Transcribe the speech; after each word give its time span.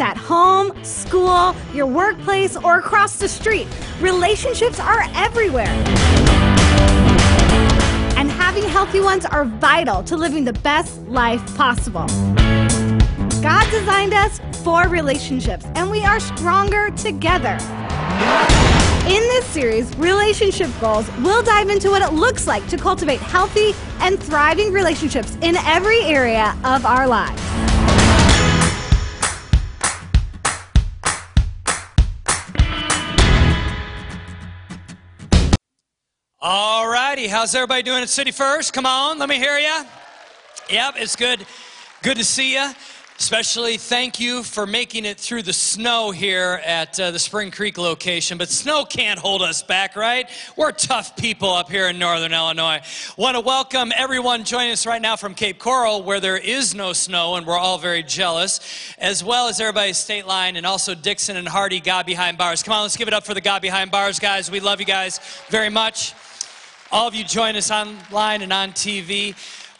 at 0.00 0.16
home, 0.16 0.72
school, 0.84 1.54
your 1.72 1.86
workplace, 1.86 2.56
or 2.56 2.78
across 2.78 3.16
the 3.16 3.28
street, 3.28 3.66
relationships 4.00 4.80
are 4.80 5.04
everywhere. 5.14 5.68
And 8.16 8.30
having 8.30 8.64
healthy 8.64 9.00
ones 9.00 9.24
are 9.24 9.44
vital 9.44 10.02
to 10.04 10.16
living 10.16 10.44
the 10.44 10.52
best 10.52 10.98
life 11.02 11.44
possible. 11.56 12.06
God 13.42 13.70
designed 13.70 14.14
us 14.14 14.40
for 14.64 14.88
relationships, 14.88 15.64
and 15.74 15.90
we 15.90 16.02
are 16.04 16.18
stronger 16.18 16.90
together. 16.90 17.58
In 19.06 19.22
this 19.22 19.44
series, 19.46 19.96
Relationship 19.98 20.70
Goals, 20.80 21.08
we'll 21.18 21.42
dive 21.42 21.68
into 21.68 21.90
what 21.90 22.02
it 22.02 22.12
looks 22.12 22.48
like 22.48 22.66
to 22.68 22.76
cultivate 22.76 23.20
healthy 23.20 23.72
and 24.00 24.20
thriving 24.20 24.72
relationships 24.72 25.36
in 25.42 25.54
every 25.58 26.00
area 26.00 26.56
of 26.64 26.84
our 26.84 27.06
lives. 27.06 27.40
All 36.48 36.88
righty, 36.88 37.26
how's 37.26 37.56
everybody 37.56 37.82
doing 37.82 38.02
at 38.02 38.08
City 38.08 38.30
First? 38.30 38.72
Come 38.72 38.86
on, 38.86 39.18
let 39.18 39.28
me 39.28 39.34
hear 39.34 39.58
you. 39.58 39.84
Yep, 40.70 40.94
it's 40.96 41.16
good. 41.16 41.44
Good 42.04 42.18
to 42.18 42.24
see 42.24 42.54
you. 42.54 42.70
Especially 43.18 43.78
thank 43.78 44.20
you 44.20 44.44
for 44.44 44.64
making 44.64 45.06
it 45.06 45.18
through 45.18 45.42
the 45.42 45.52
snow 45.52 46.12
here 46.12 46.62
at 46.64 47.00
uh, 47.00 47.10
the 47.10 47.18
Spring 47.18 47.50
Creek 47.50 47.78
location. 47.78 48.38
But 48.38 48.48
snow 48.48 48.84
can't 48.84 49.18
hold 49.18 49.42
us 49.42 49.64
back, 49.64 49.96
right? 49.96 50.30
We're 50.54 50.70
tough 50.70 51.16
people 51.16 51.50
up 51.50 51.68
here 51.68 51.88
in 51.88 51.98
Northern 51.98 52.32
Illinois. 52.32 52.80
Want 53.16 53.34
to 53.34 53.40
welcome 53.40 53.90
everyone 53.96 54.44
joining 54.44 54.70
us 54.70 54.86
right 54.86 55.02
now 55.02 55.16
from 55.16 55.34
Cape 55.34 55.58
Coral, 55.58 56.04
where 56.04 56.20
there 56.20 56.36
is 56.36 56.76
no 56.76 56.92
snow, 56.92 57.34
and 57.34 57.44
we're 57.44 57.58
all 57.58 57.78
very 57.78 58.04
jealous, 58.04 58.60
as 58.98 59.24
well 59.24 59.48
as 59.48 59.60
everybody's 59.60 59.98
State 59.98 60.28
Line 60.28 60.54
and 60.54 60.64
also 60.64 60.94
Dixon 60.94 61.36
and 61.36 61.48
Hardy, 61.48 61.80
God 61.80 62.06
Behind 62.06 62.38
Bars. 62.38 62.62
Come 62.62 62.74
on, 62.74 62.82
let's 62.82 62.96
give 62.96 63.08
it 63.08 63.14
up 63.14 63.26
for 63.26 63.34
the 63.34 63.40
God 63.40 63.62
Behind 63.62 63.90
Bars 63.90 64.20
guys. 64.20 64.48
We 64.48 64.60
love 64.60 64.78
you 64.78 64.86
guys 64.86 65.18
very 65.48 65.70
much. 65.70 66.14
All 66.92 67.08
of 67.08 67.16
you 67.16 67.24
join 67.24 67.56
us 67.56 67.72
online 67.72 68.42
and 68.42 68.52
on 68.52 68.70
TV. 68.70 69.34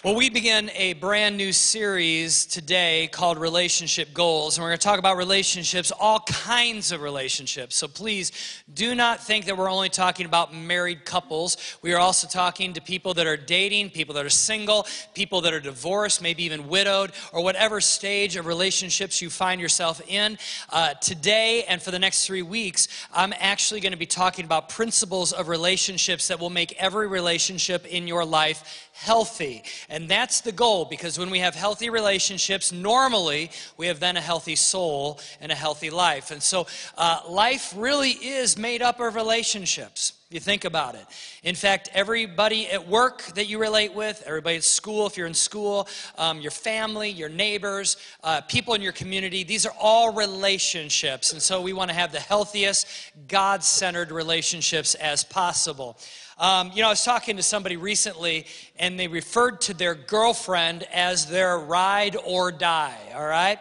Well, 0.07 0.15
we 0.15 0.31
begin 0.31 0.71
a 0.77 0.93
brand 0.93 1.37
new 1.37 1.53
series 1.53 2.47
today 2.47 3.09
called 3.11 3.39
Relationship 3.39 4.15
Goals, 4.15 4.57
and 4.57 4.63
we're 4.63 4.69
going 4.69 4.79
to 4.79 4.85
talk 4.85 5.01
about 5.01 5.17
relationships, 5.17 5.91
all 5.91 6.21
kinds 6.21 6.93
of 6.93 7.03
relationships. 7.03 7.75
So 7.75 7.89
please 7.89 8.31
do 8.73 8.95
not 8.95 9.21
think 9.21 9.47
that 9.47 9.59
we're 9.59 9.69
only 9.69 9.89
talking 9.89 10.25
about 10.25 10.55
married 10.55 11.05
couples. 11.05 11.57
We 11.83 11.93
are 11.93 11.99
also 11.99 12.29
talking 12.29 12.73
to 12.75 12.81
people 12.81 13.15
that 13.15 13.27
are 13.27 13.37
dating, 13.37 13.91
people 13.91 14.15
that 14.15 14.25
are 14.25 14.31
single, 14.31 14.87
people 15.13 15.41
that 15.41 15.53
are 15.53 15.59
divorced, 15.59 16.23
maybe 16.23 16.45
even 16.45 16.69
widowed, 16.69 17.11
or 17.33 17.43
whatever 17.43 17.81
stage 17.81 18.37
of 18.37 18.47
relationships 18.47 19.21
you 19.21 19.29
find 19.29 19.61
yourself 19.61 20.01
in. 20.07 20.39
Uh, 20.71 20.95
today 20.95 21.65
and 21.65 21.83
for 21.83 21.91
the 21.91 21.99
next 21.99 22.29
three 22.29 22.43
weeks, 22.43 22.87
I'm 23.13 23.35
actually 23.41 23.81
going 23.81 23.91
to 23.91 23.99
be 23.99 24.07
talking 24.07 24.45
about 24.45 24.69
principles 24.69 25.33
of 25.33 25.49
relationships 25.49 26.29
that 26.29 26.39
will 26.39 26.49
make 26.49 26.81
every 26.81 27.09
relationship 27.09 27.85
in 27.87 28.07
your 28.07 28.25
life 28.25 28.86
healthy. 28.97 29.63
And 29.91 30.09
that's 30.09 30.41
the 30.41 30.53
goal 30.53 30.87
because 30.87 31.19
when 31.19 31.31
we 31.31 31.41
have 31.41 31.55
healthy 31.55 31.91
relationships, 31.91 32.73
normally 32.73 33.51
we 33.77 33.89
have 33.89 34.01
then 34.01 34.17
a 34.17 34.21
healthy 34.21 34.57
soul 34.57 35.21
and 35.41 35.53
a 35.53 35.55
healthy 35.55 35.91
life. 35.91 36.31
And 36.31 36.43
so 36.43 36.67
uh, 36.97 37.21
life 37.29 37.75
really 37.77 38.13
is 38.13 38.57
made 38.57 38.81
up 38.81 38.99
of 38.99 39.15
relationships. 39.15 40.15
You 40.29 40.41
think 40.41 40.65
about 40.65 40.97
it. 40.97 41.07
In 41.45 41.55
fact, 41.55 41.89
everybody 41.95 42.69
at 42.69 42.89
work 42.89 43.23
that 43.35 43.47
you 43.47 43.61
relate 43.61 43.95
with, 43.95 44.25
everybody 44.27 44.57
at 44.57 44.65
school, 44.65 45.07
if 45.07 45.17
you're 45.17 45.29
in 45.29 45.35
school, 45.35 45.87
um, 46.19 46.41
your 46.41 46.51
family, 46.51 47.11
your 47.11 47.29
neighbors, 47.29 47.97
uh, 48.25 48.41
people 48.41 48.75
in 48.75 48.83
your 48.83 48.93
community, 48.93 49.45
these 49.45 49.67
are 49.67 49.75
all 49.79 50.13
relationships. 50.13 51.33
And 51.33 51.41
so 51.41 51.61
we 51.61 51.73
want 51.73 51.91
to 51.91 51.97
have 51.97 52.11
the 52.11 52.19
healthiest, 52.19 52.89
God 53.29 53.63
centered 53.63 54.11
relationships 54.11 54.97
as 54.97 55.23
possible. 55.23 55.97
Um, 56.39 56.71
you 56.75 56.83
know, 56.83 56.89
I 56.89 56.91
was 56.91 57.03
talking 57.03 57.39
to 57.39 57.43
somebody 57.43 57.79
recently, 57.79 58.45
and 58.79 59.01
they 59.01 59.09
referred 59.09 59.63
to 59.63 59.75
their 59.75 59.95
girlfriend 59.95 60.83
as 60.93 61.25
their 61.25 61.59
ride 61.59 62.15
or 62.27 62.53
die, 62.53 62.99
all 63.15 63.25
right? 63.25 63.59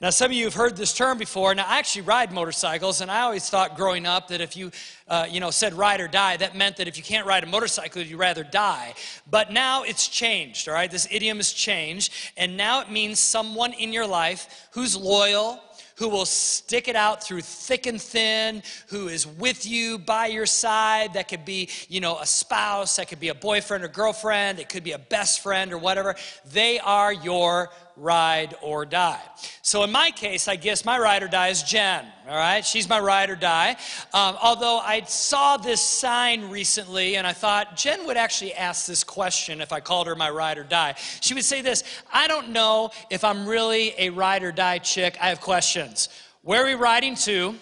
Now, 0.00 0.08
some 0.08 0.30
of 0.30 0.32
you 0.32 0.44
have 0.46 0.54
heard 0.54 0.74
this 0.74 0.94
term 0.94 1.18
before. 1.18 1.54
Now, 1.54 1.66
I 1.68 1.78
actually 1.78 2.02
ride 2.02 2.32
motorcycles, 2.32 3.02
and 3.02 3.10
I 3.10 3.20
always 3.20 3.50
thought 3.50 3.76
growing 3.76 4.06
up 4.06 4.28
that 4.28 4.40
if 4.40 4.56
you, 4.56 4.70
uh, 5.06 5.26
you 5.28 5.38
know, 5.38 5.50
said 5.50 5.74
ride 5.74 6.00
or 6.00 6.08
die, 6.08 6.38
that 6.38 6.56
meant 6.56 6.78
that 6.78 6.88
if 6.88 6.96
you 6.96 7.02
can't 7.02 7.26
ride 7.26 7.44
a 7.44 7.46
motorcycle, 7.46 8.00
you'd 8.00 8.18
rather 8.18 8.42
die. 8.42 8.94
But 9.30 9.52
now 9.52 9.82
it's 9.82 10.08
changed, 10.08 10.66
all 10.66 10.74
right? 10.74 10.90
This 10.90 11.06
idiom 11.10 11.36
has 11.36 11.52
changed, 11.52 12.10
and 12.38 12.56
now 12.56 12.80
it 12.80 12.90
means 12.90 13.20
someone 13.20 13.74
in 13.74 13.92
your 13.92 14.06
life 14.06 14.68
who's 14.70 14.96
loyal, 14.96 15.60
who 15.96 16.08
will 16.08 16.26
stick 16.26 16.88
it 16.88 16.96
out 16.96 17.22
through 17.22 17.40
thick 17.40 17.86
and 17.86 18.00
thin, 18.00 18.62
who 18.88 19.08
is 19.08 19.26
with 19.26 19.66
you 19.66 19.98
by 19.98 20.26
your 20.26 20.46
side. 20.46 21.14
That 21.14 21.28
could 21.28 21.44
be, 21.44 21.68
you 21.88 22.00
know, 22.00 22.18
a 22.18 22.26
spouse, 22.26 22.96
that 22.96 23.08
could 23.08 23.20
be 23.20 23.28
a 23.28 23.34
boyfriend 23.34 23.84
or 23.84 23.88
girlfriend, 23.88 24.58
it 24.58 24.68
could 24.68 24.84
be 24.84 24.92
a 24.92 24.98
best 24.98 25.40
friend 25.40 25.72
or 25.72 25.78
whatever. 25.78 26.14
They 26.52 26.78
are 26.80 27.12
your 27.12 27.70
ride 27.96 28.54
or 28.60 28.84
die. 28.84 29.20
So 29.62 29.84
in 29.84 29.92
my 29.92 30.10
case, 30.10 30.48
I 30.48 30.56
guess 30.56 30.84
my 30.84 30.98
ride 30.98 31.22
or 31.22 31.28
die 31.28 31.48
is 31.48 31.62
Jen. 31.62 32.04
All 32.28 32.36
right, 32.36 32.64
she's 32.64 32.88
my 32.88 32.98
ride 32.98 33.30
or 33.30 33.36
die. 33.36 33.76
Um, 34.12 34.36
although 34.42 34.78
I 34.78 35.02
saw 35.02 35.56
this 35.56 35.80
sign 35.80 36.50
recently, 36.50 37.16
and 37.16 37.26
I 37.26 37.32
thought 37.32 37.76
Jen 37.76 38.06
would 38.06 38.16
actually 38.16 38.54
ask 38.54 38.86
this 38.86 39.04
question 39.04 39.60
if 39.60 39.72
I 39.72 39.80
called 39.80 40.06
her 40.06 40.16
my 40.16 40.30
ride 40.30 40.58
or 40.58 40.64
die. 40.64 40.94
She 41.20 41.34
would 41.34 41.44
say 41.44 41.62
this: 41.62 41.84
I 42.12 42.26
don't 42.26 42.50
know 42.50 42.90
if 43.10 43.24
I'm 43.24 43.46
really 43.46 43.94
a 43.98 44.10
ride 44.10 44.42
or 44.42 44.52
die 44.52 44.78
chick. 44.78 45.16
I 45.20 45.28
have 45.28 45.40
questions. 45.40 46.08
Where 46.42 46.62
are 46.62 46.66
we 46.66 46.74
riding 46.74 47.14
to? 47.16 47.54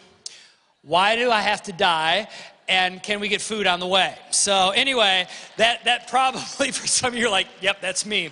Why 0.83 1.17
do 1.17 1.31
I 1.31 1.41
have 1.43 1.63
to 1.65 1.73
die? 1.73 2.29
and 2.69 3.03
can 3.03 3.19
we 3.19 3.29
get 3.29 3.41
food 3.41 3.67
on 3.67 3.81
the 3.81 3.87
way? 3.87 4.17
So 4.31 4.71
anyway, 4.71 5.27
that 5.57 5.85
that 5.85 6.09
probably 6.09 6.71
for 6.73 6.87
some 6.87 7.13
of 7.13 7.19
you 7.19 7.27
are 7.27 7.31
like, 7.31 7.49
yep, 7.61 7.81
that's 7.81 8.07
me. 8.07 8.31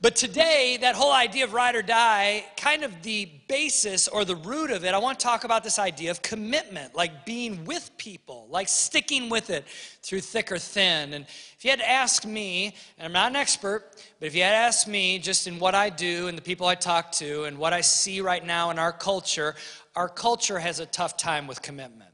But 0.00 0.14
today, 0.14 0.78
that 0.82 0.94
whole 0.94 1.12
idea 1.12 1.42
of 1.42 1.52
ride 1.52 1.74
or 1.74 1.82
die, 1.82 2.44
kind 2.56 2.84
of 2.84 3.02
the 3.02 3.28
basis 3.48 4.06
or 4.06 4.24
the 4.24 4.36
root 4.36 4.70
of 4.70 4.84
it, 4.84 4.94
I 4.94 4.98
want 4.98 5.18
to 5.18 5.24
talk 5.24 5.42
about 5.42 5.64
this 5.64 5.76
idea 5.76 6.12
of 6.12 6.22
commitment, 6.22 6.94
like 6.94 7.26
being 7.26 7.64
with 7.64 7.90
people, 7.98 8.46
like 8.48 8.68
sticking 8.68 9.28
with 9.28 9.50
it 9.50 9.66
through 10.04 10.20
thick 10.20 10.52
or 10.52 10.58
thin. 10.58 11.14
And 11.14 11.24
if 11.24 11.64
you 11.64 11.70
had 11.70 11.80
to 11.80 11.90
ask 11.90 12.24
me, 12.24 12.76
and 12.96 13.06
I'm 13.06 13.12
not 13.12 13.32
an 13.32 13.36
expert, 13.36 13.96
but 14.20 14.26
if 14.26 14.36
you 14.36 14.44
had 14.44 14.52
to 14.52 14.56
ask 14.56 14.86
me 14.86 15.18
just 15.18 15.48
in 15.48 15.58
what 15.58 15.74
I 15.74 15.90
do 15.90 16.28
and 16.28 16.38
the 16.38 16.42
people 16.42 16.68
I 16.68 16.76
talk 16.76 17.10
to 17.12 17.44
and 17.44 17.58
what 17.58 17.72
I 17.72 17.80
see 17.80 18.20
right 18.20 18.46
now 18.46 18.70
in 18.70 18.78
our 18.78 18.92
culture, 18.92 19.56
our 19.96 20.08
culture 20.08 20.60
has 20.60 20.78
a 20.78 20.86
tough 20.86 21.16
time 21.16 21.48
with 21.48 21.60
commitment. 21.60 22.12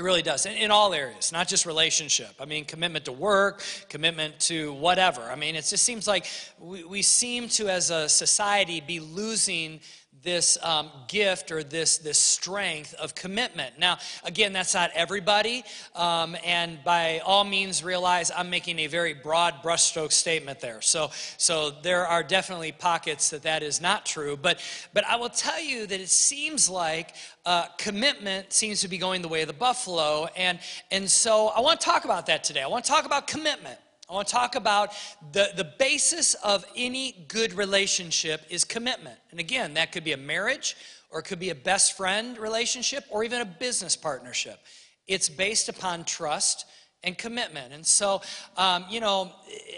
It 0.00 0.02
really 0.02 0.22
does, 0.22 0.46
in, 0.46 0.54
in, 0.54 0.70
all 0.70 0.94
areas, 0.94 1.30
not 1.30 1.46
just 1.46 1.66
relationship. 1.66 2.30
I 2.40 2.46
mean, 2.46 2.64
commitment 2.64 3.04
to 3.04 3.12
work, 3.12 3.62
commitment 3.90 4.40
to 4.40 4.72
whatever. 4.72 5.20
I 5.20 5.34
mean, 5.34 5.56
it 5.56 5.66
just 5.66 5.84
seems 5.84 6.08
like 6.08 6.24
we, 6.58 6.84
we 6.84 7.02
seem 7.02 7.50
to, 7.50 7.68
as 7.68 7.90
a 7.90 8.08
society, 8.08 8.80
be 8.80 8.98
losing 8.98 9.80
this 10.22 10.58
um, 10.62 10.90
gift 11.08 11.50
or 11.50 11.62
this 11.62 11.98
this 11.98 12.18
strength 12.18 12.94
of 12.94 13.14
commitment. 13.14 13.78
Now, 13.78 13.98
again, 14.24 14.52
that's 14.52 14.74
not 14.74 14.90
everybody, 14.94 15.64
um, 15.94 16.36
and 16.44 16.82
by 16.84 17.20
all 17.24 17.44
means, 17.44 17.82
realize 17.82 18.30
I'm 18.34 18.50
making 18.50 18.78
a 18.80 18.86
very 18.86 19.14
broad 19.14 19.62
brushstroke 19.62 20.12
statement 20.12 20.60
there. 20.60 20.80
So, 20.82 21.10
so 21.36 21.70
there 21.70 22.06
are 22.06 22.22
definitely 22.22 22.72
pockets 22.72 23.30
that 23.30 23.42
that 23.42 23.62
is 23.62 23.80
not 23.80 24.04
true. 24.04 24.36
But 24.36 24.60
but 24.92 25.04
I 25.06 25.16
will 25.16 25.30
tell 25.30 25.60
you 25.60 25.86
that 25.86 26.00
it 26.00 26.10
seems 26.10 26.68
like 26.68 27.14
uh, 27.46 27.66
commitment 27.78 28.52
seems 28.52 28.80
to 28.82 28.88
be 28.88 28.98
going 28.98 29.22
the 29.22 29.28
way 29.28 29.42
of 29.42 29.48
the 29.48 29.54
buffalo, 29.54 30.28
and 30.36 30.58
and 30.90 31.10
so 31.10 31.48
I 31.48 31.60
want 31.60 31.80
to 31.80 31.84
talk 31.84 32.04
about 32.04 32.26
that 32.26 32.44
today. 32.44 32.62
I 32.62 32.66
want 32.66 32.84
to 32.84 32.90
talk 32.90 33.06
about 33.06 33.26
commitment. 33.26 33.78
I 34.10 34.14
want 34.14 34.26
to 34.26 34.34
talk 34.34 34.56
about 34.56 34.92
the, 35.30 35.50
the 35.56 35.70
basis 35.78 36.34
of 36.34 36.64
any 36.74 37.24
good 37.28 37.52
relationship 37.52 38.40
is 38.50 38.64
commitment. 38.64 39.16
And 39.30 39.38
again, 39.38 39.74
that 39.74 39.92
could 39.92 40.02
be 40.02 40.12
a 40.12 40.16
marriage, 40.16 40.76
or 41.10 41.20
it 41.20 41.26
could 41.26 41.38
be 41.38 41.50
a 41.50 41.54
best 41.54 41.96
friend 41.96 42.36
relationship, 42.36 43.04
or 43.08 43.22
even 43.22 43.40
a 43.40 43.44
business 43.44 43.94
partnership. 43.94 44.58
It's 45.06 45.28
based 45.28 45.68
upon 45.68 46.02
trust 46.02 46.66
and 47.04 47.16
commitment. 47.16 47.72
And 47.72 47.86
so, 47.86 48.20
um, 48.56 48.84
you 48.90 48.98
know, 48.98 49.30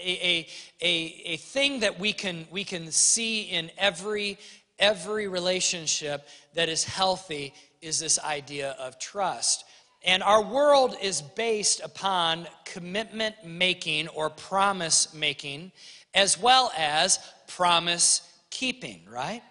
a, 0.03 0.49
a, 0.81 1.23
a 1.27 1.37
thing 1.37 1.81
that 1.81 2.01
we 2.01 2.15
can, 2.15 2.47
we 2.51 2.65
can 2.65 2.91
see 2.91 3.43
in 3.43 3.71
every, 3.77 4.39
every 4.79 5.29
relationship 5.29 6.27
that 6.55 6.71
is 6.71 6.85
healthy 6.85 7.53
is 7.83 8.01
this 8.01 8.19
idea 8.19 8.77
of 8.79 8.99
trust. 8.99 9.65
And 10.05 10.23
our 10.23 10.43
world 10.43 10.97
is 11.01 11.23
based 11.23 11.81
upon 11.81 12.49
commitment 12.65 13.37
making 13.45 14.09
or 14.09 14.31
promise 14.31 15.15
making, 15.15 15.73
as 16.15 16.39
well 16.39 16.73
as 16.77 17.19
promise 17.47 18.23
keeping, 18.51 19.03
right? 19.09 19.43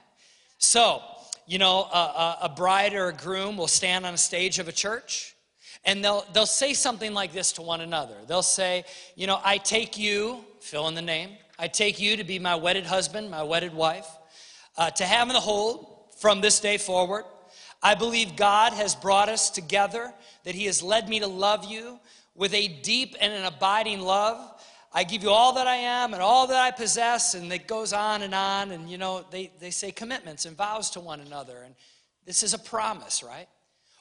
So, 0.58 1.02
you 1.48 1.58
know, 1.58 1.84
a, 1.84 2.38
a, 2.44 2.50
bride 2.50 2.94
or 2.94 3.08
a 3.08 3.14
groom 3.14 3.58
will 3.58 3.68
stand 3.68 4.06
on 4.06 4.14
a 4.14 4.18
stage 4.18 4.60
of 4.60 4.68
a 4.68 4.72
church 4.72 5.36
and 5.86 6.04
they'll, 6.04 6.26
they'll 6.34 6.46
say 6.46 6.74
something 6.74 7.14
like 7.14 7.34
this 7.34 7.54
to 7.54 7.62
one 7.62 7.82
another. 7.82 8.16
They'll 8.28 8.44
say, 8.44 8.84
you 9.16 9.28
know, 9.28 9.40
I 9.44 9.58
take 9.58 9.98
you, 9.98 10.46
fill 10.60 10.88
in 10.88 10.96
the 10.96 11.02
name, 11.02 11.32
I 11.58 11.68
take 11.68 12.00
you 12.00 12.18
to 12.18 12.24
be 12.24 12.40
my 12.40 12.56
wedded 12.56 12.86
husband, 12.86 13.32
my 13.32 13.44
wedded 13.44 13.74
wife, 13.74 14.08
uh, 14.78 14.92
to 14.92 15.06
have 15.06 15.28
and 15.28 15.36
the 15.36 15.40
hold, 15.40 15.88
from 16.20 16.42
this 16.42 16.60
day 16.60 16.78
forward. 16.78 17.26
I 17.84 17.96
believe 17.96 18.36
God 18.36 18.74
has 18.74 18.96
brought 18.96 19.30
us 19.30 19.50
together, 19.50 20.14
that 20.44 20.56
He 20.56 20.66
has 20.66 20.84
led 20.84 21.10
me 21.10 21.20
to 21.20 21.28
love 21.28 21.66
you 21.66 22.00
with 22.36 22.54
a 22.54 22.68
deep 22.68 23.16
and 23.20 23.34
an 23.34 23.46
abiding 23.46 24.02
love. 24.02 24.38
I 24.94 25.04
give 25.04 25.24
you 25.24 25.30
all 25.30 25.54
that 25.54 25.68
I 25.68 25.78
am 25.78 26.14
and 26.14 26.22
all 26.22 26.48
that 26.48 26.58
I 26.58 26.72
possess, 26.72 27.34
and 27.34 27.52
it 27.52 27.68
goes 27.68 27.94
on 27.94 28.22
and 28.22 28.36
on. 28.36 28.72
And 28.72 28.90
you 28.90 28.98
know, 28.98 29.26
they, 29.32 29.52
they 29.60 29.72
say 29.72 29.92
commitments 29.92 30.46
and 30.46 30.56
vows 30.56 30.90
to 30.92 31.00
one 31.00 31.22
another. 31.22 31.64
And 31.66 31.76
this 32.26 32.44
is 32.44 32.54
a 32.54 32.60
promise, 32.60 33.24
right? 33.24 33.48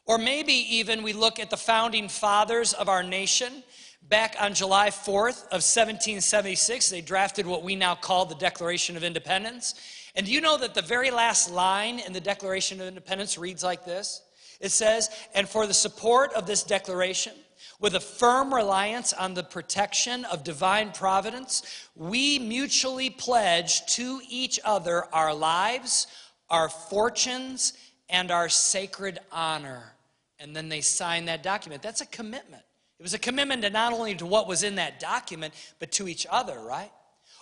Or 0.06 0.18
maybe 0.18 0.52
even 0.52 1.02
we 1.02 1.12
look 1.12 1.38
at 1.38 1.50
the 1.50 1.56
founding 1.56 2.08
fathers 2.08 2.72
of 2.72 2.88
our 2.88 3.02
nation. 3.02 3.62
Back 4.02 4.34
on 4.40 4.54
July 4.54 4.88
4th 4.88 5.44
of 5.44 5.62
1776, 5.62 6.90
they 6.90 7.00
drafted 7.00 7.46
what 7.46 7.62
we 7.62 7.76
now 7.76 7.94
call 7.94 8.26
the 8.26 8.34
Declaration 8.34 8.96
of 8.96 9.04
Independence. 9.04 9.74
And 10.14 10.26
do 10.26 10.32
you 10.32 10.40
know 10.40 10.58
that 10.58 10.74
the 10.74 10.82
very 10.82 11.10
last 11.10 11.50
line 11.50 12.00
in 12.00 12.12
the 12.12 12.20
Declaration 12.20 12.80
of 12.80 12.86
Independence 12.88 13.38
reads 13.38 13.62
like 13.62 13.84
this? 13.84 14.22
It 14.60 14.70
says, 14.70 15.08
And 15.34 15.48
for 15.48 15.66
the 15.66 15.74
support 15.74 16.32
of 16.34 16.46
this 16.46 16.62
declaration, 16.62 17.32
with 17.80 17.94
a 17.94 18.00
firm 18.00 18.52
reliance 18.52 19.12
on 19.12 19.34
the 19.34 19.42
protection 19.42 20.26
of 20.26 20.44
divine 20.44 20.92
providence, 20.92 21.88
we 21.94 22.38
mutually 22.38 23.08
pledge 23.08 23.86
to 23.94 24.20
each 24.28 24.60
other 24.64 25.04
our 25.14 25.34
lives, 25.34 26.06
our 26.50 26.68
fortunes, 26.68 27.72
and 28.10 28.30
our 28.30 28.50
sacred 28.50 29.18
honor. 29.32 29.94
And 30.38 30.54
then 30.54 30.68
they 30.68 30.82
sign 30.82 31.26
that 31.26 31.42
document. 31.42 31.82
That's 31.82 32.00
a 32.02 32.06
commitment. 32.06 32.62
It 32.98 33.02
was 33.02 33.14
a 33.14 33.18
commitment 33.18 33.62
to 33.62 33.70
not 33.70 33.94
only 33.94 34.14
to 34.16 34.26
what 34.26 34.46
was 34.46 34.62
in 34.62 34.74
that 34.74 35.00
document, 35.00 35.54
but 35.78 35.90
to 35.92 36.06
each 36.06 36.26
other, 36.30 36.60
right? 36.60 36.90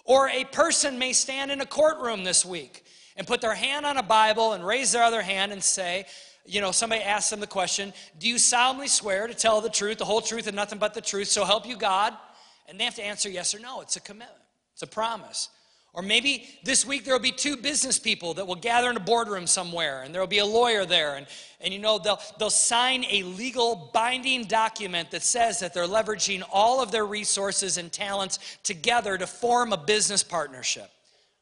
Or 0.09 0.31
a 0.31 0.45
person 0.45 0.99
may 0.99 1.13
stand 1.13 1.51
in 1.51 1.61
a 1.61 1.67
courtroom 1.67 2.25
this 2.25 2.43
week 2.43 2.87
and 3.15 3.27
put 3.27 3.43
their 3.43 3.55
hand 3.55 3.85
on 3.85 3.99
a 3.99 4.03
Bible 4.03 4.55
and 4.55 4.67
raise 4.67 4.91
their 4.91 5.03
other 5.03 5.21
hand 5.21 5.53
and 5.53 5.63
say, 5.63 6.07
you 6.47 6.63
know, 6.63 6.73
somebody 6.73 7.03
asks 7.03 7.29
them 7.29 7.41
the 7.41 7.47
question, 7.47 7.93
Do 8.19 8.27
you 8.27 8.39
solemnly 8.39 8.89
swear 8.89 9.27
to 9.27 9.35
tell 9.35 9.61
the 9.61 9.69
truth, 9.69 9.99
the 9.99 10.07
whole 10.07 10.23
truth, 10.23 10.47
and 10.47 10.57
nothing 10.57 10.79
but 10.79 10.95
the 10.95 11.03
truth, 11.03 11.29
so 11.29 11.45
help 11.45 11.67
you 11.67 11.77
God? 11.77 12.15
And 12.67 12.81
they 12.81 12.85
have 12.85 12.95
to 12.95 13.05
answer 13.05 13.29
yes 13.29 13.55
or 13.55 13.59
no. 13.59 13.83
It's 13.83 13.97
a 13.97 14.01
commitment, 14.01 14.41
it's 14.73 14.83
a 14.83 14.87
promise. 14.87 15.51
Or 15.99 16.03
maybe 16.03 16.47
this 16.63 16.87
week 16.87 17.05
there 17.05 17.13
will 17.13 17.19
be 17.19 17.33
two 17.33 17.57
business 17.57 17.99
people 17.99 18.33
that 18.35 18.47
will 18.47 18.55
gather 18.55 18.89
in 18.89 18.97
a 18.97 19.01
boardroom 19.01 19.49
somewhere, 19.49 20.03
and 20.05 20.15
there 20.15 20.23
will 20.23 20.29
be 20.29 20.39
a 20.39 20.47
lawyer 20.47 20.87
there, 20.87 21.17
and, 21.17 21.27
and 21.61 21.75
you 21.75 21.81
know, 21.81 21.99
they'll, 21.99 22.21
they'll 22.39 22.51
sign 22.51 23.05
a 23.11 23.25
legal 23.25 23.91
binding 23.93 24.45
document 24.45 25.11
that 25.11 25.25
says 25.25 25.59
that 25.59 25.75
they're 25.75 25.89
leveraging 25.89 26.45
all 26.53 26.81
of 26.81 26.93
their 26.93 27.05
resources 27.05 27.79
and 27.79 27.91
talents 27.91 28.39
together 28.63 29.19
to 29.19 29.27
form 29.27 29.73
a 29.73 29.77
business 29.77 30.23
partnership. 30.23 30.89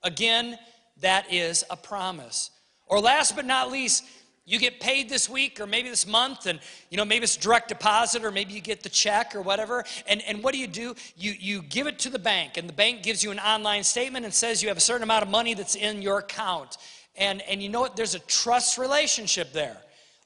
Again, 0.03 0.59
that 1.03 1.31
is 1.31 1.63
a 1.69 1.77
promise. 1.77 2.51
Or 2.87 2.99
last 2.99 3.37
but 3.37 3.45
not 3.45 3.71
least, 3.71 4.05
you 4.49 4.61
get 4.61 4.79
paid 4.79 5.09
this 5.09 5.29
week 5.29 5.61
or 5.61 5.67
maybe 5.67 5.91
this 5.91 6.07
month 6.07 6.47
and 6.47 6.61
you 6.89 6.97
know 6.97 7.05
maybe 7.05 7.25
it's 7.25 7.37
direct 7.37 7.69
deposit 7.69 8.25
or 8.25 8.31
maybe 8.31 8.53
you 8.53 8.61
get 8.61 8.85
the 8.85 8.89
check 8.89 9.35
or 9.35 9.43
whatever. 9.43 9.85
And, 10.07 10.23
and 10.23 10.43
what 10.43 10.55
do 10.55 10.61
you 10.61 10.69
do? 10.69 10.95
You, 11.17 11.33
you 11.33 11.63
give 11.63 11.89
it 11.89 11.99
to 12.01 12.11
the 12.11 12.19
bank 12.19 12.57
and 12.57 12.69
the 12.69 12.73
bank 12.73 13.03
gives 13.03 13.25
you 13.25 13.33
an 13.33 13.41
online 13.41 13.83
statement 13.83 14.25
and 14.25 14.33
says 14.33 14.63
you 14.63 14.69
have 14.69 14.77
a 14.77 14.81
certain 14.81 15.03
amount 15.03 15.25
of 15.25 15.29
money 15.29 15.55
that's 15.55 15.75
in 15.75 16.01
your 16.01 16.21
account. 16.21 16.79
And, 17.17 17.43
and 17.43 17.61
you 17.61 17.69
know 17.69 17.81
what? 17.81 17.97
There's 17.97 18.15
a 18.15 18.21
trust 18.21 18.79
relationship 18.79 19.53
there. 19.53 19.77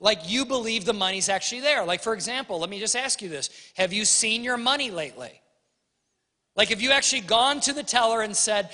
Like 0.01 0.31
you 0.31 0.45
believe 0.45 0.85
the 0.85 0.93
money's 0.93 1.31
actually 1.31 1.63
there. 1.63 1.85
Like 1.87 2.03
for 2.03 2.13
example 2.13 2.61
let 2.61 2.69
me 2.69 2.79
just 2.79 2.97
ask 2.97 3.23
you 3.23 3.31
this. 3.31 3.49
Have 3.77 3.95
you 3.95 4.05
seen 4.05 4.45
your 4.45 4.59
money 4.59 4.91
lately? 4.91 5.33
Like 6.57 6.69
have 6.69 6.83
you 6.83 6.91
actually 6.91 7.23
gone 7.23 7.61
to 7.61 7.73
the 7.73 7.83
teller 7.83 8.21
and 8.21 8.37
said 8.37 8.71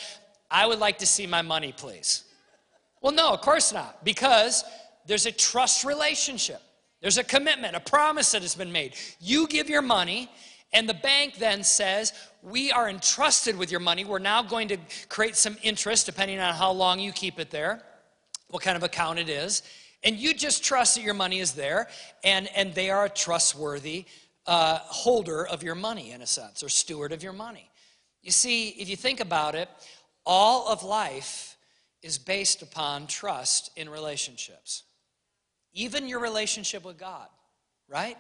i 0.49 0.65
would 0.65 0.79
like 0.79 0.99
to 0.99 1.07
see 1.07 1.27
my 1.29 1.43
money 1.43 1.73
please? 1.77 2.25
Well 3.01 3.13
no 3.13 3.33
of 3.33 3.43
course 3.43 3.73
not. 3.73 4.05
Because 4.05 4.65
there's 5.06 5.26
a 5.26 5.32
trust 5.32 5.85
relationship. 5.85 6.61
There's 7.00 7.19
a 7.19 7.25
commitment, 7.25 7.76
a 7.76 7.81
promise 7.81 8.32
that 8.32 8.43
has 8.43 8.55
been 8.55 8.73
made. 8.73 8.94
You 9.20 9.47
give 9.47 9.69
your 9.69 9.82
money, 9.82 10.31
and 10.73 10.88
the 10.88 10.94
bank 10.94 11.37
then 11.37 11.62
says, 11.62 12.12
We 12.43 12.73
are 12.73 12.88
entrusted 12.88 13.56
with 13.56 13.70
your 13.70 13.81
money. 13.81 14.05
We're 14.05 14.19
now 14.19 14.43
going 14.43 14.69
to 14.69 14.79
create 15.08 15.37
some 15.37 15.56
interest 15.62 16.06
depending 16.06 16.38
on 16.41 16.55
how 16.55 16.73
long 16.73 16.99
you 16.99 17.12
keep 17.12 17.38
it 17.38 17.50
there, 17.50 17.82
what 18.49 18.62
kind 18.62 18.76
of 18.76 18.82
account 18.82 19.19
it 19.19 19.29
is. 19.29 19.62
And 20.03 20.17
you 20.17 20.35
just 20.35 20.64
trust 20.64 20.97
that 20.97 21.03
your 21.03 21.14
money 21.14 21.41
is 21.41 21.52
there, 21.52 21.88
and, 22.25 22.49
and 22.56 22.75
they 22.75 22.91
are 22.91 23.06
a 23.06 23.11
trustworthy 23.11 24.06
uh, 24.47 24.79
holder 24.79 25.47
of 25.47 25.62
your 25.62 25.75
money, 25.75 26.12
in 26.12 26.23
a 26.23 26.26
sense, 26.26 26.62
or 26.62 26.69
steward 26.69 27.12
of 27.12 27.23
your 27.23 27.32
money. 27.32 27.69
You 28.23 28.31
see, 28.31 28.69
if 28.70 28.88
you 28.88 28.97
think 28.97 29.20
about 29.20 29.55
it, 29.55 29.69
all 30.25 30.69
of 30.69 30.82
life 30.82 31.56
is 32.02 32.19
based 32.19 32.62
upon 32.62 33.06
trust 33.06 33.70
in 33.76 33.88
relationships 33.88 34.85
even 35.76 36.08
your 36.08 36.19
relationship 36.19 36.84
with 36.84 36.99
God, 36.99 37.28
right? 37.88 38.17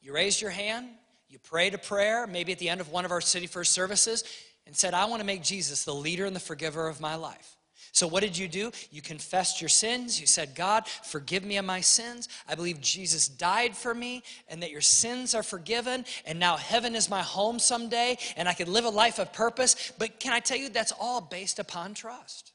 You 0.00 0.14
raised 0.14 0.40
your 0.40 0.50
hand, 0.50 0.88
you 1.28 1.38
prayed 1.38 1.74
a 1.74 1.78
prayer, 1.78 2.26
maybe 2.26 2.52
at 2.52 2.58
the 2.58 2.68
end 2.68 2.80
of 2.80 2.90
one 2.90 3.04
of 3.04 3.10
our 3.10 3.20
City 3.20 3.46
First 3.46 3.72
services, 3.72 4.24
and 4.66 4.74
said, 4.74 4.94
I 4.94 5.04
want 5.06 5.20
to 5.20 5.26
make 5.26 5.42
Jesus 5.42 5.84
the 5.84 5.94
leader 5.94 6.24
and 6.24 6.34
the 6.34 6.40
forgiver 6.40 6.88
of 6.88 7.00
my 7.00 7.16
life. 7.16 7.56
So, 7.94 8.06
what 8.06 8.22
did 8.22 8.38
you 8.38 8.48
do? 8.48 8.72
You 8.90 9.02
confessed 9.02 9.60
your 9.60 9.68
sins. 9.68 10.18
You 10.18 10.26
said, 10.26 10.54
God, 10.54 10.86
forgive 10.86 11.44
me 11.44 11.58
of 11.58 11.66
my 11.66 11.82
sins. 11.82 12.28
I 12.48 12.54
believe 12.54 12.80
Jesus 12.80 13.28
died 13.28 13.76
for 13.76 13.92
me 13.92 14.22
and 14.48 14.62
that 14.62 14.70
your 14.70 14.80
sins 14.80 15.34
are 15.34 15.42
forgiven. 15.42 16.06
And 16.24 16.38
now 16.38 16.56
heaven 16.56 16.94
is 16.94 17.10
my 17.10 17.20
home 17.20 17.58
someday 17.58 18.16
and 18.36 18.48
I 18.48 18.54
can 18.54 18.72
live 18.72 18.86
a 18.86 18.90
life 18.90 19.18
of 19.18 19.32
purpose. 19.34 19.92
But 19.98 20.20
can 20.20 20.32
I 20.32 20.40
tell 20.40 20.56
you, 20.56 20.70
that's 20.70 20.92
all 20.98 21.20
based 21.20 21.58
upon 21.58 21.92
trust. 21.92 22.52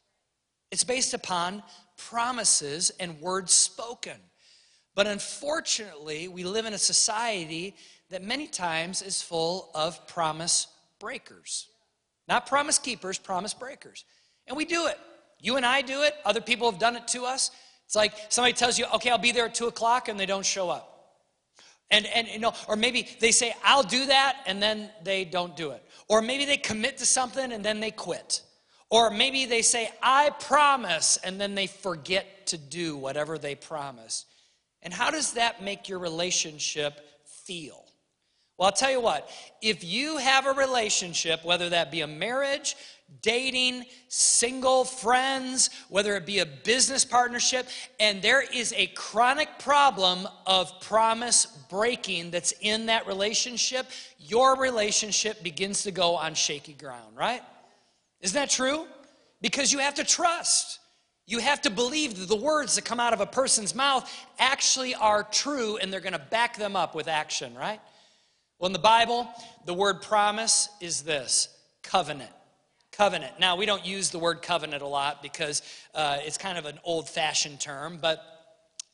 It's 0.71 0.83
based 0.83 1.13
upon 1.13 1.61
promises 1.97 2.91
and 2.99 3.21
words 3.21 3.53
spoken. 3.53 4.17
But 4.97 5.05
unfortunately, 5.05 6.27
we 6.27 6.43
live 6.43 6.65
in 6.65 6.73
a 6.73 6.77
society 6.79 7.75
that 8.09 8.23
many 8.23 8.47
times 8.47 9.03
is 9.03 9.21
full 9.21 9.69
of 9.75 10.07
promise 10.07 10.65
breakers. 10.97 11.67
Not 12.27 12.47
promise 12.47 12.79
keepers, 12.79 13.19
promise 13.19 13.53
breakers. 13.53 14.05
And 14.47 14.57
we 14.57 14.65
do 14.65 14.87
it. 14.87 14.97
You 15.39 15.55
and 15.55 15.63
I 15.63 15.83
do 15.83 16.01
it. 16.01 16.15
Other 16.25 16.41
people 16.41 16.71
have 16.71 16.79
done 16.79 16.95
it 16.95 17.07
to 17.09 17.25
us. 17.25 17.51
It's 17.85 17.95
like 17.95 18.11
somebody 18.29 18.53
tells 18.53 18.79
you, 18.79 18.87
okay, 18.95 19.11
I'll 19.11 19.19
be 19.19 19.31
there 19.31 19.45
at 19.45 19.53
two 19.53 19.67
o'clock, 19.67 20.07
and 20.07 20.19
they 20.19 20.25
don't 20.25 20.43
show 20.43 20.71
up. 20.71 21.11
And, 21.91 22.07
and 22.07 22.27
you 22.27 22.39
know, 22.39 22.53
or 22.67 22.75
maybe 22.75 23.07
they 23.19 23.31
say, 23.31 23.53
I'll 23.63 23.83
do 23.83 24.07
that, 24.07 24.37
and 24.47 24.59
then 24.59 24.89
they 25.03 25.25
don't 25.25 25.55
do 25.55 25.69
it. 25.73 25.83
Or 26.07 26.23
maybe 26.23 26.45
they 26.45 26.57
commit 26.57 26.97
to 26.97 27.05
something 27.05 27.51
and 27.51 27.63
then 27.63 27.81
they 27.81 27.91
quit. 27.91 28.41
Or 28.89 29.11
maybe 29.11 29.45
they 29.45 29.61
say, 29.61 29.91
I 30.01 30.31
promise, 30.31 31.19
and 31.23 31.39
then 31.39 31.53
they 31.53 31.67
forget 31.67 32.47
to 32.47 32.57
do 32.57 32.97
whatever 32.97 33.37
they 33.37 33.53
promised. 33.53 34.25
And 34.81 34.93
how 34.93 35.11
does 35.11 35.33
that 35.33 35.61
make 35.63 35.89
your 35.89 35.99
relationship 35.99 36.99
feel? 37.25 37.83
Well, 38.57 38.67
I'll 38.67 38.71
tell 38.71 38.91
you 38.91 39.01
what, 39.01 39.29
if 39.61 39.83
you 39.83 40.17
have 40.17 40.47
a 40.47 40.53
relationship, 40.53 41.45
whether 41.45 41.69
that 41.69 41.91
be 41.91 42.01
a 42.01 42.07
marriage, 42.07 42.75
dating, 43.21 43.85
single, 44.07 44.83
friends, 44.83 45.69
whether 45.89 46.15
it 46.15 46.25
be 46.25 46.39
a 46.39 46.45
business 46.45 47.05
partnership, 47.05 47.67
and 47.99 48.21
there 48.21 48.41
is 48.41 48.73
a 48.75 48.87
chronic 48.87 49.59
problem 49.59 50.27
of 50.47 50.81
promise 50.81 51.45
breaking 51.69 52.31
that's 52.31 52.53
in 52.61 52.87
that 52.87 53.05
relationship, 53.05 53.85
your 54.17 54.57
relationship 54.57 55.43
begins 55.43 55.83
to 55.83 55.91
go 55.91 56.15
on 56.15 56.33
shaky 56.33 56.73
ground, 56.73 57.15
right? 57.15 57.41
Isn't 58.21 58.35
that 58.35 58.49
true? 58.49 58.87
Because 59.39 59.71
you 59.71 59.79
have 59.79 59.95
to 59.95 60.03
trust. 60.03 60.76
You 61.27 61.39
have 61.39 61.61
to 61.63 61.69
believe 61.69 62.17
that 62.19 62.29
the 62.29 62.37
words 62.37 62.75
that 62.75 62.85
come 62.85 63.01
out 63.01 63.11
of 63.11 63.19
a 63.19 63.25
person's 63.25 63.75
mouth 63.75 64.09
actually 64.39 64.95
are 64.95 65.23
true 65.23 65.75
and 65.75 65.91
they're 65.91 65.99
going 65.99 66.13
to 66.13 66.19
back 66.19 66.57
them 66.57 66.77
up 66.77 66.95
with 66.95 67.09
action, 67.09 67.53
right? 67.53 67.81
Well, 68.57 68.67
in 68.67 68.73
the 68.73 68.79
Bible, 68.79 69.27
the 69.65 69.73
word 69.73 70.01
promise 70.01 70.69
is 70.79 71.01
this 71.01 71.49
covenant. 71.83 72.31
Covenant. 72.93 73.41
Now, 73.41 73.57
we 73.57 73.65
don't 73.65 73.85
use 73.85 74.09
the 74.09 74.17
word 74.17 74.41
covenant 74.41 74.81
a 74.81 74.87
lot 74.87 75.21
because 75.21 75.61
uh, 75.93 76.19
it's 76.21 76.37
kind 76.37 76.57
of 76.57 76.65
an 76.65 76.79
old 76.85 77.09
fashioned 77.09 77.59
term, 77.59 77.99
but 78.01 78.23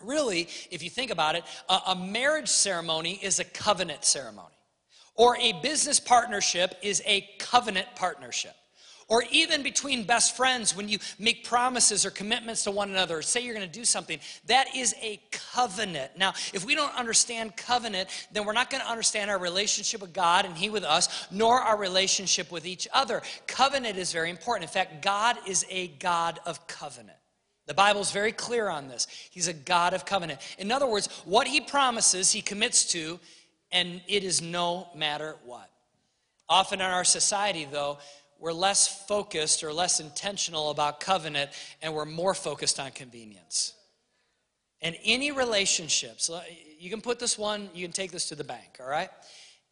really, 0.01 0.49
if 0.71 0.83
you 0.83 0.89
think 0.89 1.11
about 1.11 1.35
it, 1.35 1.43
a, 1.69 1.79
a 1.89 1.95
marriage 1.95 2.49
ceremony 2.49 3.19
is 3.21 3.39
a 3.39 3.45
covenant 3.45 4.03
ceremony, 4.03 4.55
or 5.15 5.37
a 5.37 5.53
business 5.61 5.99
partnership 5.99 6.73
is 6.81 7.01
a 7.05 7.29
covenant 7.37 7.87
partnership 7.95 8.55
or 9.13 9.23
even 9.29 9.61
between 9.61 10.05
best 10.05 10.35
friends 10.35 10.75
when 10.75 10.89
you 10.89 10.97
make 11.19 11.43
promises 11.43 12.03
or 12.03 12.09
commitments 12.09 12.63
to 12.63 12.71
one 12.71 12.89
another 12.89 13.19
or 13.19 13.21
say 13.21 13.41
you're 13.41 13.53
going 13.53 13.65
to 13.65 13.79
do 13.79 13.85
something 13.85 14.19
that 14.47 14.75
is 14.75 14.95
a 15.03 15.21
covenant 15.29 16.09
now 16.17 16.33
if 16.51 16.65
we 16.65 16.73
don't 16.73 16.95
understand 16.95 17.55
covenant 17.55 18.09
then 18.31 18.43
we're 18.43 18.53
not 18.53 18.71
going 18.71 18.81
to 18.81 18.89
understand 18.89 19.29
our 19.29 19.37
relationship 19.37 20.01
with 20.01 20.13
god 20.13 20.45
and 20.45 20.57
he 20.57 20.67
with 20.67 20.83
us 20.83 21.27
nor 21.29 21.61
our 21.61 21.77
relationship 21.77 22.51
with 22.51 22.65
each 22.65 22.87
other 22.91 23.21
covenant 23.45 23.97
is 23.99 24.11
very 24.11 24.31
important 24.31 24.67
in 24.67 24.73
fact 24.73 25.03
god 25.03 25.37
is 25.47 25.63
a 25.69 25.89
god 25.99 26.39
of 26.47 26.65
covenant 26.65 27.17
the 27.65 27.73
Bible's 27.73 28.11
very 28.11 28.33
clear 28.33 28.67
on 28.67 28.89
this. 28.89 29.07
He's 29.31 29.47
a 29.47 29.53
God 29.53 29.93
of 29.93 30.05
covenant. 30.05 30.41
In 30.57 30.69
other 30.69 30.85
words, 30.85 31.07
what 31.23 31.47
he 31.47 31.61
promises, 31.61 32.29
he 32.29 32.41
commits 32.41 32.91
to, 32.91 33.21
and 33.71 34.01
it 34.05 34.25
is 34.25 34.41
no 34.41 34.89
matter 34.93 35.37
what. 35.45 35.69
Often 36.49 36.81
in 36.81 36.87
our 36.87 37.05
society, 37.05 37.65
though, 37.71 37.99
we're 38.43 38.51
less 38.51 39.05
focused 39.05 39.63
or 39.63 39.71
less 39.71 40.01
intentional 40.01 40.69
about 40.69 40.99
covenant 40.99 41.49
and 41.81 41.93
we're 41.93 42.03
more 42.03 42.33
focused 42.33 42.77
on 42.77 42.91
convenience. 42.91 43.73
And 44.81 44.97
any 45.05 45.31
relationships, 45.31 46.29
you 46.77 46.89
can 46.89 46.99
put 46.99 47.19
this 47.19 47.37
one, 47.37 47.69
you 47.73 47.85
can 47.85 47.93
take 47.93 48.11
this 48.11 48.27
to 48.27 48.35
the 48.35 48.43
bank, 48.43 48.79
all 48.81 48.89
right? 48.89 49.09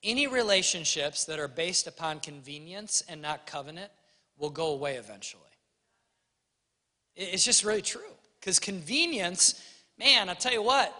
Any 0.03 0.27
relationships 0.27 1.25
that 1.25 1.37
are 1.37 1.49
based 1.49 1.85
upon 1.85 2.21
convenience 2.21 3.03
and 3.09 3.21
not 3.21 3.45
covenant 3.45 3.91
will 4.37 4.49
go 4.49 4.67
away 4.67 4.95
eventually. 4.95 5.43
It's 7.17 7.43
just 7.43 7.65
really 7.65 7.81
true. 7.81 8.13
Because 8.39 8.57
convenience, 8.57 9.61
man, 9.99 10.29
I'll 10.29 10.35
tell 10.35 10.53
you 10.53 10.63
what, 10.63 10.95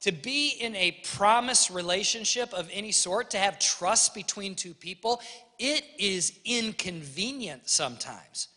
to 0.00 0.12
be 0.12 0.50
in 0.60 0.74
a 0.76 0.92
promise 1.04 1.70
relationship 1.70 2.52
of 2.52 2.68
any 2.72 2.92
sort, 2.92 3.30
to 3.30 3.38
have 3.38 3.58
trust 3.58 4.14
between 4.14 4.54
two 4.54 4.74
people, 4.74 5.20
it 5.58 5.84
is 5.98 6.38
inconvenient 6.44 7.68
sometimes. 7.68 8.48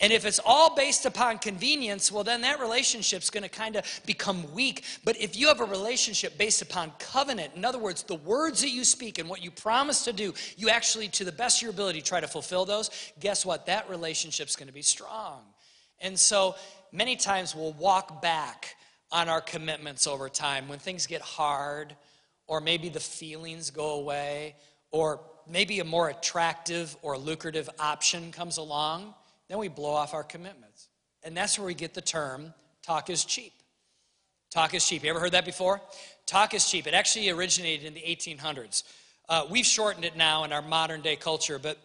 And 0.00 0.12
if 0.12 0.24
it's 0.24 0.38
all 0.44 0.76
based 0.76 1.06
upon 1.06 1.38
convenience, 1.38 2.12
well, 2.12 2.22
then 2.22 2.42
that 2.42 2.60
relationship's 2.60 3.30
going 3.30 3.42
to 3.42 3.48
kind 3.48 3.74
of 3.74 3.84
become 4.06 4.52
weak. 4.54 4.84
But 5.04 5.20
if 5.20 5.36
you 5.36 5.48
have 5.48 5.60
a 5.60 5.64
relationship 5.64 6.38
based 6.38 6.62
upon 6.62 6.92
covenant, 7.00 7.54
in 7.56 7.64
other 7.64 7.80
words, 7.80 8.04
the 8.04 8.14
words 8.14 8.60
that 8.60 8.70
you 8.70 8.84
speak 8.84 9.18
and 9.18 9.28
what 9.28 9.42
you 9.42 9.50
promise 9.50 10.04
to 10.04 10.12
do, 10.12 10.34
you 10.56 10.70
actually, 10.70 11.08
to 11.08 11.24
the 11.24 11.32
best 11.32 11.58
of 11.58 11.62
your 11.62 11.72
ability, 11.72 12.00
try 12.02 12.20
to 12.20 12.28
fulfill 12.28 12.64
those, 12.64 12.90
guess 13.18 13.44
what? 13.44 13.66
That 13.66 13.90
relationship's 13.90 14.54
going 14.54 14.68
to 14.68 14.72
be 14.72 14.82
strong. 14.82 15.40
And 16.00 16.16
so 16.16 16.54
many 16.92 17.16
times 17.16 17.56
we'll 17.56 17.72
walk 17.72 18.22
back 18.22 18.76
on 19.10 19.28
our 19.28 19.40
commitments 19.40 20.06
over 20.06 20.28
time 20.28 20.68
when 20.68 20.78
things 20.78 21.06
get 21.06 21.20
hard, 21.20 21.94
or 22.46 22.60
maybe 22.60 22.88
the 22.88 23.00
feelings 23.00 23.70
go 23.70 24.00
away, 24.00 24.54
or 24.90 25.20
maybe 25.48 25.80
a 25.80 25.84
more 25.84 26.08
attractive 26.08 26.96
or 27.02 27.16
lucrative 27.16 27.68
option 27.78 28.32
comes 28.32 28.58
along 28.58 29.14
then 29.48 29.58
we 29.58 29.68
blow 29.68 29.92
off 29.92 30.14
our 30.14 30.22
commitments. 30.22 30.88
And 31.22 31.36
that's 31.36 31.58
where 31.58 31.66
we 31.66 31.74
get 31.74 31.94
the 31.94 32.00
term 32.00 32.54
talk 32.82 33.10
is 33.10 33.24
cheap. 33.24 33.52
Talk 34.50 34.72
is 34.72 34.86
cheap. 34.86 35.02
You 35.02 35.10
ever 35.10 35.20
heard 35.20 35.32
that 35.32 35.44
before? 35.44 35.80
Talk 36.26 36.54
is 36.54 36.70
cheap. 36.70 36.86
It 36.86 36.94
actually 36.94 37.28
originated 37.28 37.86
in 37.86 37.94
the 37.94 38.00
1800s. 38.00 38.84
Uh, 39.28 39.44
we've 39.50 39.66
shortened 39.66 40.04
it 40.04 40.16
now 40.16 40.44
in 40.44 40.52
our 40.52 40.62
modern 40.62 41.02
day 41.02 41.16
culture, 41.16 41.58
but 41.58 41.76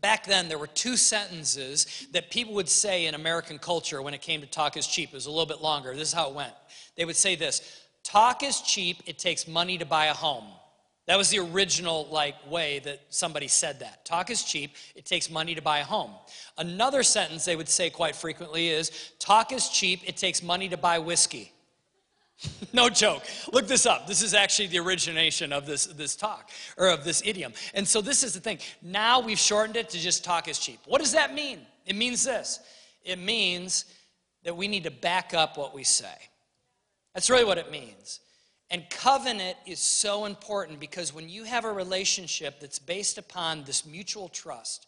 back 0.00 0.24
then 0.24 0.48
there 0.48 0.58
were 0.58 0.66
two 0.66 0.96
sentences 0.96 2.06
that 2.12 2.30
people 2.30 2.54
would 2.54 2.68
say 2.68 3.06
in 3.06 3.14
American 3.14 3.58
culture 3.58 4.02
when 4.02 4.14
it 4.14 4.22
came 4.22 4.40
to 4.40 4.46
talk 4.46 4.76
is 4.76 4.86
cheap. 4.86 5.10
It 5.10 5.14
was 5.14 5.26
a 5.26 5.30
little 5.30 5.46
bit 5.46 5.60
longer. 5.60 5.94
This 5.94 6.08
is 6.08 6.14
how 6.14 6.28
it 6.28 6.34
went. 6.34 6.52
They 6.96 7.04
would 7.04 7.16
say 7.16 7.36
this 7.36 7.86
Talk 8.02 8.42
is 8.42 8.60
cheap, 8.62 9.02
it 9.06 9.18
takes 9.18 9.46
money 9.46 9.78
to 9.78 9.84
buy 9.84 10.06
a 10.06 10.14
home. 10.14 10.46
That 11.06 11.18
was 11.18 11.30
the 11.30 11.40
original 11.40 12.06
like 12.10 12.34
way 12.50 12.78
that 12.84 13.00
somebody 13.10 13.48
said 13.48 13.80
that. 13.80 14.04
Talk 14.04 14.30
is 14.30 14.42
cheap, 14.44 14.72
it 14.94 15.04
takes 15.04 15.28
money 15.30 15.54
to 15.54 15.62
buy 15.62 15.78
a 15.78 15.84
home. 15.84 16.12
Another 16.56 17.02
sentence 17.02 17.44
they 17.44 17.56
would 17.56 17.68
say 17.68 17.90
quite 17.90 18.14
frequently 18.14 18.68
is 18.68 19.12
talk 19.18 19.52
is 19.52 19.68
cheap, 19.68 20.00
it 20.06 20.16
takes 20.16 20.42
money 20.42 20.68
to 20.68 20.76
buy 20.76 20.98
whiskey. 20.98 21.52
no 22.72 22.88
joke. 22.88 23.22
Look 23.52 23.66
this 23.66 23.86
up. 23.86 24.06
This 24.06 24.22
is 24.22 24.34
actually 24.34 24.68
the 24.68 24.78
origination 24.78 25.52
of 25.52 25.66
this, 25.66 25.86
this 25.86 26.16
talk 26.16 26.50
or 26.76 26.88
of 26.88 27.04
this 27.04 27.22
idiom. 27.24 27.52
And 27.74 27.86
so 27.86 28.00
this 28.00 28.22
is 28.22 28.34
the 28.34 28.40
thing. 28.40 28.58
Now 28.82 29.20
we've 29.20 29.38
shortened 29.38 29.76
it 29.76 29.90
to 29.90 29.98
just 29.98 30.24
talk 30.24 30.48
is 30.48 30.58
cheap. 30.58 30.80
What 30.86 31.00
does 31.00 31.12
that 31.12 31.34
mean? 31.34 31.60
It 31.86 31.96
means 31.96 32.24
this. 32.24 32.60
It 33.04 33.18
means 33.18 33.86
that 34.44 34.56
we 34.56 34.68
need 34.68 34.84
to 34.84 34.90
back 34.90 35.34
up 35.34 35.56
what 35.58 35.74
we 35.74 35.84
say. 35.84 36.14
That's 37.14 37.28
really 37.28 37.44
what 37.44 37.58
it 37.58 37.70
means. 37.70 38.20
And 38.70 38.88
covenant 38.88 39.56
is 39.66 39.80
so 39.80 40.26
important 40.26 40.78
because 40.78 41.12
when 41.12 41.28
you 41.28 41.44
have 41.44 41.64
a 41.64 41.72
relationship 41.72 42.60
that's 42.60 42.78
based 42.78 43.18
upon 43.18 43.64
this 43.64 43.84
mutual 43.84 44.28
trust, 44.28 44.86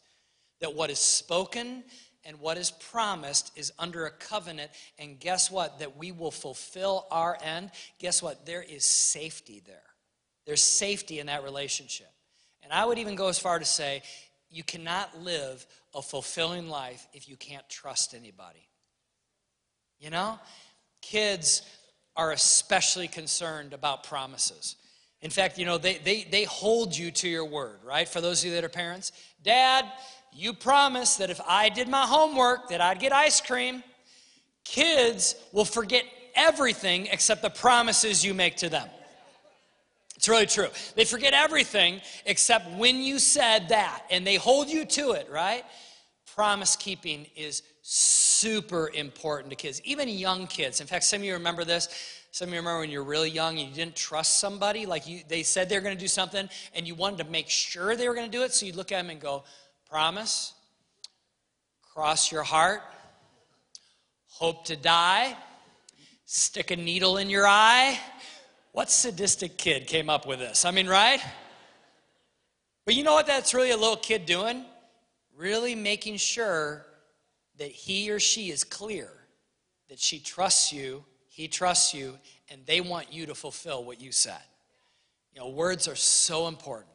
that 0.60 0.72
what 0.72 0.88
is 0.88 1.00
spoken 1.00 1.82
and 2.24 2.38
what 2.40 2.56
is 2.56 2.70
promised 2.70 3.52
is 3.56 3.72
under 3.78 4.06
a 4.06 4.10
covenant, 4.10 4.70
and 4.98 5.18
guess 5.18 5.50
what? 5.50 5.80
That 5.80 5.96
we 5.96 6.12
will 6.12 6.30
fulfill 6.30 7.06
our 7.10 7.36
end. 7.42 7.70
Guess 7.98 8.22
what? 8.22 8.46
There 8.46 8.62
is 8.62 8.84
safety 8.84 9.62
there. 9.66 9.82
There's 10.46 10.62
safety 10.62 11.18
in 11.18 11.26
that 11.26 11.44
relationship. 11.44 12.10
And 12.62 12.72
I 12.72 12.84
would 12.84 12.98
even 12.98 13.16
go 13.16 13.28
as 13.28 13.38
far 13.38 13.58
to 13.58 13.64
say, 13.64 14.02
you 14.50 14.62
cannot 14.62 15.20
live 15.20 15.66
a 15.94 16.02
fulfilling 16.02 16.68
life 16.68 17.06
if 17.12 17.28
you 17.28 17.36
can't 17.36 17.68
trust 17.68 18.14
anybody. 18.14 18.68
You 19.98 20.10
know? 20.10 20.38
Kids, 21.00 21.62
are 22.16 22.32
especially 22.32 23.08
concerned 23.08 23.72
about 23.72 24.04
promises. 24.04 24.76
In 25.20 25.30
fact, 25.30 25.58
you 25.58 25.64
know, 25.64 25.78
they, 25.78 25.98
they, 25.98 26.24
they 26.24 26.44
hold 26.44 26.96
you 26.96 27.10
to 27.12 27.28
your 27.28 27.44
word, 27.44 27.78
right? 27.84 28.08
For 28.08 28.20
those 28.20 28.42
of 28.42 28.48
you 28.48 28.54
that 28.56 28.64
are 28.64 28.68
parents, 28.68 29.12
Dad, 29.42 29.84
you 30.32 30.52
promised 30.52 31.18
that 31.18 31.30
if 31.30 31.40
I 31.46 31.68
did 31.68 31.88
my 31.88 32.02
homework, 32.06 32.68
that 32.68 32.80
I'd 32.80 33.00
get 33.00 33.12
ice 33.12 33.40
cream. 33.40 33.82
Kids 34.64 35.34
will 35.52 35.64
forget 35.64 36.04
everything 36.34 37.06
except 37.10 37.42
the 37.42 37.50
promises 37.50 38.24
you 38.24 38.32
make 38.32 38.56
to 38.58 38.68
them. 38.68 38.88
It's 40.16 40.28
really 40.28 40.46
true. 40.46 40.68
They 40.94 41.04
forget 41.04 41.34
everything 41.34 42.00
except 42.26 42.70
when 42.78 42.98
you 42.98 43.18
said 43.18 43.70
that, 43.70 44.04
and 44.08 44.26
they 44.26 44.36
hold 44.36 44.68
you 44.68 44.84
to 44.84 45.12
it, 45.12 45.28
right? 45.30 45.64
Promise 46.34 46.76
keeping 46.76 47.26
is 47.34 47.62
super 47.82 48.88
important 48.94 49.50
to 49.50 49.56
kids, 49.56 49.82
even 49.84 50.08
young 50.08 50.46
kids. 50.46 50.80
In 50.80 50.86
fact, 50.86 51.04
some 51.04 51.20
of 51.20 51.24
you 51.24 51.32
remember 51.32 51.64
this. 51.64 51.88
Some 52.30 52.48
of 52.48 52.54
you 52.54 52.60
remember 52.60 52.80
when 52.80 52.90
you 52.90 53.00
were 53.00 53.10
really 53.10 53.30
young 53.30 53.58
and 53.58 53.68
you 53.68 53.74
didn't 53.74 53.96
trust 53.96 54.38
somebody, 54.38 54.86
like 54.86 55.06
you, 55.06 55.20
they 55.28 55.42
said 55.42 55.68
they 55.68 55.74
were 55.74 55.82
going 55.82 55.96
to 55.96 56.00
do 56.00 56.08
something, 56.08 56.48
and 56.74 56.86
you 56.86 56.94
wanted 56.94 57.18
to 57.24 57.30
make 57.30 57.50
sure 57.50 57.94
they 57.94 58.08
were 58.08 58.14
going 58.14 58.30
to 58.30 58.38
do 58.38 58.44
it. 58.44 58.54
So 58.54 58.64
you'd 58.64 58.76
look 58.76 58.92
at 58.92 59.02
them 59.02 59.10
and 59.10 59.20
go, 59.20 59.44
"Promise, 59.92 60.54
cross 61.82 62.32
your 62.32 62.44
heart, 62.44 62.80
hope 64.28 64.64
to 64.64 64.74
die, 64.74 65.36
stick 66.24 66.70
a 66.70 66.76
needle 66.76 67.18
in 67.18 67.28
your 67.28 67.46
eye." 67.46 68.00
What 68.70 68.90
sadistic 68.90 69.58
kid 69.58 69.86
came 69.86 70.08
up 70.08 70.24
with 70.24 70.38
this? 70.38 70.64
I 70.64 70.70
mean, 70.70 70.86
right? 70.86 71.20
But 72.86 72.94
you 72.94 73.02
know 73.02 73.12
what 73.12 73.26
that's 73.26 73.52
really 73.52 73.70
a 73.70 73.76
little 73.76 73.98
kid 73.98 74.24
doing? 74.24 74.64
Really 75.36 75.74
making 75.74 76.16
sure 76.16 76.86
that 77.58 77.70
he 77.70 78.10
or 78.10 78.18
she 78.18 78.50
is 78.50 78.64
clear 78.64 79.12
that 79.90 80.00
she 80.00 80.20
trusts 80.20 80.72
you, 80.72 81.04
he 81.28 81.48
trusts 81.48 81.92
you, 81.92 82.18
and 82.48 82.64
they 82.64 82.80
want 82.80 83.12
you 83.12 83.26
to 83.26 83.34
fulfill 83.34 83.84
what 83.84 84.00
you 84.00 84.10
said. 84.10 84.40
You 85.34 85.42
know, 85.42 85.50
words 85.50 85.86
are 85.86 85.96
so 85.96 86.48
important 86.48 86.91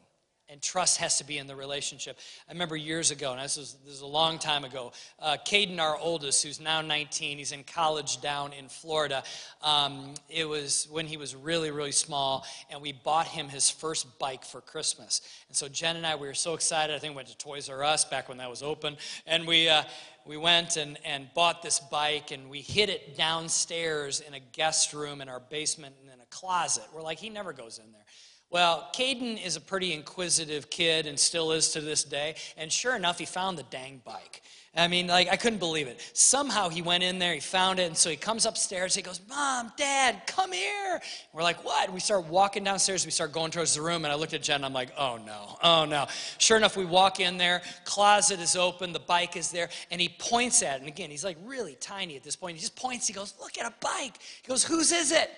and 0.50 0.62
trust 0.62 0.98
has 0.98 1.18
to 1.18 1.24
be 1.24 1.38
in 1.38 1.46
the 1.46 1.54
relationship. 1.54 2.18
I 2.48 2.52
remember 2.52 2.76
years 2.76 3.10
ago, 3.10 3.32
and 3.32 3.40
this 3.40 3.56
was, 3.56 3.76
this 3.84 3.92
was 3.92 4.00
a 4.00 4.06
long 4.06 4.38
time 4.38 4.64
ago, 4.64 4.92
uh, 5.20 5.36
Caden, 5.46 5.78
our 5.78 5.96
oldest, 5.96 6.42
who's 6.42 6.60
now 6.60 6.80
19, 6.80 7.38
he's 7.38 7.52
in 7.52 7.64
college 7.64 8.20
down 8.20 8.52
in 8.52 8.68
Florida. 8.68 9.22
Um, 9.62 10.14
it 10.28 10.48
was 10.48 10.88
when 10.90 11.06
he 11.06 11.16
was 11.16 11.34
really, 11.34 11.70
really 11.70 11.92
small, 11.92 12.46
and 12.70 12.80
we 12.80 12.92
bought 12.92 13.26
him 13.26 13.48
his 13.48 13.68
first 13.68 14.18
bike 14.18 14.44
for 14.44 14.60
Christmas. 14.60 15.20
And 15.48 15.56
so 15.56 15.68
Jen 15.68 15.96
and 15.96 16.06
I, 16.06 16.16
we 16.16 16.26
were 16.26 16.34
so 16.34 16.54
excited. 16.54 16.96
I 16.96 16.98
think 16.98 17.12
we 17.12 17.16
went 17.16 17.28
to 17.28 17.36
Toys 17.36 17.68
R 17.68 17.84
Us 17.84 18.04
back 18.04 18.28
when 18.28 18.38
that 18.38 18.48
was 18.48 18.62
open, 18.62 18.96
and 19.26 19.46
we, 19.46 19.68
uh, 19.68 19.82
we 20.24 20.36
went 20.36 20.76
and, 20.76 20.98
and 21.04 21.28
bought 21.34 21.62
this 21.62 21.80
bike, 21.80 22.30
and 22.30 22.50
we 22.50 22.60
hid 22.60 22.88
it 22.88 23.16
downstairs 23.16 24.20
in 24.20 24.34
a 24.34 24.40
guest 24.40 24.92
room 24.92 25.20
in 25.20 25.28
our 25.28 25.40
basement 25.40 25.94
and 26.02 26.12
in 26.12 26.20
a 26.20 26.26
closet. 26.26 26.84
We're 26.94 27.02
like, 27.02 27.18
he 27.18 27.30
never 27.30 27.52
goes 27.52 27.78
in 27.78 27.92
there. 27.92 28.04
Well, 28.50 28.88
Caden 28.94 29.44
is 29.44 29.56
a 29.56 29.60
pretty 29.60 29.92
inquisitive 29.92 30.70
kid 30.70 31.06
and 31.06 31.18
still 31.18 31.52
is 31.52 31.70
to 31.72 31.80
this 31.80 32.02
day. 32.02 32.36
And 32.56 32.72
sure 32.72 32.96
enough, 32.96 33.18
he 33.18 33.26
found 33.26 33.58
the 33.58 33.64
dang 33.64 34.00
bike. 34.04 34.42
I 34.76 34.86
mean, 34.86 35.08
like, 35.08 35.28
I 35.28 35.36
couldn't 35.36 35.58
believe 35.58 35.88
it. 35.88 36.00
Somehow 36.12 36.68
he 36.68 36.82
went 36.82 37.02
in 37.02 37.18
there, 37.18 37.34
he 37.34 37.40
found 37.40 37.80
it, 37.80 37.84
and 37.84 37.96
so 37.96 38.10
he 38.10 38.16
comes 38.16 38.46
upstairs. 38.46 38.94
He 38.94 39.02
goes, 39.02 39.20
Mom, 39.28 39.72
Dad, 39.76 40.22
come 40.26 40.52
here. 40.52 40.92
And 40.92 41.02
we're 41.32 41.42
like, 41.42 41.64
What? 41.64 41.86
And 41.86 41.94
we 41.94 42.00
start 42.00 42.26
walking 42.26 42.64
downstairs. 42.64 43.04
We 43.04 43.10
start 43.10 43.32
going 43.32 43.50
towards 43.50 43.74
the 43.74 43.82
room, 43.82 44.04
and 44.04 44.12
I 44.12 44.14
looked 44.14 44.34
at 44.34 44.42
Jen, 44.42 44.62
I'm 44.64 44.72
like, 44.72 44.90
Oh 44.96 45.18
no, 45.26 45.58
oh 45.62 45.84
no. 45.84 46.06
Sure 46.38 46.56
enough, 46.56 46.76
we 46.76 46.84
walk 46.84 47.18
in 47.18 47.38
there, 47.38 47.62
closet 47.84 48.40
is 48.40 48.56
open, 48.56 48.92
the 48.92 49.00
bike 49.00 49.36
is 49.36 49.50
there, 49.50 49.68
and 49.90 50.00
he 50.00 50.10
points 50.10 50.62
at 50.62 50.76
it. 50.76 50.80
And 50.80 50.88
again, 50.88 51.10
he's 51.10 51.24
like 51.24 51.38
really 51.44 51.76
tiny 51.80 52.14
at 52.16 52.22
this 52.22 52.36
point. 52.36 52.56
He 52.56 52.60
just 52.60 52.76
points, 52.76 53.06
he 53.06 53.12
goes, 53.12 53.34
Look 53.40 53.58
at 53.58 53.66
a 53.66 53.74
bike. 53.80 54.18
He 54.42 54.48
goes, 54.48 54.62
Whose 54.62 54.92
is 54.92 55.10
it? 55.10 55.30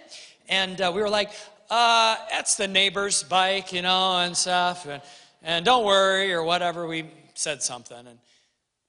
And 0.51 0.81
uh, 0.81 0.93
we 0.93 1.01
were 1.01 1.09
like, 1.09 1.31
uh, 1.71 2.17
that's 2.31 2.57
the 2.57 2.69
neighbor's 2.69 3.23
bike, 3.23 3.73
you 3.73 3.83
know, 3.83 4.19
and 4.19 4.37
stuff. 4.37 4.87
And, 4.87 5.01
and 5.43 5.65
don't 5.65 5.85
worry, 5.85 6.33
or 6.33 6.43
whatever. 6.43 6.87
We 6.87 7.07
said 7.35 7.63
something. 7.63 7.97
And 7.97 8.19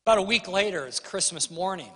about 0.06 0.18
a 0.18 0.24
week 0.24 0.48
later, 0.48 0.86
it's 0.86 1.00
Christmas 1.00 1.52
morning. 1.52 1.92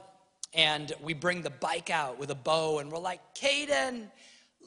And 0.54 0.94
we 1.04 1.14
bring 1.14 1.42
the 1.42 1.50
bike 1.50 1.90
out 1.90 2.18
with 2.18 2.30
a 2.30 2.36
bow, 2.36 2.80
and 2.80 2.92
we're 2.92 3.00
like, 3.00 3.20
Caden, 3.36 4.04